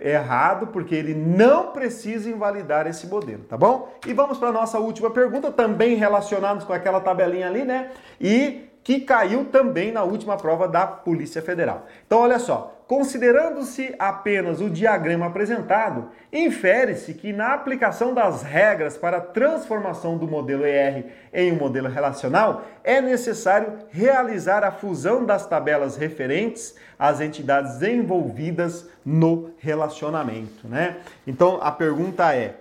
errado, 0.00 0.68
porque 0.68 0.94
ele 0.94 1.14
não 1.14 1.72
precisa 1.72 2.28
invalidar 2.28 2.86
esse 2.86 3.06
modelo, 3.06 3.44
tá 3.44 3.56
bom? 3.56 3.92
E 4.06 4.12
vamos 4.12 4.38
para 4.38 4.48
a 4.48 4.52
nossa 4.52 4.78
última 4.78 5.10
pergunta, 5.10 5.50
também 5.50 5.96
relacionados 5.96 6.64
com 6.64 6.72
aquela 6.72 7.00
tabelinha 7.00 7.46
ali, 7.46 7.64
né? 7.64 7.90
E 8.20 8.65
que 8.86 9.00
caiu 9.00 9.46
também 9.46 9.90
na 9.90 10.04
última 10.04 10.36
prova 10.36 10.68
da 10.68 10.86
Polícia 10.86 11.42
Federal. 11.42 11.88
Então, 12.06 12.20
olha 12.20 12.38
só, 12.38 12.84
considerando-se 12.86 13.92
apenas 13.98 14.60
o 14.60 14.70
diagrama 14.70 15.26
apresentado, 15.26 16.12
infere-se 16.32 17.12
que 17.12 17.32
na 17.32 17.52
aplicação 17.52 18.14
das 18.14 18.44
regras 18.44 18.96
para 18.96 19.16
a 19.16 19.20
transformação 19.20 20.16
do 20.16 20.28
modelo 20.28 20.64
ER 20.64 21.04
em 21.34 21.50
um 21.50 21.56
modelo 21.56 21.88
relacional, 21.88 22.62
é 22.84 23.00
necessário 23.00 23.72
realizar 23.90 24.62
a 24.62 24.70
fusão 24.70 25.24
das 25.24 25.44
tabelas 25.48 25.96
referentes 25.96 26.76
às 26.96 27.20
entidades 27.20 27.82
envolvidas 27.82 28.88
no 29.04 29.50
relacionamento, 29.58 30.68
né? 30.68 30.98
Então, 31.26 31.58
a 31.60 31.72
pergunta 31.72 32.32
é, 32.32 32.54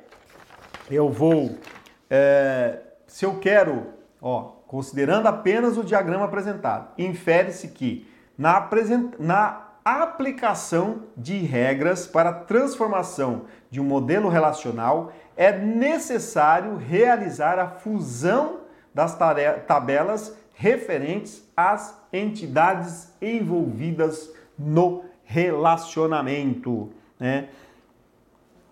eu 0.89 1.07
vou, 1.07 1.55
é, 2.09 2.79
se 3.05 3.25
eu 3.25 3.37
quero, 3.37 3.93
ó, 4.19 4.54
considerando 4.75 5.27
apenas 5.27 5.77
o 5.77 5.85
diagrama 5.85 6.25
apresentado, 6.25 6.89
infere-se 6.97 7.69
que 7.69 8.05
na, 8.37 8.69
na 9.17 9.67
aplicação 9.85 11.03
de 11.15 11.37
regras 11.37 12.05
para 12.05 12.33
transformação 12.33 13.43
de 13.71 13.79
um 13.79 13.85
modelo 13.85 14.27
relacional 14.27 15.13
é 15.37 15.57
necessário 15.57 16.75
realizar 16.75 17.57
a 17.57 17.69
fusão 17.69 18.63
das 18.93 19.17
tabelas 19.65 20.35
referentes 20.53 21.41
às 21.55 21.97
entidades 22.11 23.13
envolvidas 23.21 24.29
no 24.59 25.05
relacionamento. 25.23 26.91
Né? 27.17 27.47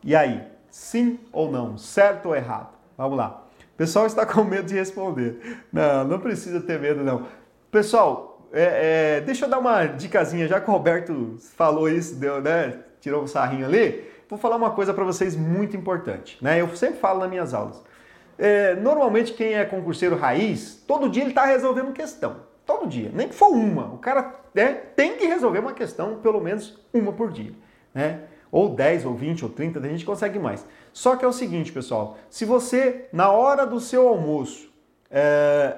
E 0.04 0.14
aí, 0.14 0.46
sim 0.70 1.18
ou 1.32 1.50
não? 1.50 1.78
Certo 1.78 2.26
ou 2.26 2.36
errado? 2.36 2.74
Vamos 2.98 3.18
lá. 3.18 3.43
Pessoal 3.78 4.06
está 4.06 4.26
com 4.28 4.44
medo 4.44 4.68
de 4.68 4.76
responder. 4.76 5.62
Não, 5.72 6.04
não 6.06 6.20
precisa 6.20 6.62
ter 6.62 6.80
medo, 6.80 7.04
não. 7.04 7.28
Pessoal, 7.72 8.48
é, 8.52 9.18
é, 9.18 9.22
deixa 9.22 9.46
eu 9.46 9.50
dar 9.50 9.60
uma 9.60 9.86
dicasinha, 9.86 10.48
já 10.48 10.62
que 10.62 10.70
o 10.70 10.74
Roberto 10.74 11.38
falou 11.56 11.90
isso, 11.90 12.16
deu, 12.16 12.40
né? 12.42 12.80
Tirou 13.02 13.24
um 13.24 13.28
sarrinho 13.28 13.66
ali. 13.66 14.08
Vou 14.30 14.40
falar 14.40 14.56
uma 14.56 14.72
coisa 14.72 14.94
para 14.94 15.04
vocês 15.04 15.36
muito 15.36 15.76
importante. 15.76 16.38
Né? 16.42 16.62
Eu 16.62 16.76
sempre 16.76 17.00
falo 17.00 17.20
nas 17.20 17.30
minhas 17.30 17.54
aulas. 17.54 17.84
É, 18.38 18.76
normalmente 18.76 19.34
quem 19.34 19.54
é 19.54 19.66
concurseiro 19.66 20.16
raiz, 20.16 20.84
todo 20.88 21.10
dia 21.10 21.24
ele 21.24 21.32
está 21.32 21.46
resolvendo 21.46 21.92
questão. 21.94 22.38
Todo 22.66 22.88
dia, 22.88 23.12
nem 23.14 23.28
que 23.28 23.36
for 23.36 23.50
uma. 23.50 23.94
O 23.94 23.98
cara 23.98 24.34
né, 24.54 24.74
tem 24.96 25.18
que 25.18 25.26
resolver 25.26 25.60
uma 25.60 25.74
questão, 25.74 26.16
pelo 26.16 26.40
menos 26.40 26.80
uma 26.94 27.12
por 27.12 27.32
dia. 27.32 27.54
Né? 27.94 28.22
Ou 28.54 28.70
10, 28.70 29.06
ou 29.08 29.16
20, 29.16 29.46
ou 29.46 29.50
30, 29.50 29.80
a 29.80 29.90
gente 29.90 30.06
consegue 30.06 30.38
mais. 30.38 30.64
Só 30.94 31.16
que 31.16 31.26
é 31.26 31.28
o 31.28 31.34
seguinte, 31.34 31.72
pessoal, 31.72 32.20
se 32.30 32.46
você, 32.46 33.10
na 33.12 33.32
hora 33.32 33.66
do 33.66 33.80
seu 33.80 34.08
almoço, 34.08 34.72
é, 35.10 35.76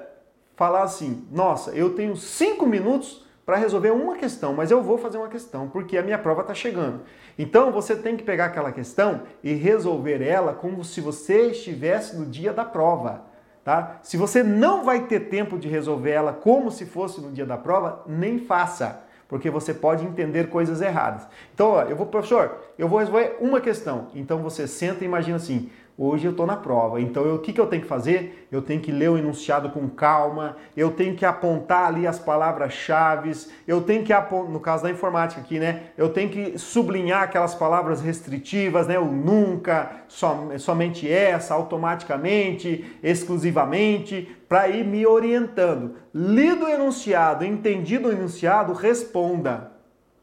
falar 0.54 0.82
assim, 0.82 1.26
nossa, 1.32 1.70
eu 1.70 1.94
tenho 1.94 2.14
5 2.14 2.66
minutos 2.66 3.24
para 3.46 3.56
resolver 3.56 3.92
uma 3.92 4.16
questão, 4.16 4.52
mas 4.52 4.70
eu 4.70 4.82
vou 4.82 4.98
fazer 4.98 5.16
uma 5.16 5.28
questão, 5.28 5.70
porque 5.70 5.96
a 5.96 6.02
minha 6.02 6.18
prova 6.18 6.42
está 6.42 6.52
chegando. 6.52 7.00
Então 7.38 7.72
você 7.72 7.96
tem 7.96 8.14
que 8.14 8.22
pegar 8.22 8.44
aquela 8.44 8.70
questão 8.70 9.22
e 9.42 9.54
resolver 9.54 10.20
ela 10.22 10.52
como 10.52 10.84
se 10.84 11.00
você 11.00 11.52
estivesse 11.52 12.14
no 12.14 12.26
dia 12.26 12.52
da 12.52 12.64
prova. 12.66 13.24
Tá? 13.64 14.00
Se 14.02 14.18
você 14.18 14.42
não 14.42 14.84
vai 14.84 15.06
ter 15.06 15.30
tempo 15.30 15.58
de 15.58 15.66
resolver 15.66 16.10
ela 16.10 16.34
como 16.34 16.70
se 16.70 16.84
fosse 16.84 17.22
no 17.22 17.32
dia 17.32 17.46
da 17.46 17.56
prova, 17.56 18.04
nem 18.06 18.38
faça 18.38 19.05
porque 19.28 19.50
você 19.50 19.74
pode 19.74 20.04
entender 20.04 20.48
coisas 20.48 20.80
erradas. 20.80 21.26
Então, 21.54 21.70
ó, 21.70 21.82
eu 21.82 21.96
vou, 21.96 22.06
professor, 22.06 22.56
eu 22.78 22.88
vou 22.88 22.98
resolver 22.98 23.36
uma 23.40 23.60
questão. 23.60 24.08
Então 24.14 24.38
você 24.42 24.66
senta 24.66 25.04
e 25.04 25.06
imagina 25.06 25.36
assim: 25.36 25.70
hoje 25.98 26.26
eu 26.26 26.32
estou 26.32 26.46
na 26.46 26.56
prova. 26.56 27.00
Então 27.00 27.34
o 27.34 27.38
que, 27.38 27.52
que 27.52 27.60
eu 27.60 27.66
tenho 27.66 27.82
que 27.82 27.88
fazer? 27.88 28.46
Eu 28.50 28.62
tenho 28.62 28.80
que 28.80 28.92
ler 28.92 29.10
o 29.10 29.18
enunciado 29.18 29.70
com 29.70 29.88
calma, 29.88 30.56
eu 30.76 30.90
tenho 30.90 31.16
que 31.16 31.24
apontar 31.24 31.86
ali 31.86 32.06
as 32.06 32.18
palavras-chave, 32.18 33.32
eu 33.66 33.80
tenho 33.80 34.04
que 34.04 34.12
no 34.48 34.60
caso 34.60 34.82
da 34.82 34.90
informática 34.90 35.40
aqui, 35.40 35.58
né? 35.58 35.84
Eu 35.96 36.08
tenho 36.10 36.28
que 36.30 36.58
sublinhar 36.58 37.22
aquelas 37.22 37.54
palavras 37.54 38.00
restritivas, 38.00 38.86
né? 38.86 38.98
O 38.98 39.06
nunca, 39.06 39.90
som, 40.08 40.50
somente 40.58 41.10
essa, 41.10 41.54
automaticamente, 41.54 42.98
exclusivamente, 43.02 44.36
para 44.48 44.68
ir 44.68 44.84
me 44.84 45.06
orientando. 45.06 45.96
Lido 46.14 46.66
o 46.66 46.68
enunciado, 46.68 47.44
entendido 47.44 48.08
o 48.08 48.12
enunciado, 48.12 48.72
responda. 48.72 49.72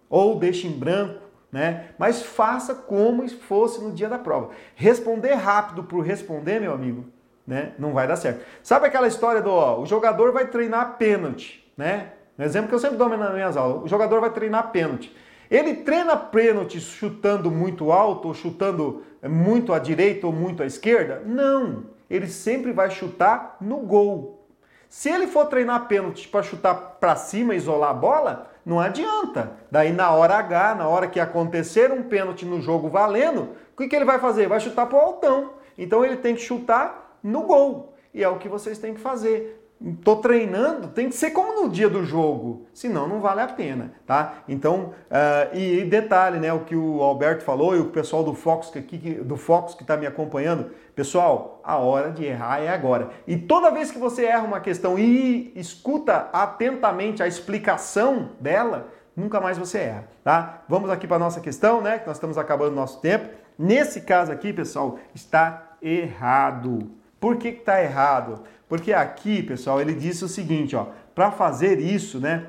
Ou 0.10 0.38
deixe 0.38 0.68
em 0.68 0.72
branco 0.72 1.23
né? 1.54 1.90
Mas 2.00 2.24
faça 2.24 2.74
como 2.74 3.30
se 3.30 3.36
fosse 3.36 3.80
no 3.80 3.92
dia 3.92 4.10
da 4.10 4.18
prova. 4.18 4.50
Responder 4.74 5.36
rápido 5.36 5.84
por 5.84 6.02
responder, 6.02 6.60
meu 6.60 6.74
amigo, 6.74 7.06
né? 7.46 7.74
Não 7.78 7.94
vai 7.94 8.08
dar 8.08 8.16
certo. 8.16 8.44
Sabe 8.64 8.88
aquela 8.88 9.08
história 9.08 9.40
do 9.40 9.52
ó, 9.52 9.80
o 9.80 9.86
jogador 9.86 10.32
vai 10.32 10.48
treinar 10.48 10.98
pênalti, 10.98 11.72
né? 11.78 12.14
Um 12.40 12.44
exemplo 12.44 12.70
que 12.70 12.74
eu 12.74 12.80
sempre 12.80 12.98
dou 12.98 13.08
nas 13.08 13.32
minhas 13.32 13.56
aulas. 13.56 13.84
O 13.84 13.88
jogador 13.88 14.20
vai 14.20 14.32
treinar 14.32 14.72
pênalti. 14.72 15.16
Ele 15.52 15.76
treina 15.76 16.18
pênalti 16.18 16.80
chutando 16.80 17.52
muito 17.52 17.92
alto, 17.92 18.30
ou 18.30 18.34
chutando 18.34 19.04
muito 19.22 19.72
à 19.72 19.78
direita 19.78 20.26
ou 20.26 20.34
muito 20.34 20.64
à 20.64 20.66
esquerda? 20.66 21.22
Não. 21.24 21.84
Ele 22.10 22.26
sempre 22.28 22.72
vai 22.72 22.90
chutar 22.90 23.58
no 23.62 23.78
gol. 23.78 24.48
Se 24.90 25.10
ele 25.10 25.28
for 25.28 25.46
treinar 25.46 25.88
pênalti 25.88 26.28
para 26.28 26.42
chutar 26.42 26.74
para 27.00 27.16
cima, 27.16 27.54
isolar 27.54 27.92
a 27.92 27.94
bola, 27.94 28.53
não 28.66 28.80
adianta. 28.80 29.52
Daí 29.70 29.92
na 29.92 30.12
hora 30.12 30.36
H, 30.36 30.76
na 30.76 30.88
hora 30.88 31.08
que 31.08 31.20
acontecer 31.20 31.92
um 31.92 32.04
pênalti 32.04 32.46
no 32.46 32.62
jogo 32.62 32.90
valendo, 32.90 33.50
o 33.74 33.78
que, 33.78 33.88
que 33.88 33.96
ele 33.96 34.06
vai 34.06 34.20
fazer? 34.20 34.48
Vai 34.48 34.60
chutar 34.60 34.86
para 34.86 34.98
o 34.98 35.02
altão. 35.02 35.54
Então 35.78 36.06
ele 36.06 36.18
tem 36.18 36.36
que 36.36 36.42
chutar 36.42 37.18
no 37.22 37.44
gol. 37.44 37.94
E 38.14 38.24
é 38.24 38.30
o 38.30 38.38
que 38.38 38.48
vocês 38.48 38.78
têm 38.78 38.94
que 38.94 39.00
fazer. 39.00 39.63
Estou 39.86 40.18
treinando, 40.18 40.88
tem 40.88 41.10
que 41.10 41.16
ser 41.16 41.32
como 41.32 41.62
no 41.62 41.70
dia 41.70 41.90
do 41.90 42.06
jogo, 42.06 42.66
senão 42.74 43.06
não 43.06 43.20
vale 43.20 43.42
a 43.42 43.48
pena, 43.48 43.92
tá? 44.08 44.36
Então, 44.48 44.94
uh, 45.10 45.58
e, 45.58 45.84
detalhe, 45.84 46.40
né, 46.40 46.54
o 46.54 46.62
que 46.62 46.74
o 46.74 47.02
Alberto 47.02 47.44
falou 47.44 47.76
e 47.76 47.80
o 47.80 47.90
pessoal 47.90 48.24
do 48.24 48.34
Fox 48.34 48.70
que 48.70 48.80
aqui, 48.80 48.98
do 49.16 49.36
Fox 49.36 49.74
que 49.76 49.82
está 49.82 49.98
me 49.98 50.08
acompanhando, 50.08 50.72
pessoal, 50.96 51.60
a 51.66 51.78
hora 51.78 52.12
de 52.12 52.24
errar 52.24 52.62
é 52.62 52.70
agora. 52.70 53.10
E 53.28 53.36
toda 53.36 53.72
vez 53.72 53.92
que 53.92 53.98
você 53.98 54.24
erra 54.24 54.46
uma 54.46 54.62
questão 54.62 54.98
e 54.98 55.52
escuta 55.54 56.30
atentamente 56.32 57.22
a 57.22 57.28
explicação 57.28 58.30
dela, 58.40 58.88
nunca 59.14 59.42
mais 59.42 59.58
você 59.58 59.80
erra, 59.80 60.08
tá? 60.24 60.64
Vamos 60.70 60.90
aqui 60.90 61.06
para 61.06 61.20
nossa 61.20 61.42
questão, 61.42 61.82
né? 61.82 62.00
Que 62.00 62.08
nós 62.08 62.16
estamos 62.16 62.38
acabando 62.38 62.74
nosso 62.74 63.02
tempo. 63.02 63.28
Nesse 63.60 64.02
caso 64.02 64.32
aqui, 64.32 64.54
pessoal, 64.54 64.98
está 65.14 65.76
errado. 65.82 67.03
Por 67.24 67.38
que 67.38 67.48
está 67.48 67.82
errado? 67.82 68.42
Porque 68.68 68.92
aqui, 68.92 69.42
pessoal, 69.42 69.80
ele 69.80 69.94
disse 69.94 70.26
o 70.26 70.28
seguinte, 70.28 70.76
ó, 70.76 70.88
para 71.16 71.32
fazer 71.32 71.80
isso, 71.80 72.20
né, 72.20 72.48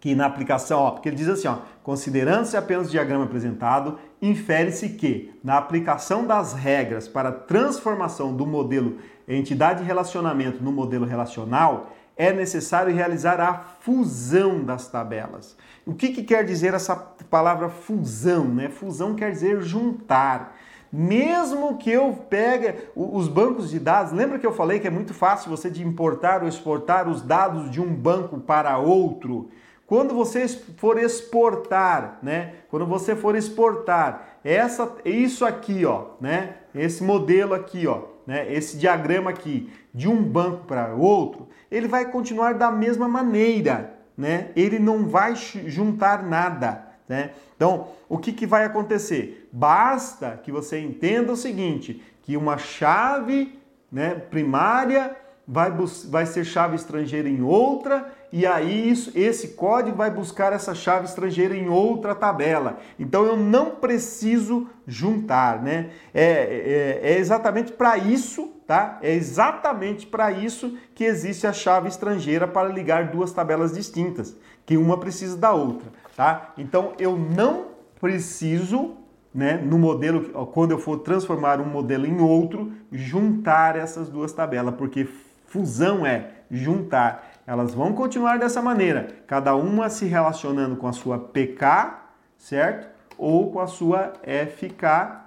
que 0.00 0.14
na 0.14 0.24
aplicação, 0.24 0.80
ó, 0.80 0.90
porque 0.92 1.10
ele 1.10 1.16
diz 1.16 1.28
assim, 1.28 1.46
ó, 1.46 1.58
considerando-se 1.82 2.56
apenas 2.56 2.86
o 2.86 2.90
diagrama 2.90 3.24
apresentado, 3.24 3.98
infere-se 4.22 4.88
que 4.88 5.38
na 5.44 5.58
aplicação 5.58 6.26
das 6.26 6.54
regras 6.54 7.08
para 7.08 7.30
transformação 7.30 8.34
do 8.34 8.46
modelo 8.46 8.96
entidade 9.28 9.84
relacionamento 9.84 10.64
no 10.64 10.72
modelo 10.72 11.04
relacional, 11.04 11.90
é 12.16 12.32
necessário 12.32 12.94
realizar 12.94 13.38
a 13.38 13.52
fusão 13.80 14.64
das 14.64 14.88
tabelas. 14.88 15.58
O 15.84 15.92
que, 15.92 16.08
que 16.08 16.22
quer 16.22 16.42
dizer 16.42 16.72
essa 16.72 16.96
palavra 16.96 17.68
fusão? 17.68 18.46
Né? 18.46 18.70
Fusão 18.70 19.14
quer 19.14 19.30
dizer 19.30 19.60
juntar. 19.60 20.56
Mesmo 20.92 21.78
que 21.78 21.90
eu 21.90 22.12
pegue 22.28 22.74
os 22.96 23.28
bancos 23.28 23.70
de 23.70 23.78
dados, 23.78 24.12
lembra 24.12 24.38
que 24.38 24.46
eu 24.46 24.52
falei 24.52 24.80
que 24.80 24.88
é 24.88 24.90
muito 24.90 25.14
fácil 25.14 25.48
você 25.48 25.70
de 25.70 25.86
importar 25.86 26.42
ou 26.42 26.48
exportar 26.48 27.08
os 27.08 27.22
dados 27.22 27.70
de 27.70 27.80
um 27.80 27.94
banco 27.94 28.40
para 28.40 28.76
outro? 28.78 29.50
Quando 29.86 30.14
você 30.14 30.48
for 30.48 30.98
exportar, 30.98 32.18
né? 32.22 32.54
Quando 32.70 32.86
você 32.86 33.14
for 33.14 33.36
exportar 33.36 34.38
essa, 34.44 34.96
isso 35.04 35.44
aqui, 35.44 35.84
ó, 35.84 36.10
né? 36.20 36.54
Esse 36.74 37.04
modelo 37.04 37.54
aqui, 37.54 37.86
ó, 37.86 38.02
né? 38.26 38.52
Esse 38.52 38.76
diagrama 38.76 39.30
aqui 39.30 39.72
de 39.94 40.08
um 40.08 40.22
banco 40.22 40.64
para 40.64 40.94
outro, 40.94 41.48
ele 41.70 41.86
vai 41.86 42.10
continuar 42.10 42.54
da 42.54 42.70
mesma 42.70 43.08
maneira, 43.08 43.94
né? 44.16 44.50
Ele 44.56 44.78
não 44.78 45.06
vai 45.06 45.34
juntar 45.36 46.22
nada. 46.22 46.90
Né? 47.10 47.32
Então, 47.56 47.88
o 48.08 48.16
que, 48.18 48.32
que 48.32 48.46
vai 48.46 48.64
acontecer? 48.64 49.39
Basta 49.52 50.38
que 50.42 50.52
você 50.52 50.78
entenda 50.78 51.32
o 51.32 51.36
seguinte, 51.36 52.02
que 52.22 52.36
uma 52.36 52.56
chave 52.58 53.58
né, 53.90 54.14
primária 54.14 55.16
vai, 55.46 55.72
vai 56.08 56.26
ser 56.26 56.44
chave 56.44 56.76
estrangeira 56.76 57.28
em 57.28 57.42
outra, 57.42 58.12
e 58.32 58.46
aí 58.46 58.88
isso, 58.88 59.10
esse 59.16 59.48
código 59.48 59.96
vai 59.96 60.10
buscar 60.10 60.52
essa 60.52 60.74
chave 60.74 61.06
estrangeira 61.06 61.56
em 61.56 61.68
outra 61.68 62.14
tabela. 62.14 62.78
Então 62.98 63.24
eu 63.24 63.36
não 63.36 63.72
preciso 63.72 64.68
juntar, 64.86 65.60
né? 65.60 65.90
É, 66.14 67.00
é, 67.02 67.12
é 67.12 67.18
exatamente 67.18 67.72
para 67.72 67.98
isso, 67.98 68.46
tá? 68.66 68.98
É 69.02 69.12
exatamente 69.12 70.06
para 70.06 70.30
isso 70.30 70.78
que 70.94 71.02
existe 71.02 71.46
a 71.46 71.52
chave 71.52 71.88
estrangeira 71.88 72.46
para 72.46 72.68
ligar 72.68 73.10
duas 73.10 73.32
tabelas 73.32 73.72
distintas, 73.72 74.36
que 74.64 74.76
uma 74.76 74.96
precisa 74.98 75.36
da 75.36 75.52
outra 75.52 75.90
tá? 76.20 76.52
Então 76.58 76.92
eu 76.98 77.16
não 77.16 77.68
preciso, 77.98 78.94
né, 79.32 79.56
no 79.56 79.78
modelo, 79.78 80.46
quando 80.46 80.72
eu 80.72 80.78
for 80.78 80.98
transformar 80.98 81.60
um 81.60 81.64
modelo 81.64 82.06
em 82.06 82.20
outro, 82.20 82.72
juntar 82.90 83.76
essas 83.76 84.08
duas 84.08 84.32
tabelas, 84.32 84.74
porque 84.74 85.08
fusão 85.46 86.04
é 86.04 86.30
juntar. 86.50 87.30
Elas 87.46 87.74
vão 87.74 87.92
continuar 87.92 88.38
dessa 88.38 88.60
maneira, 88.60 89.08
cada 89.26 89.54
uma 89.54 89.88
se 89.88 90.04
relacionando 90.06 90.76
com 90.76 90.86
a 90.86 90.92
sua 90.92 91.18
PK, 91.18 91.94
certo? 92.38 92.88
Ou 93.16 93.50
com 93.52 93.60
a 93.60 93.66
sua 93.66 94.12
FK, 94.24 95.22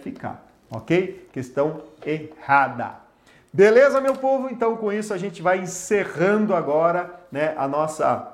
FK, 0.00 0.38
ok? 0.70 1.28
Questão 1.32 1.82
errada. 2.04 3.04
Beleza, 3.52 4.00
meu 4.00 4.14
povo? 4.14 4.48
Então, 4.50 4.76
com 4.76 4.92
isso, 4.92 5.14
a 5.14 5.18
gente 5.18 5.40
vai 5.40 5.60
encerrando 5.60 6.54
agora 6.54 7.20
né, 7.30 7.54
a 7.56 7.68
nossa 7.68 8.33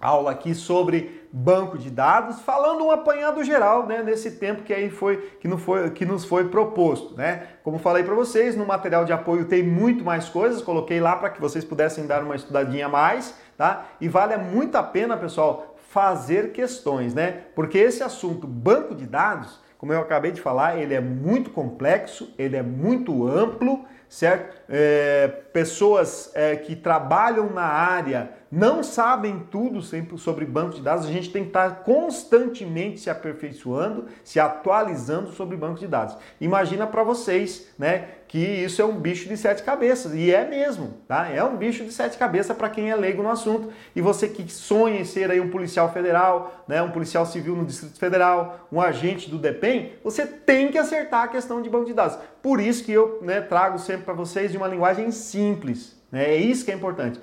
aula 0.00 0.30
aqui 0.30 0.54
sobre 0.54 1.20
banco 1.32 1.78
de 1.78 1.90
dados, 1.90 2.40
falando 2.40 2.84
um 2.84 2.90
apanhado 2.90 3.44
geral, 3.44 3.86
né, 3.86 4.02
nesse 4.02 4.32
tempo 4.32 4.62
que 4.62 4.72
aí 4.72 4.90
foi 4.90 5.18
que, 5.40 5.46
não 5.46 5.58
foi, 5.58 5.90
que 5.90 6.04
nos 6.04 6.24
foi 6.24 6.48
proposto, 6.48 7.14
né? 7.16 7.46
Como 7.62 7.78
falei 7.78 8.02
para 8.02 8.14
vocês, 8.14 8.56
no 8.56 8.66
material 8.66 9.04
de 9.04 9.12
apoio 9.12 9.44
tem 9.44 9.62
muito 9.62 10.04
mais 10.04 10.28
coisas, 10.28 10.62
coloquei 10.62 10.98
lá 11.00 11.14
para 11.16 11.30
que 11.30 11.40
vocês 11.40 11.64
pudessem 11.64 12.06
dar 12.06 12.24
uma 12.24 12.34
estudadinha 12.34 12.86
a 12.86 12.88
mais, 12.88 13.34
tá? 13.56 13.86
E 14.00 14.08
vale 14.08 14.36
muito 14.38 14.76
a 14.76 14.82
pena, 14.82 15.16
pessoal, 15.16 15.76
fazer 15.90 16.52
questões, 16.52 17.14
né? 17.14 17.42
Porque 17.54 17.78
esse 17.78 18.02
assunto 18.02 18.46
banco 18.46 18.94
de 18.94 19.06
dados, 19.06 19.60
como 19.76 19.92
eu 19.92 20.00
acabei 20.00 20.30
de 20.30 20.40
falar, 20.40 20.78
ele 20.78 20.94
é 20.94 21.00
muito 21.00 21.50
complexo, 21.50 22.32
ele 22.38 22.56
é 22.56 22.62
muito 22.62 23.26
amplo, 23.26 23.84
certo? 24.08 24.56
É, 24.68 25.28
pessoas 25.52 26.30
é, 26.34 26.56
que 26.56 26.74
trabalham 26.74 27.50
na 27.50 27.64
área 27.64 28.39
não 28.50 28.82
sabem 28.82 29.46
tudo 29.48 29.80
sempre 29.80 30.18
sobre 30.18 30.44
banco 30.44 30.74
de 30.74 30.82
dados, 30.82 31.06
a 31.06 31.12
gente 31.12 31.30
tem 31.30 31.42
que 31.44 31.50
estar 31.50 31.84
constantemente 31.84 32.98
se 32.98 33.08
aperfeiçoando, 33.08 34.06
se 34.24 34.40
atualizando 34.40 35.30
sobre 35.32 35.56
banco 35.56 35.78
de 35.78 35.86
dados. 35.86 36.16
Imagina 36.40 36.84
para 36.84 37.04
vocês, 37.04 37.68
né, 37.78 38.08
que 38.26 38.38
isso 38.38 38.82
é 38.82 38.84
um 38.84 38.98
bicho 38.98 39.28
de 39.28 39.36
sete 39.36 39.62
cabeças, 39.62 40.14
e 40.14 40.32
é 40.32 40.48
mesmo, 40.48 40.94
tá? 41.06 41.28
É 41.28 41.42
um 41.44 41.56
bicho 41.56 41.84
de 41.84 41.92
sete 41.92 42.18
cabeças 42.18 42.56
para 42.56 42.68
quem 42.68 42.90
é 42.90 42.96
leigo 42.96 43.22
no 43.22 43.30
assunto. 43.30 43.72
E 43.94 44.00
você 44.00 44.28
que 44.28 44.50
sonha 44.50 45.00
em 45.00 45.04
ser 45.04 45.30
aí 45.30 45.40
um 45.40 45.50
policial 45.50 45.92
federal, 45.92 46.64
né, 46.66 46.82
um 46.82 46.90
policial 46.90 47.26
civil 47.26 47.54
no 47.54 47.64
Distrito 47.64 47.98
Federal, 47.98 48.68
um 48.70 48.80
agente 48.80 49.30
do 49.30 49.38
DEPEN, 49.38 49.92
você 50.02 50.26
tem 50.26 50.72
que 50.72 50.78
acertar 50.78 51.24
a 51.24 51.28
questão 51.28 51.62
de 51.62 51.70
banco 51.70 51.86
de 51.86 51.94
dados. 51.94 52.18
Por 52.42 52.60
isso 52.60 52.84
que 52.84 52.92
eu 52.92 53.20
né, 53.22 53.40
trago 53.40 53.78
sempre 53.78 54.04
para 54.04 54.14
vocês 54.14 54.50
de 54.50 54.56
uma 54.56 54.68
linguagem 54.68 55.10
simples? 55.12 55.99
É 56.12 56.34
isso 56.34 56.64
que 56.64 56.72
é 56.72 56.74
importante. 56.74 57.20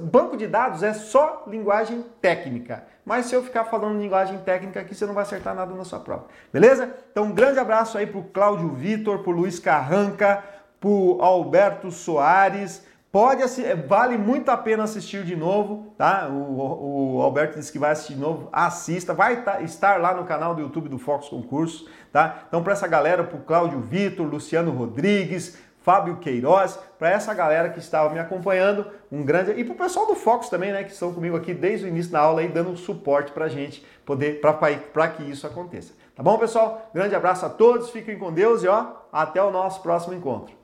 Banco 0.00 0.36
de 0.36 0.46
dados 0.46 0.82
é 0.82 0.94
só 0.94 1.44
linguagem 1.46 2.04
técnica. 2.20 2.84
Mas 3.04 3.26
se 3.26 3.34
eu 3.34 3.42
ficar 3.42 3.64
falando 3.64 4.00
linguagem 4.00 4.38
técnica 4.38 4.80
aqui, 4.80 4.94
você 4.94 5.04
não 5.04 5.12
vai 5.12 5.24
acertar 5.24 5.54
nada 5.54 5.74
na 5.74 5.84
sua 5.84 6.00
prova. 6.00 6.26
Beleza? 6.52 6.94
Então, 7.10 7.24
um 7.24 7.32
grande 7.32 7.58
abraço 7.58 7.98
aí 7.98 8.06
para 8.06 8.18
o 8.18 8.24
Cláudio 8.24 8.70
Vitor, 8.70 9.18
para 9.18 9.30
o 9.30 9.36
Luiz 9.36 9.58
Carranca, 9.58 10.42
para 10.80 10.88
o 10.88 11.20
Alberto 11.20 11.90
Soares. 11.90 12.82
Pode 13.12 13.44
vale 13.86 14.18
muito 14.18 14.50
a 14.50 14.56
pena 14.56 14.82
assistir 14.82 15.22
de 15.22 15.36
novo, 15.36 15.94
tá? 15.96 16.28
O, 16.28 17.18
o 17.18 17.22
Alberto 17.22 17.56
disse 17.56 17.70
que 17.70 17.78
vai 17.78 17.92
assistir 17.92 18.14
de 18.14 18.20
novo, 18.20 18.48
assista, 18.52 19.14
vai 19.14 19.42
tá, 19.42 19.60
estar 19.60 20.00
lá 20.00 20.12
no 20.12 20.24
canal 20.24 20.52
do 20.52 20.60
YouTube 20.60 20.88
do 20.88 20.98
Fox 20.98 21.28
Concurso, 21.28 21.88
tá? 22.10 22.42
Então 22.48 22.60
para 22.60 22.72
essa 22.72 22.88
galera, 22.88 23.22
para 23.22 23.38
o 23.38 23.42
Cláudio 23.42 23.78
Vitor, 23.78 24.26
Luciano 24.26 24.72
Rodrigues, 24.72 25.56
Fábio 25.84 26.16
Queiroz, 26.16 26.78
para 26.98 27.10
essa 27.10 27.34
galera 27.34 27.68
que 27.68 27.78
estava 27.78 28.08
me 28.08 28.18
acompanhando, 28.18 28.86
um 29.12 29.22
grande 29.22 29.52
e 29.52 29.62
para 29.62 29.74
o 29.74 29.76
pessoal 29.76 30.06
do 30.06 30.14
Fox 30.14 30.48
também, 30.48 30.72
né, 30.72 30.82
que 30.82 30.90
estão 30.90 31.12
comigo 31.12 31.36
aqui 31.36 31.52
desde 31.52 31.84
o 31.84 31.88
início 31.88 32.10
da 32.10 32.20
aula 32.20 32.42
e 32.42 32.48
dando 32.48 32.74
suporte 32.74 33.32
para 33.32 33.44
a 33.44 33.48
gente 33.50 33.84
poder 34.02 34.40
para 34.40 35.08
que 35.08 35.22
isso 35.24 35.46
aconteça. 35.46 35.92
Tá 36.16 36.22
bom, 36.22 36.38
pessoal? 36.38 36.90
Grande 36.94 37.14
abraço 37.14 37.44
a 37.44 37.50
todos, 37.50 37.90
fiquem 37.90 38.18
com 38.18 38.32
Deus 38.32 38.62
e 38.64 38.66
ó, 38.66 38.86
até 39.12 39.42
o 39.42 39.50
nosso 39.50 39.82
próximo 39.82 40.14
encontro. 40.14 40.63